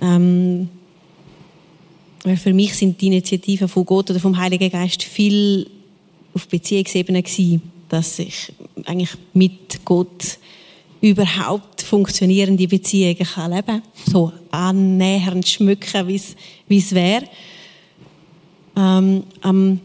Ähm, 0.00 0.68
weil 2.22 2.36
für 2.36 2.54
mich 2.54 2.74
sind 2.74 3.00
die 3.00 3.08
Initiativen 3.08 3.68
von 3.68 3.84
Gott 3.84 4.10
oder 4.10 4.20
vom 4.20 4.36
Heiligen 4.38 4.70
Geist 4.70 5.02
viel 5.02 5.68
auf 6.32 6.48
Beziehungsebene 6.48 7.22
gewesen, 7.22 7.62
dass 7.88 8.18
ich 8.18 8.52
eigentlich 8.86 9.14
mit 9.34 9.84
Gott 9.84 10.38
überhaupt 11.00 11.73
funktionierende 11.84 12.66
Beziehungen 12.66 13.16
kann 13.18 13.52
leben 13.52 13.82
so 14.10 14.32
annähernd 14.50 15.46
schmücken, 15.46 16.08
wie 16.08 16.16
es- 16.16 16.94
wäre. 16.94 17.24
Ähm, 18.76 19.22
am- 19.40 19.80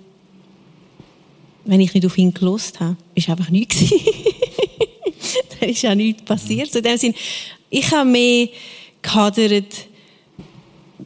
wenn 1.66 1.80
ich 1.82 1.94
nicht 1.94 2.06
auf 2.06 2.18
ihn 2.18 2.34
gelost 2.34 2.80
habe, 2.80 2.98
ist 3.14 3.30
einfach 3.30 3.50
nichts 3.50 3.78
da 5.60 5.66
ist 5.68 5.82
ja 5.84 5.94
nichts 5.94 6.24
passiert. 6.24 6.74
In 6.76 6.84
dem 6.84 6.98
Sinn, 6.98 7.14
ich 7.70 7.92
habe 7.92 8.10
mehr 8.10 8.48
gehadert, 9.02 9.74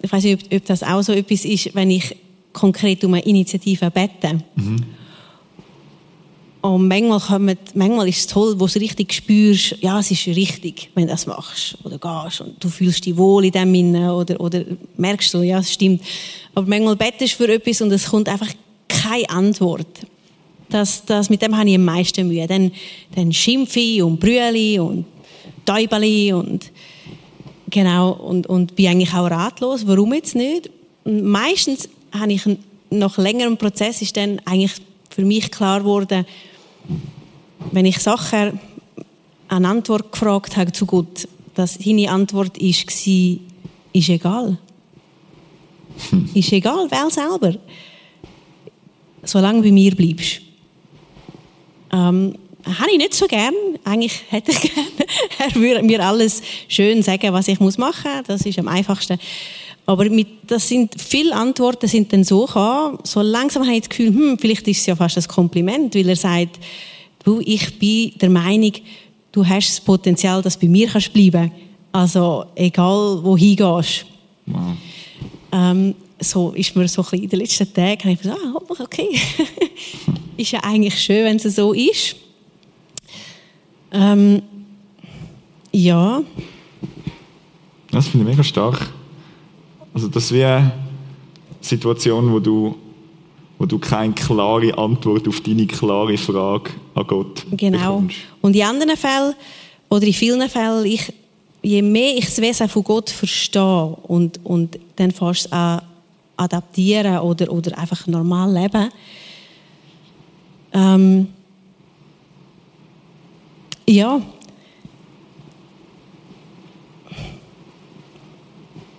ich 0.02 0.12
weiß 0.12 0.24
nicht, 0.24 0.46
ob, 0.46 0.54
ob 0.54 0.66
das 0.66 0.84
auch 0.84 1.02
so 1.02 1.12
etwas 1.12 1.44
ist, 1.44 1.76
wenn 1.76 1.90
ich 1.92 2.16
konkret 2.54 3.04
um 3.04 3.14
eine 3.16 3.24
Initiative 3.26 3.90
bete. 3.92 4.44
Und 6.64 6.88
manchmal, 6.88 7.20
kommt, 7.20 7.76
manchmal 7.76 8.08
ist 8.08 8.20
es 8.20 8.28
toll, 8.28 8.58
wo 8.58 8.68
du 8.68 8.80
richtig 8.80 9.12
spürst, 9.12 9.76
ja, 9.82 10.00
es 10.00 10.12
ist 10.12 10.26
richtig, 10.28 10.90
wenn 10.96 11.08
du 11.08 11.12
das 11.12 11.26
machst 11.28 11.78
oder 11.84 11.98
gehst 11.98 12.40
und 12.40 12.64
du 12.64 12.70
fühlst 12.70 13.06
dich 13.06 13.18
wohl 13.18 13.44
in 13.44 13.52
dem 13.52 13.74
Sinne 13.74 14.16
oder, 14.16 14.40
oder 14.40 14.64
merkst 14.96 15.30
so, 15.30 15.42
ja, 15.42 15.60
es 15.60 15.74
stimmt. 15.74 16.02
Aber 16.56 16.66
manchmal 16.66 16.96
bettest 16.96 17.34
du 17.34 17.44
für 17.44 17.54
etwas 17.54 17.82
und 17.82 17.92
es 17.92 18.06
kommt 18.06 18.30
einfach 18.30 18.48
keine 18.88 19.30
Antwort. 19.30 19.88
Das, 20.70 21.04
das, 21.04 21.30
mit 21.30 21.42
dem 21.42 21.58
habe 21.58 21.68
ich 21.68 21.76
am 21.76 21.84
meisten 21.84 22.30
Mühe. 22.30 22.48
Dann, 22.48 22.72
dann 23.14 23.34
schimpfe 23.34 23.82
ich 23.82 24.02
und 24.02 24.22
brülle 24.22 24.82
und 24.82 25.04
täubeli 25.66 26.32
und 26.32 26.72
genau 27.70 28.12
und, 28.14 28.48
und 28.48 28.74
bin 28.78 28.88
eigentlich 28.88 29.14
auch 29.14 29.30
ratlos. 29.30 29.86
Warum 29.86 30.14
jetzt 30.14 30.34
nicht? 30.34 30.70
Und 31.04 31.24
meistens 31.24 31.90
habe 32.14 32.32
ich 32.32 32.46
einen- 32.46 32.64
nach 32.90 33.18
längerem 33.18 33.58
Prozess 33.58 34.02
ist 34.02 34.16
dann 34.16 34.40
eigentlich 34.46 34.72
für 35.10 35.26
mich 35.26 35.52
klar 35.52 35.82
geworden, 35.82 36.26
wenn 37.72 37.86
ich 37.86 38.00
Sachen 38.00 38.60
eine 39.48 39.68
Antwort 39.68 40.12
gefragt 40.12 40.58
habe 40.58 40.72
zu 40.72 40.86
Gott, 40.86 41.28
dass 41.56 41.76
seine 41.76 42.10
Antwort 42.10 42.58
ist, 42.58 42.88
war, 42.88 43.40
ist 43.94 44.10
egal. 44.10 44.58
ist 46.34 46.52
egal, 46.52 46.90
wähl 46.90 47.12
selber. 47.12 47.56
Solange 49.24 49.62
du 49.62 49.68
bei 49.68 49.72
mir 49.72 49.96
bleibst. 49.96 50.42
Ähm, 51.92 52.36
habe 52.66 52.92
ich 52.92 52.98
nicht 52.98 53.14
so 53.14 53.28
gern. 53.28 53.54
Eigentlich 53.84 54.24
hätte 54.30 54.52
ich 54.52 54.62
gerne. 54.74 54.90
Er 55.38 55.56
würde 55.56 55.84
mir 55.84 56.04
alles 56.04 56.42
schön 56.68 57.04
sagen, 57.04 57.34
was 57.34 57.48
ich 57.48 57.60
muss 57.60 57.78
machen 57.78 58.12
muss. 58.18 58.28
Das 58.28 58.46
ist 58.46 58.60
am 58.60 58.68
einfachsten. 58.68 59.20
Aber 59.86 60.10
mit, 60.10 60.28
das 60.48 60.68
sind 60.68 61.00
viele 61.00 61.36
Antworten 61.36 61.88
sind 61.88 62.14
dann 62.14 62.24
so 62.24 62.46
gekommen, 62.46 63.00
so 63.04 63.22
langsam 63.22 63.64
habe 63.64 63.74
ich 63.74 63.82
das 63.82 63.90
Gefühl, 63.90 64.08
hm, 64.08 64.38
vielleicht 64.40 64.68
ist 64.68 64.80
es 64.80 64.86
ja 64.86 64.96
fast 64.96 65.18
ein 65.18 65.28
Kompliment, 65.28 65.94
weil 65.94 66.08
er 66.08 66.16
sagt, 66.16 66.60
du, 67.24 67.42
ich 67.42 67.78
bin 67.78 68.14
der 68.20 68.30
Meinung, 68.30 68.72
du 69.32 69.46
hast 69.46 69.70
das 69.70 69.82
Potenzial, 69.82 70.42
dass 70.42 70.58
du 70.58 70.66
bei 70.66 70.72
mir 70.72 70.88
kannst 70.88 71.12
bleiben. 71.12 71.52
Also 71.92 72.46
egal, 72.56 73.20
wohin 73.24 73.56
gehst. 73.56 74.06
Wow. 74.46 74.78
Ähm, 75.52 75.96
so 76.20 76.52
ist 76.52 76.76
mir 76.76 76.88
so 76.88 77.02
ein 77.02 77.04
bisschen 77.04 77.24
in 77.24 77.30
den 77.30 77.40
letzten 77.40 77.74
Tagen, 77.74 78.00
habe 78.00 78.12
ich 78.12 78.22
gesagt, 78.22 78.40
ah, 78.42 78.84
okay, 78.84 79.20
ist 80.38 80.52
ja 80.52 80.60
eigentlich 80.64 81.00
schön, 81.00 81.26
wenn 81.26 81.36
es 81.36 81.56
so 81.56 81.74
ist. 81.74 82.16
Ähm, 83.92 84.42
ja, 85.72 86.24
Das 87.94 88.08
finde 88.08 88.26
ich 88.26 88.32
mega 88.32 88.44
stark. 88.44 88.92
Also 89.94 90.08
das 90.08 90.32
wie 90.34 90.44
eine 90.44 90.72
Situation, 91.62 92.32
wo 92.32 92.40
du, 92.40 92.76
wo 93.58 93.66
du 93.66 93.78
keine 93.78 94.14
klare 94.14 94.78
Antwort 94.78 95.28
auf 95.28 95.42
deine 95.42 95.68
klare 95.68 96.18
Frage 96.18 96.72
an 96.96 97.08
Gott 97.08 97.46
genau. 97.52 97.98
bekommst. 97.98 98.18
Und 98.42 98.56
in 98.56 98.64
anderen 98.64 98.98
Fällen, 98.98 99.34
oder 99.90 100.06
in 100.06 100.14
vielen 100.14 100.50
Fällen, 100.50 100.86
ich, 100.86 101.14
je 101.62 101.82
mehr 101.82 102.18
ich 102.18 102.26
das 102.26 102.42
Wesen 102.42 102.68
von 102.68 102.84
Gott 102.84 103.10
verstehe 103.10 103.98
und, 104.04 104.40
und 104.44 104.80
dann 104.96 105.12
fast 105.12 105.52
an 105.54 105.82
adaptieren 106.36 107.20
oder, 107.20 107.52
oder 107.52 107.78
einfach 107.78 108.08
normal 108.08 108.52
leben, 108.54 108.90
ähm, 110.74 111.28
ja, 113.88 114.20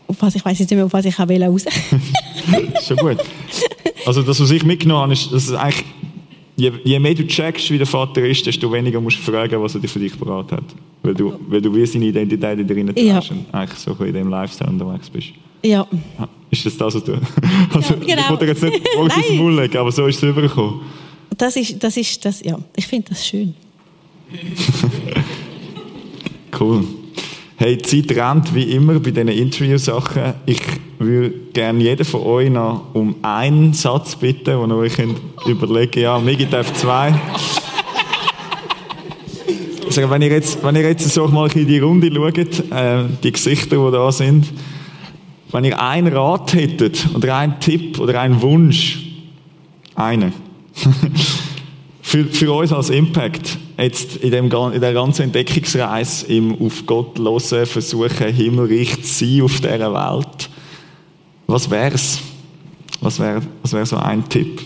auf 0.07 0.17
was 0.21 0.35
ich 0.35 0.45
weiß 0.45 0.59
jetzt 0.59 0.71
nicht 0.71 0.77
mehr, 0.77 0.87
auf 0.87 0.93
was 0.93 1.05
ich 1.05 1.19
auch 1.19 1.29
raus 1.29 1.65
Das 1.65 2.61
ist 2.81 2.89
schon 2.89 2.97
gut. 2.99 3.19
Also 4.07 4.23
das, 4.23 4.41
was 4.41 4.51
ich 4.51 4.65
mitgenommen 4.65 5.03
habe, 5.03 5.13
ist, 5.13 5.33
dass 5.33 5.49
es 5.49 5.53
eigentlich, 5.55 5.85
je, 6.57 6.73
je 6.85 6.99
mehr 6.99 7.15
du 7.15 7.27
checkst, 7.27 7.71
wie 7.71 7.79
der 7.79 7.87
Vater 7.87 8.27
ist, 8.27 8.45
desto 8.47 8.71
weniger 8.73 9.01
musst 9.01 9.19
du 9.19 9.23
fragen, 9.23 9.61
was 9.63 9.75
er 9.75 9.81
dir 9.81 9.89
für 9.89 9.99
dich 9.99 10.19
parat 10.19 10.53
hat. 10.53 10.65
Weil 11.03 11.15
du, 11.15 11.35
weil 11.49 11.61
du 11.61 11.75
wie 11.75 11.87
seine 11.87 12.07
Identität 12.07 12.59
in 12.59 12.67
dir 12.67 13.03
Ja. 13.05 13.15
hast 13.17 13.31
und 13.31 13.47
eigentlich 13.53 13.79
so 13.79 13.93
in 14.05 14.13
dem 14.15 14.29
Lifestyle 14.29 14.71
unterwegs 14.71 15.09
bist. 15.11 15.29
Ja, 15.63 15.87
Ist 16.51 16.67
das 16.67 16.77
das, 16.77 16.95
was 16.95 17.05
du... 17.05 17.13
Also, 17.73 17.95
genau. 17.97 18.23
Ich 18.23 18.31
wollte 18.31 18.45
jetzt 18.47 18.63
nicht 18.63 18.81
Wort 18.97 19.13
aus 19.13 19.27
dem. 19.27 19.37
Mund 19.39 19.57
legen, 19.57 19.77
aber 19.79 19.91
so 19.93 20.07
ist 20.07 20.17
es 20.17 20.23
rübergekommen. 20.23 20.81
das 21.39 21.57
ist, 21.57 21.83
das 21.83 21.97
ist, 21.97 22.25
das, 22.25 22.43
ja, 22.43 22.59
ich 22.77 22.87
finde 22.87 23.09
das 23.09 23.27
schön. 23.27 23.55
Cool. 26.59 26.85
Hey, 27.57 27.77
die 27.77 28.03
Zeit 28.03 28.17
rennt 28.19 28.53
wie 28.53 28.65
immer 28.65 28.99
bei 28.99 29.13
diesen 29.13 29.29
Interview-Sachen. 29.29 30.35
Ich 30.45 30.61
würde 30.99 31.31
gerne 31.53 31.85
jeden 31.85 32.05
von 32.05 32.23
euch 32.23 32.51
noch 32.51 32.93
um 32.95 33.15
einen 33.23 33.73
Satz 33.75 34.17
bitten, 34.17 34.61
den 34.61 34.71
ihr 34.71 34.77
euch 34.77 34.95
überlegen 35.47 36.01
Ja, 36.01 36.19
Migi 36.19 36.47
darf 36.47 36.75
zwei. 36.75 37.15
Also, 39.87 40.11
wenn 40.11 40.23
ihr 40.23 40.33
jetzt, 40.33 40.65
wenn 40.65 40.75
ihr 40.75 40.83
jetzt 40.83 41.09
so 41.09 41.29
mal 41.29 41.49
in 41.53 41.69
die 41.69 41.79
Runde 41.79 42.13
schaut, 42.13 42.73
äh, 42.73 43.05
die 43.23 43.31
Gesichter, 43.31 43.77
die 43.77 43.93
da 43.93 44.11
sind, 44.11 44.53
wenn 45.53 45.63
ihr 45.63 45.81
einen 45.81 46.13
Rat 46.13 46.55
hättet 46.55 47.07
oder 47.15 47.37
einen 47.37 47.61
Tipp 47.61 48.01
oder 48.01 48.21
einen 48.21 48.43
Wunsch, 48.43 48.99
einen, 49.95 50.33
für, 52.03 52.25
für 52.25 52.53
uns 52.53 52.73
als 52.73 52.91
Impact, 52.91 53.59
jetzt 53.79 54.16
in, 54.16 54.31
dem, 54.31 54.51
in 54.72 54.81
der 54.81 54.93
ganzen 54.93 55.22
Entdeckungsreise 55.22 56.27
im 56.27 56.61
auf 56.61 56.85
Gott 56.87 57.18
hören, 57.18 57.66
versuchen, 57.66 58.33
himmelreich 58.33 59.03
zu 59.03 59.25
sein 59.25 59.43
auf 59.43 59.61
dieser 59.61 59.93
Welt, 59.93 60.51
was 61.47 61.70
wär's? 61.70 62.20
Was 63.01 63.18
wäre 63.18 63.43
was 63.62 63.72
wär 63.72 63.85
so 63.85 63.97
ein 63.97 64.27
Tipp? 64.29 64.62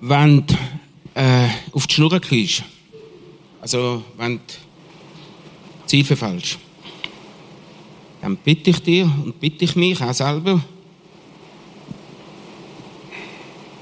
Wenn 0.00 0.46
du 0.46 0.54
äh, 1.14 1.48
auf 1.72 1.86
die 1.86 1.94
Schnur 1.94 2.18
kriegst, 2.20 2.62
also 3.60 4.02
wenn 4.16 4.36
du 4.36 4.42
Ziel 5.86 6.04
verfällst, 6.04 6.58
dann 8.22 8.36
bitte 8.36 8.70
ich 8.70 8.82
dir 8.82 9.04
und 9.04 9.38
bitte 9.40 9.64
ich 9.64 9.76
mich 9.76 10.00
auch 10.00 10.14
selber, 10.14 10.60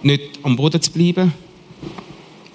nicht 0.03 0.39
am 0.43 0.57
Boden 0.57 0.81
zu 0.81 0.91
bleiben. 0.91 1.33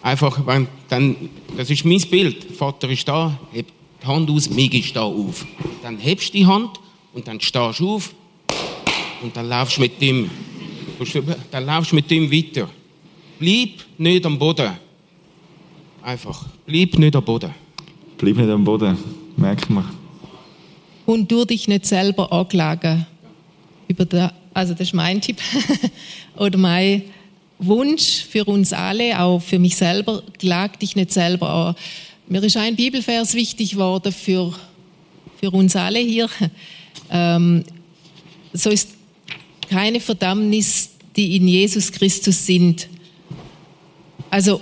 Einfach, 0.02 0.46
wenn 0.46 0.68
dann, 0.94 1.16
das 1.58 1.72
ist 1.72 1.86
mein 1.86 2.02
Bild. 2.02 2.44
Vater 2.56 2.88
ist 2.88 3.08
da, 3.08 3.40
hebt 3.52 3.72
die 4.02 4.08
Hand 4.08 4.30
aus, 4.30 4.48
Migi 4.50 4.80
ist 4.80 4.96
da 4.96 5.02
auf. 5.02 5.44
Dann 5.82 5.98
hebst 5.98 6.30
du 6.30 6.38
die 6.38 6.46
Hand 6.46 6.80
und 7.14 7.28
dann 7.28 7.42
stehst 7.42 7.80
du 7.80 7.96
auf 7.96 8.14
und 9.24 9.36
dann 9.36 9.50
laufst 9.50 9.78
du 9.78 9.82
mit 9.82 10.00
dem, 10.00 10.30
dann 11.50 11.66
laufst 11.66 11.92
du 11.92 11.96
mit 11.96 12.12
dem 12.12 12.32
weiter. 12.32 12.70
Bleib 13.40 13.70
nicht 13.98 14.24
am 14.24 14.38
Boden. 14.38 14.72
Einfach, 16.04 16.46
bleib 16.68 17.00
nicht 17.00 17.16
am 17.16 17.26
Boden. 17.26 17.52
Bleib 18.20 18.38
nicht 18.38 18.50
am 18.50 18.64
Boden, 18.64 18.96
merkt 19.36 19.70
man. 19.72 19.90
Und 21.08 21.32
du 21.32 21.44
dich 21.44 21.68
nicht 21.68 21.88
selber 21.88 22.32
anklagen. 22.32 23.08
Über 23.88 24.06
der, 24.06 24.32
also 24.54 24.74
das 24.74 24.82
ist 24.82 24.94
mein 24.94 25.20
Tipp. 25.20 25.42
Oder 26.38 26.58
mein 26.60 27.02
Wunsch 27.66 28.26
für 28.30 28.46
uns 28.46 28.74
alle, 28.74 29.20
auch 29.20 29.40
für 29.40 29.60
mich 29.60 29.76
selber, 29.76 30.24
klag 30.40 30.80
dich 30.80 30.96
nicht 30.96 31.12
selber 31.12 31.50
an. 31.50 31.76
Mir 32.28 32.44
ist 32.44 32.58
ein 32.58 32.76
Bibelvers 32.76 33.34
wichtig 33.34 33.72
geworden 33.72 34.12
für, 34.12 34.54
für 35.40 35.52
uns 35.52 35.76
alle 35.76 36.00
hier. 36.00 36.30
Ähm, 37.12 37.64
so 38.54 38.70
ist 38.70 38.90
keine 39.70 40.00
Verdammnis, 40.00 40.92
die 41.16 41.36
in 41.36 41.48
Jesus 41.48 41.92
Christus 41.92 42.46
sind. 42.46 42.88
Also 44.30 44.62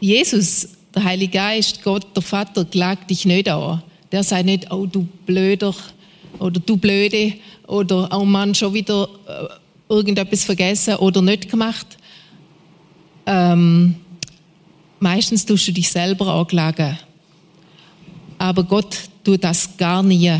Jesus, 0.00 0.68
der 0.94 1.04
Heilige 1.04 1.32
Geist, 1.32 1.82
Gott, 1.82 2.06
der 2.14 2.22
Vater, 2.22 2.64
klagt 2.64 3.10
dich 3.10 3.24
nicht 3.24 3.48
an. 3.48 3.82
Der 4.12 4.22
sagt 4.22 4.46
nicht, 4.46 4.70
oh 4.72 4.86
du 4.86 5.06
Blöder 5.26 5.74
oder 6.38 6.60
du 6.60 6.76
Blöde 6.76 7.34
oder 7.66 8.08
oh 8.12 8.24
Mann, 8.24 8.54
schon 8.54 8.74
wieder 8.74 9.08
äh, 9.26 9.65
irgendetwas 9.88 10.44
vergessen 10.44 10.96
oder 10.96 11.22
nicht 11.22 11.50
gemacht. 11.50 11.96
Ähm, 13.26 13.96
meistens 15.00 15.44
tust 15.44 15.68
du 15.68 15.72
dich 15.72 15.90
selber 15.90 16.26
anklagen. 16.28 16.98
Aber 18.38 18.64
Gott 18.64 18.96
tut 19.24 19.44
das 19.44 19.76
gar 19.76 20.02
nie. 20.02 20.32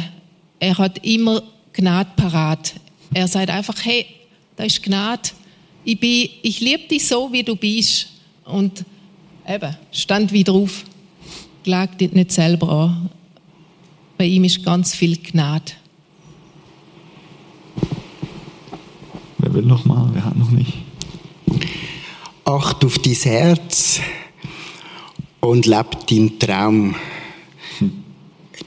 Er 0.59 0.79
hat 0.79 1.05
immer 1.05 1.43
Gnade 1.73 2.11
parat. 2.17 2.75
Er 3.13 3.29
sagt 3.29 3.51
einfach, 3.51 3.77
hey, 3.85 4.07
da 4.57 4.65
ist 4.65 4.83
Gnade. 4.83 5.31
Ich, 5.85 6.03
ich 6.03 6.61
liebe 6.61 6.89
dich 6.89 7.07
so, 7.07 7.33
wie 7.33 7.43
du 7.43 7.57
bist. 7.57 8.09
Und 8.45 8.85
eben, 9.47 9.77
stand 9.93 10.33
wieder 10.33 10.53
auf. 10.53 10.85
Klag 11.65 11.97
dich 11.99 12.13
nicht 12.13 12.33
selber 12.33 12.69
an. 12.69 13.11
Bei 14.17 14.25
ihm 14.25 14.45
ist 14.45 14.65
ganz 14.65 14.95
viel 14.95 15.17
Gnade. 15.17 15.73
Will 19.57 19.65
noch 19.65 19.85
mal? 19.85 20.09
Wer 20.13 20.25
hat 20.25 20.37
noch 20.37 20.51
nicht? 20.51 20.75
Acht 22.45 22.85
auf 22.85 22.99
dein 22.99 23.15
Herz 23.15 24.01
und 25.41 25.67
leb 25.67 26.07
deinen 26.07 26.39
Traum. 26.39 26.95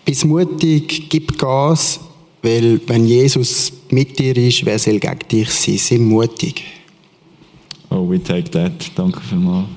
Bist 0.04 0.26
mutig, 0.26 1.10
gib 1.10 1.38
Gas, 1.38 2.00
weil 2.42 2.82
wenn 2.88 3.06
Jesus 3.06 3.72
mit 3.90 4.18
dir 4.18 4.36
ist, 4.36 4.66
wer 4.66 4.80
soll 4.80 5.00
gegen 5.00 5.20
dich 5.32 5.50
sein? 5.50 5.78
Sei 5.78 5.98
mutig. 5.98 6.64
Oh, 7.90 8.10
we 8.10 8.22
take 8.22 8.50
that. 8.52 8.92
Danke 8.96 9.22
vielmals. 9.22 9.68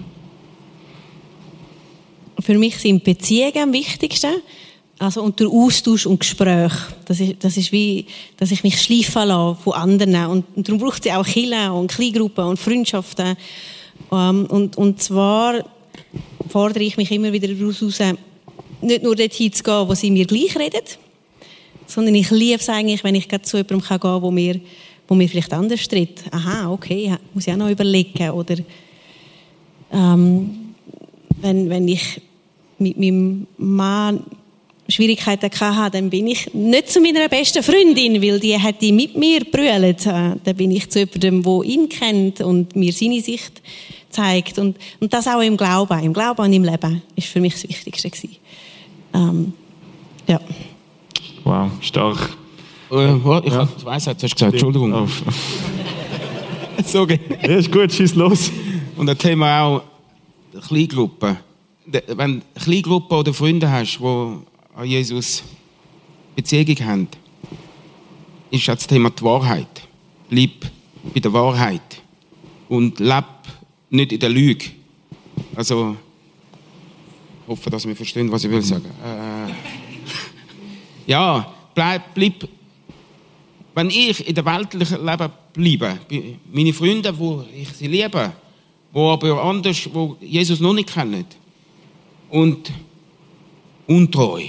Für 2.40 2.58
mich 2.58 2.76
sind 2.78 3.04
Beziehungen 3.04 3.58
am 3.58 3.72
wichtigsten. 3.72 4.42
Also 5.02 5.20
und 5.20 5.40
der 5.40 5.48
Austausch 5.48 6.06
und 6.06 6.20
Gespräch. 6.20 6.70
Das 7.06 7.18
ist, 7.18 7.42
das 7.42 7.56
ist 7.56 7.72
wie, 7.72 8.06
dass 8.36 8.52
ich 8.52 8.62
mich 8.62 8.80
schleifen 8.80 9.26
lasse 9.26 9.60
von 9.60 9.72
anderen. 9.72 10.14
Und, 10.26 10.44
und 10.54 10.68
darum 10.68 10.80
braucht 10.80 11.04
es 11.04 11.12
auch 11.12 11.26
Kirchen 11.26 11.72
und 11.72 11.90
Kleingruppen 11.90 12.44
und 12.44 12.56
Freundschaften. 12.56 13.36
Ähm, 14.12 14.46
und, 14.46 14.78
und 14.78 15.02
zwar 15.02 15.64
fordere 16.48 16.84
ich 16.84 16.96
mich 16.96 17.10
immer 17.10 17.32
wieder 17.32 17.48
daraus 17.48 17.82
raus, 17.82 17.98
nicht 18.80 19.02
nur 19.02 19.16
dorthin 19.16 19.52
zu 19.52 19.64
gehen, 19.64 19.88
wo 19.88 19.94
sie 19.96 20.12
mir 20.12 20.24
gleich 20.24 20.56
reden, 20.56 20.86
sondern 21.88 22.14
ich 22.14 22.30
liebe 22.30 22.60
es 22.60 22.68
eigentlich, 22.68 23.02
wenn 23.02 23.16
ich 23.16 23.26
zu 23.42 23.56
jemandem 23.56 23.80
gehen 23.80 23.98
kann, 23.98 24.22
wo 24.22 24.30
mir, 24.30 24.60
wo 25.08 25.16
mir 25.16 25.28
vielleicht 25.28 25.52
anders 25.52 25.88
tritt. 25.88 26.22
Aha, 26.30 26.70
okay, 26.70 27.16
muss 27.34 27.48
ich 27.48 27.52
auch 27.52 27.56
noch 27.56 27.70
überlegen. 27.70 28.30
Oder 28.30 28.54
ähm, 29.92 30.74
wenn, 31.40 31.68
wenn 31.68 31.88
ich 31.88 32.20
mit 32.78 32.96
meinem 32.96 33.48
Mann 33.58 34.22
Schwierigkeiten 34.88 35.50
hatte, 35.60 35.98
dann 35.98 36.10
bin 36.10 36.26
ich 36.26 36.52
nicht 36.52 36.90
zu 36.90 37.00
meiner 37.00 37.28
besten 37.28 37.62
Freundin, 37.62 38.20
weil 38.20 38.40
die 38.40 38.58
hat 38.58 38.80
die 38.80 38.92
mit 38.92 39.16
mir 39.16 39.44
brüllt. 39.44 40.06
Dann 40.06 40.56
bin 40.56 40.70
ich 40.70 40.90
zu 40.90 41.00
jemandem, 41.00 41.42
der 41.42 41.62
ihn 41.64 41.88
kennt 41.88 42.40
und 42.40 42.74
mir 42.74 42.92
seine 42.92 43.20
Sicht 43.20 43.62
zeigt. 44.10 44.58
Und, 44.58 44.76
und 45.00 45.12
das 45.12 45.26
auch 45.28 45.40
im 45.40 45.56
Glauben, 45.56 45.98
im 46.02 46.12
Glauben 46.12 46.42
und 46.42 46.52
im 46.52 46.64
Leben, 46.64 47.02
ist 47.16 47.28
für 47.28 47.40
mich 47.40 47.54
das 47.54 47.68
Wichtigste 47.68 48.10
gewesen. 48.10 48.36
Ähm, 49.14 49.52
ja. 50.26 50.40
Wow, 51.44 51.70
stark. 51.80 52.36
Äh, 52.90 52.94
warte, 53.24 53.48
ich 53.48 53.54
ja. 53.54 53.60
habe 53.60 53.76
zwei 53.78 53.98
Sätze 53.98 54.28
gesagt, 54.28 54.52
Entschuldigung. 54.52 54.92
Oh. 54.92 55.08
Sorry. 56.84 57.18
Ja, 57.42 57.56
ist 57.56 57.70
gut, 57.70 57.92
schieß 57.92 58.14
los. 58.14 58.50
Und 58.96 59.06
das 59.06 59.18
Thema 59.18 59.62
auch 59.62 59.82
Kleingruppen. 60.68 61.38
Wenn 61.86 62.40
du 62.40 62.60
Kleingruppen 62.60 63.18
oder 63.18 63.32
Freunde 63.32 63.70
hast, 63.70 63.98
die 63.98 64.51
an 64.74 64.86
Jesus 64.86 65.42
Beziehung 66.34 66.76
haben, 66.86 67.08
ist 68.50 68.68
das 68.68 68.86
Thema 68.86 69.10
die 69.10 69.22
Wahrheit. 69.22 69.88
Bleib 70.28 70.70
bei 71.12 71.20
der 71.20 71.32
Wahrheit. 71.32 72.02
Und 72.68 73.00
leb 73.00 73.24
nicht 73.90 74.12
in 74.12 74.20
der 74.20 74.30
Lüge. 74.30 74.66
Also, 75.54 75.96
ich 77.42 77.48
hoffe, 77.48 77.70
dass 77.70 77.86
wir 77.86 77.96
verstehen, 77.96 78.30
was 78.30 78.44
ich 78.44 78.50
will 78.50 78.62
sagen. 78.62 78.86
Äh, 79.04 79.52
ja, 81.06 81.52
bleib, 81.74 82.14
bleib, 82.14 82.48
wenn 83.74 83.90
ich 83.90 84.26
in 84.26 84.34
der 84.34 84.44
weltlichen 84.44 85.04
Leben 85.04 85.30
bleibe, 85.52 85.98
meine 86.52 86.72
Freunde, 86.72 87.18
wo 87.18 87.44
ich 87.54 87.68
sie 87.70 87.88
liebe, 87.88 88.32
wo 88.92 89.10
aber 89.10 89.42
anders, 89.42 89.88
wo 89.92 90.16
Jesus 90.20 90.60
noch 90.60 90.72
nicht 90.72 90.92
kennen, 90.92 91.26
und 92.30 92.72
untreu, 93.86 94.42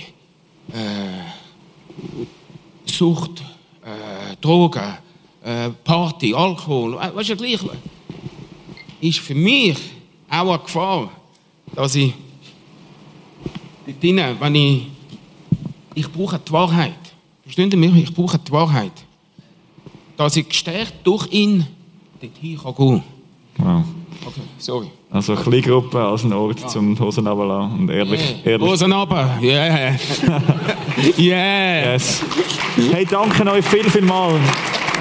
Sucht, 2.86 3.44
äh, 3.84 4.36
Drogen, 4.40 4.98
äh, 5.44 5.70
Party, 5.84 6.34
Alkohol, 6.34 6.96
weißt 6.96 7.30
du, 7.30 7.36
gleich, 7.36 7.60
ist 9.02 9.20
für 9.20 9.36
mich 9.36 9.78
auch 10.30 10.50
eine 10.50 10.60
Gefahr, 10.60 11.12
dass 11.76 11.96
ich 11.96 12.14
dort 13.86 14.02
drinnen, 14.02 14.38
wenn 14.40 14.56
ich, 14.56 14.88
ich 15.96 16.12
brauche 16.12 16.40
die 16.40 16.52
Wahrheit, 16.52 16.94
verstehen 17.44 17.70
Sie 17.70 17.78
mich, 17.78 17.96
ich 17.96 18.14
brauche 18.14 18.40
die 18.40 18.52
Wahrheit, 18.52 19.06
dass 20.16 20.38
ich 20.38 20.48
gestärkt 20.48 20.96
durch 21.04 21.28
ihn 21.32 21.68
dorthin 22.22 22.58
kann 22.58 22.76
gehen 22.76 23.04
Wow. 23.58 23.84
Okay, 24.26 24.42
sorry. 24.58 24.90
Also 25.14 25.36
eine 25.36 25.62
Gruppe 25.62 26.00
als 26.00 26.24
ein 26.24 26.34
Ort 26.34 26.60
ja. 26.62 26.68
zum 26.68 27.00
Hosen 27.00 27.28
runterlassen 27.28 27.82
und 27.82 27.90
ehrlich... 27.92 28.36
Yeah. 28.44 28.54
ehrlich. 28.54 28.68
Hosen 28.68 28.92
yeah! 29.44 29.96
yeah! 31.20 31.94
Yes. 31.94 32.24
Hey, 32.92 33.06
danke 33.06 33.46
euch 33.48 33.64
viel, 33.64 33.88
viel 33.88 34.02
mal. 34.02 34.34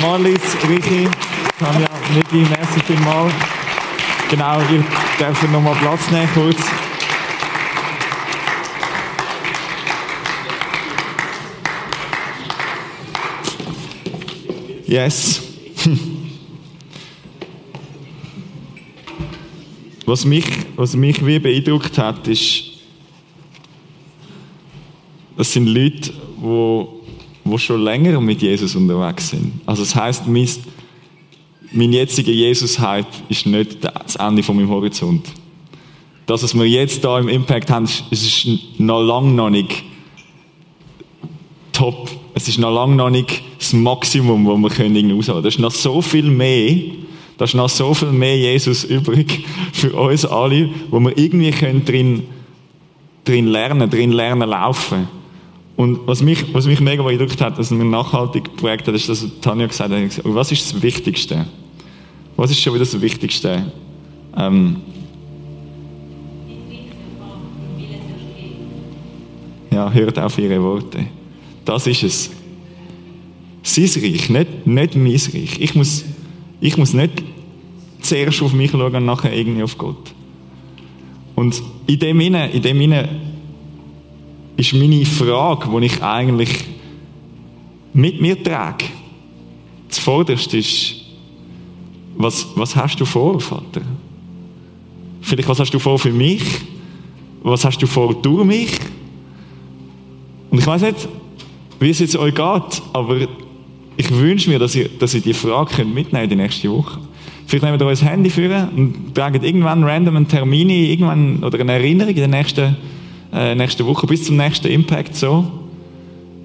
Marlies, 0.03 0.39
Ricky, 0.69 1.09
Tanja, 1.59 1.89
Niki, 2.15 2.47
merci 2.47 2.81
viel 2.87 3.01
mal. 3.01 3.31
Genau, 4.29 4.59
ihr 4.71 4.85
dürft 5.19 5.51
noch 5.51 5.63
mal 5.63 5.75
Platz 5.77 6.11
nehmen, 6.11 6.29
kurz. 6.35 6.59
Yes. 14.87 15.52
Was 20.13 20.27
mich, 20.27 20.45
was 20.77 20.95
mich 20.95 21.25
wie 21.25 21.39
beeindruckt 21.39 21.97
hat, 21.97 22.29
ist, 22.29 22.65
das 25.39 25.51
sind 25.51 25.67
Leute, 25.69 26.13
die, 26.37 26.87
die 27.47 27.59
schon 27.59 27.81
länger 27.81 28.21
mit 28.21 28.43
Jesus 28.43 28.77
unterwegs 28.77 29.31
sind. 29.31 29.55
Also 29.65 29.81
das 29.81 29.95
heißt, 29.95 30.27
mein, 30.27 30.47
mein 31.73 31.95
jetziger 31.95 32.31
Jesus-Hype 32.31 33.07
ist 33.31 33.47
nicht 33.47 33.79
das 33.83 34.17
Ende 34.17 34.43
von 34.43 34.57
meinem 34.57 34.69
Horizont. 34.69 35.27
Das, 36.27 36.43
was 36.43 36.53
wir 36.53 36.69
jetzt 36.69 37.03
da 37.03 37.19
im 37.19 37.31
Impact 37.31 37.71
haben, 37.71 37.89
ist 38.11 38.47
noch 38.77 39.01
lange 39.01 39.33
noch 39.33 39.49
nicht 39.49 39.83
top. 41.73 42.11
Es 42.35 42.49
ist 42.49 42.59
noch 42.59 42.75
lange 42.75 42.97
noch 42.97 43.09
nicht 43.09 43.43
das 43.59 43.73
Maximum, 43.73 44.45
das 44.45 44.59
wir 44.59 44.69
können 44.69 45.11
rausholen. 45.11 45.43
Das 45.43 45.55
ist 45.55 45.61
noch 45.61 45.71
so 45.71 46.03
viel 46.03 46.25
mehr. 46.25 46.83
Da 47.43 47.47
ist 47.47 47.55
noch 47.55 47.69
so 47.69 47.93
viel 47.93 48.13
mehr 48.13 48.39
Jesus 48.39 48.85
übrig 48.85 49.45
für 49.73 49.93
uns 49.95 50.25
alle, 50.25 50.71
wo 50.91 51.01
wir 51.01 51.19
irgendwie 51.19 51.51
können 51.51 51.85
drin, 51.85 52.23
drin 53.25 53.49
lernen, 53.49 53.91
drin 53.91 54.13
lernen 54.13 54.49
laufen. 54.49 55.09
Und 55.75 56.07
was 56.07 56.23
mich, 56.23 56.55
was 56.55 56.69
mich 56.69 56.79
mega 56.79 57.03
beeindruckt 57.03 57.41
hat, 57.41 57.59
was 57.59 57.73
mir 57.73 57.85
nachhaltig 57.85 58.45
geprägt 58.45 58.87
hat, 58.87 58.95
ist, 58.95 59.09
dass 59.09 59.27
Tanja 59.41 59.67
gesagt 59.67 59.93
hat, 59.93 60.21
was 60.23 60.53
ist 60.53 60.73
das 60.73 60.83
Wichtigste? 60.83 61.45
Was 62.37 62.53
ist 62.53 62.61
schon 62.61 62.75
wieder 62.75 62.85
das 62.85 63.01
Wichtigste? 63.01 63.73
Ähm, 64.37 64.77
ja, 69.73 69.91
hört 69.91 70.17
auf 70.21 70.39
ihre 70.39 70.63
Worte. 70.63 71.07
Das 71.65 71.89
ist 71.89 72.05
es. 72.05 72.31
Sein 73.65 73.91
Reich, 74.01 74.31
nicht, 74.31 74.65
nicht 74.65 74.95
mein 74.95 75.11
Reich. 75.11 75.59
Ich 75.59 75.75
muss, 75.75 76.05
ich 76.61 76.77
muss 76.77 76.93
nicht 76.93 77.32
zuerst 78.03 78.43
auf 78.43 78.53
mich 78.53 78.71
schauen 78.71 78.95
und 78.95 79.05
nachher 79.05 79.33
irgendwie 79.33 79.63
auf 79.63 79.77
Gott. 79.79 80.15
Und 81.35 81.63
in 81.87 81.99
dem 81.99 82.21
Sinne, 82.21 82.51
in 82.51 82.63
dem 82.63 82.79
Sinne 82.79 83.09
ist 84.57 84.75
meine 84.75 85.05
Frage, 85.05 85.69
die 85.69 85.87
ich 85.87 86.03
eigentlich 86.03 86.65
mit 87.95 88.21
mir 88.21 88.43
trage, 88.43 88.85
zuvorderst 89.89 90.55
ist, 90.55 90.97
was, 92.17 92.47
was 92.55 92.77
hast 92.77 93.01
du 93.01 93.05
vor, 93.05 93.41
Vater? 93.41 93.83
Vielleicht, 95.21 95.49
was 95.49 95.61
hast 95.61 95.73
du 95.73 95.79
vor 95.79 95.99
für 95.99 96.13
mich? 96.13 96.43
Was 97.43 97.65
hast 97.65 97.79
du 97.79 97.87
vor 97.87 98.15
durch 98.15 98.45
mich? 98.45 98.79
Und 100.51 100.59
ich 100.59 100.67
weiß 100.67 100.83
nicht, 100.83 101.09
wie 101.81 101.91
es 101.91 101.99
jetzt 101.99 102.17
euch 102.17 102.35
geht, 102.35 102.83
aber 102.93 103.27
ich 103.97 104.11
wünsche 104.11 104.51
mir, 104.51 104.59
dass 104.59 104.75
ihr, 104.75 104.89
dass 104.89 105.15
ihr 105.15 105.21
die 105.21 105.35
Frage 105.35 105.75
könnt 105.75 105.95
mitnehmen 105.95 106.29
die 106.29 106.37
nächste 106.37 106.71
Woche. 106.71 107.01
Vielleicht 107.53 107.65
nehmt 107.67 107.83
ihr 107.83 107.87
euer 107.87 107.97
Handy 107.97 108.31
führen 108.31 108.71
und 108.71 109.15
tragt 109.15 109.45
irgendwann 109.45 109.85
random 109.85 110.17
einen 110.17 110.27
Termin 110.27 110.71
irgendwann, 110.71 111.45
oder 111.45 111.61
eine 111.61 111.73
Erinnerung 111.73 112.15
in 112.15 112.17
der 112.17 112.27
nächsten, 112.27 112.79
äh, 113.31 113.55
nächsten 113.55 113.85
Woche 113.85 114.07
bis 114.07 114.25
zum 114.25 114.39
nächsten 114.39 114.69
Impact 114.69 115.15
so. 115.15 115.53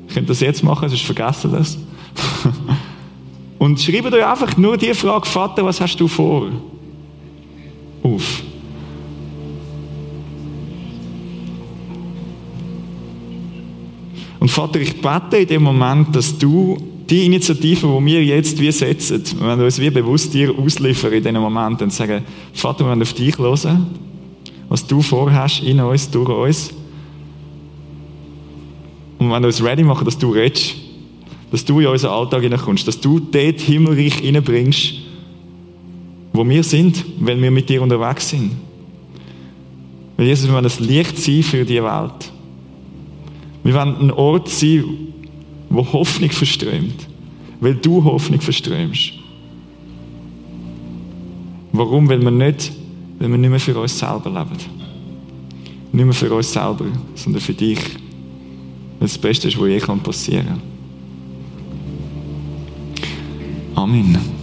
Ihr 0.09 0.13
könnt 0.13 0.29
das 0.29 0.41
jetzt 0.41 0.65
machen, 0.65 0.89
sonst 0.89 1.05
vergessen 1.05 1.53
das. 1.53 1.77
und 3.57 3.79
schreibt 3.79 4.13
euch 4.13 4.25
einfach 4.25 4.57
nur 4.57 4.75
die 4.75 4.93
Frage, 4.93 5.25
Vater, 5.25 5.63
was 5.63 5.79
hast 5.79 5.95
du 5.95 6.09
vor? 6.09 6.49
Auf. 8.03 8.43
Und 14.41 14.51
Vater, 14.51 14.81
ich 14.81 15.01
bete 15.01 15.37
in 15.37 15.47
dem 15.47 15.63
Moment, 15.63 16.13
dass 16.13 16.37
du 16.37 16.96
die 17.09 17.25
Initiative, 17.25 17.87
die 17.87 18.05
wir 18.05 18.23
jetzt 18.23 18.59
wie 18.59 18.71
setzen, 18.71 19.23
wenn 19.39 19.57
wir 19.57 19.65
uns 19.65 19.79
wie 19.79 19.89
bewusst 19.89 20.33
dir 20.33 20.53
ausliefern 20.57 21.13
in 21.13 21.23
diesem 21.23 21.41
Moment 21.41 21.81
und 21.81 21.93
sagen, 21.93 22.23
Vater, 22.53 22.85
wir 22.85 22.89
wollen 22.89 23.01
auf 23.01 23.13
dich 23.13 23.37
hören, 23.37 23.87
was 24.69 24.85
du 24.85 25.01
vorhast 25.01 25.63
in 25.63 25.79
uns, 25.79 26.09
durch 26.09 26.29
uns. 26.29 26.73
Und 29.19 29.31
wenn 29.31 29.41
wir 29.41 29.47
uns 29.47 29.63
ready 29.63 29.83
machen, 29.83 30.05
dass 30.05 30.17
du 30.17 30.31
redest, 30.31 30.75
dass 31.51 31.63
du 31.63 31.79
in 31.79 31.87
unseren 31.87 32.11
Alltag 32.11 32.41
hineinkommst, 32.41 32.87
dass 32.87 32.99
du 32.99 33.19
dort 33.19 33.59
Himmelreich 33.61 34.15
hineinbringst, 34.15 34.93
wo 36.33 36.47
wir 36.47 36.63
sind, 36.63 37.03
wenn 37.19 37.41
wir 37.41 37.51
mit 37.51 37.69
dir 37.69 37.81
unterwegs 37.81 38.29
sind. 38.29 38.51
Weil 40.17 40.27
Jesus, 40.27 40.47
wir 40.47 40.53
wollen 40.53 40.63
das 40.63 40.79
Licht 40.79 41.17
sein 41.17 41.43
für 41.43 41.63
die 41.63 41.81
Welt. 41.81 42.31
Wir 43.63 43.73
wollen 43.73 43.95
ein 43.99 44.11
Ort 44.11 44.49
sein, 44.49 44.83
wo 45.69 45.85
Hoffnung 45.93 46.29
verströmt. 46.29 47.07
Weil 47.59 47.75
du 47.75 48.03
Hoffnung 48.03 48.41
verströmst. 48.41 49.13
Warum? 51.71 52.07
Weil 52.07 52.21
wir 52.21 52.31
nicht, 52.31 52.71
weil 53.19 53.29
wir 53.29 53.37
nicht 53.37 53.49
mehr 53.49 53.59
für 53.59 53.77
uns 53.79 53.97
selber 53.97 54.29
leben. 54.29 54.57
Nicht 55.91 56.05
mehr 56.05 56.13
für 56.13 56.33
uns 56.33 56.51
selber, 56.51 56.85
sondern 57.15 57.41
für 57.41 57.53
dich. 57.53 57.79
Weil 58.99 59.07
das 59.07 59.17
Beste 59.17 59.47
ist, 59.47 59.59
was 59.59 59.67
je 59.67 59.79
passieren 59.79 60.47
kann. 60.47 60.61
Amen. 63.75 64.36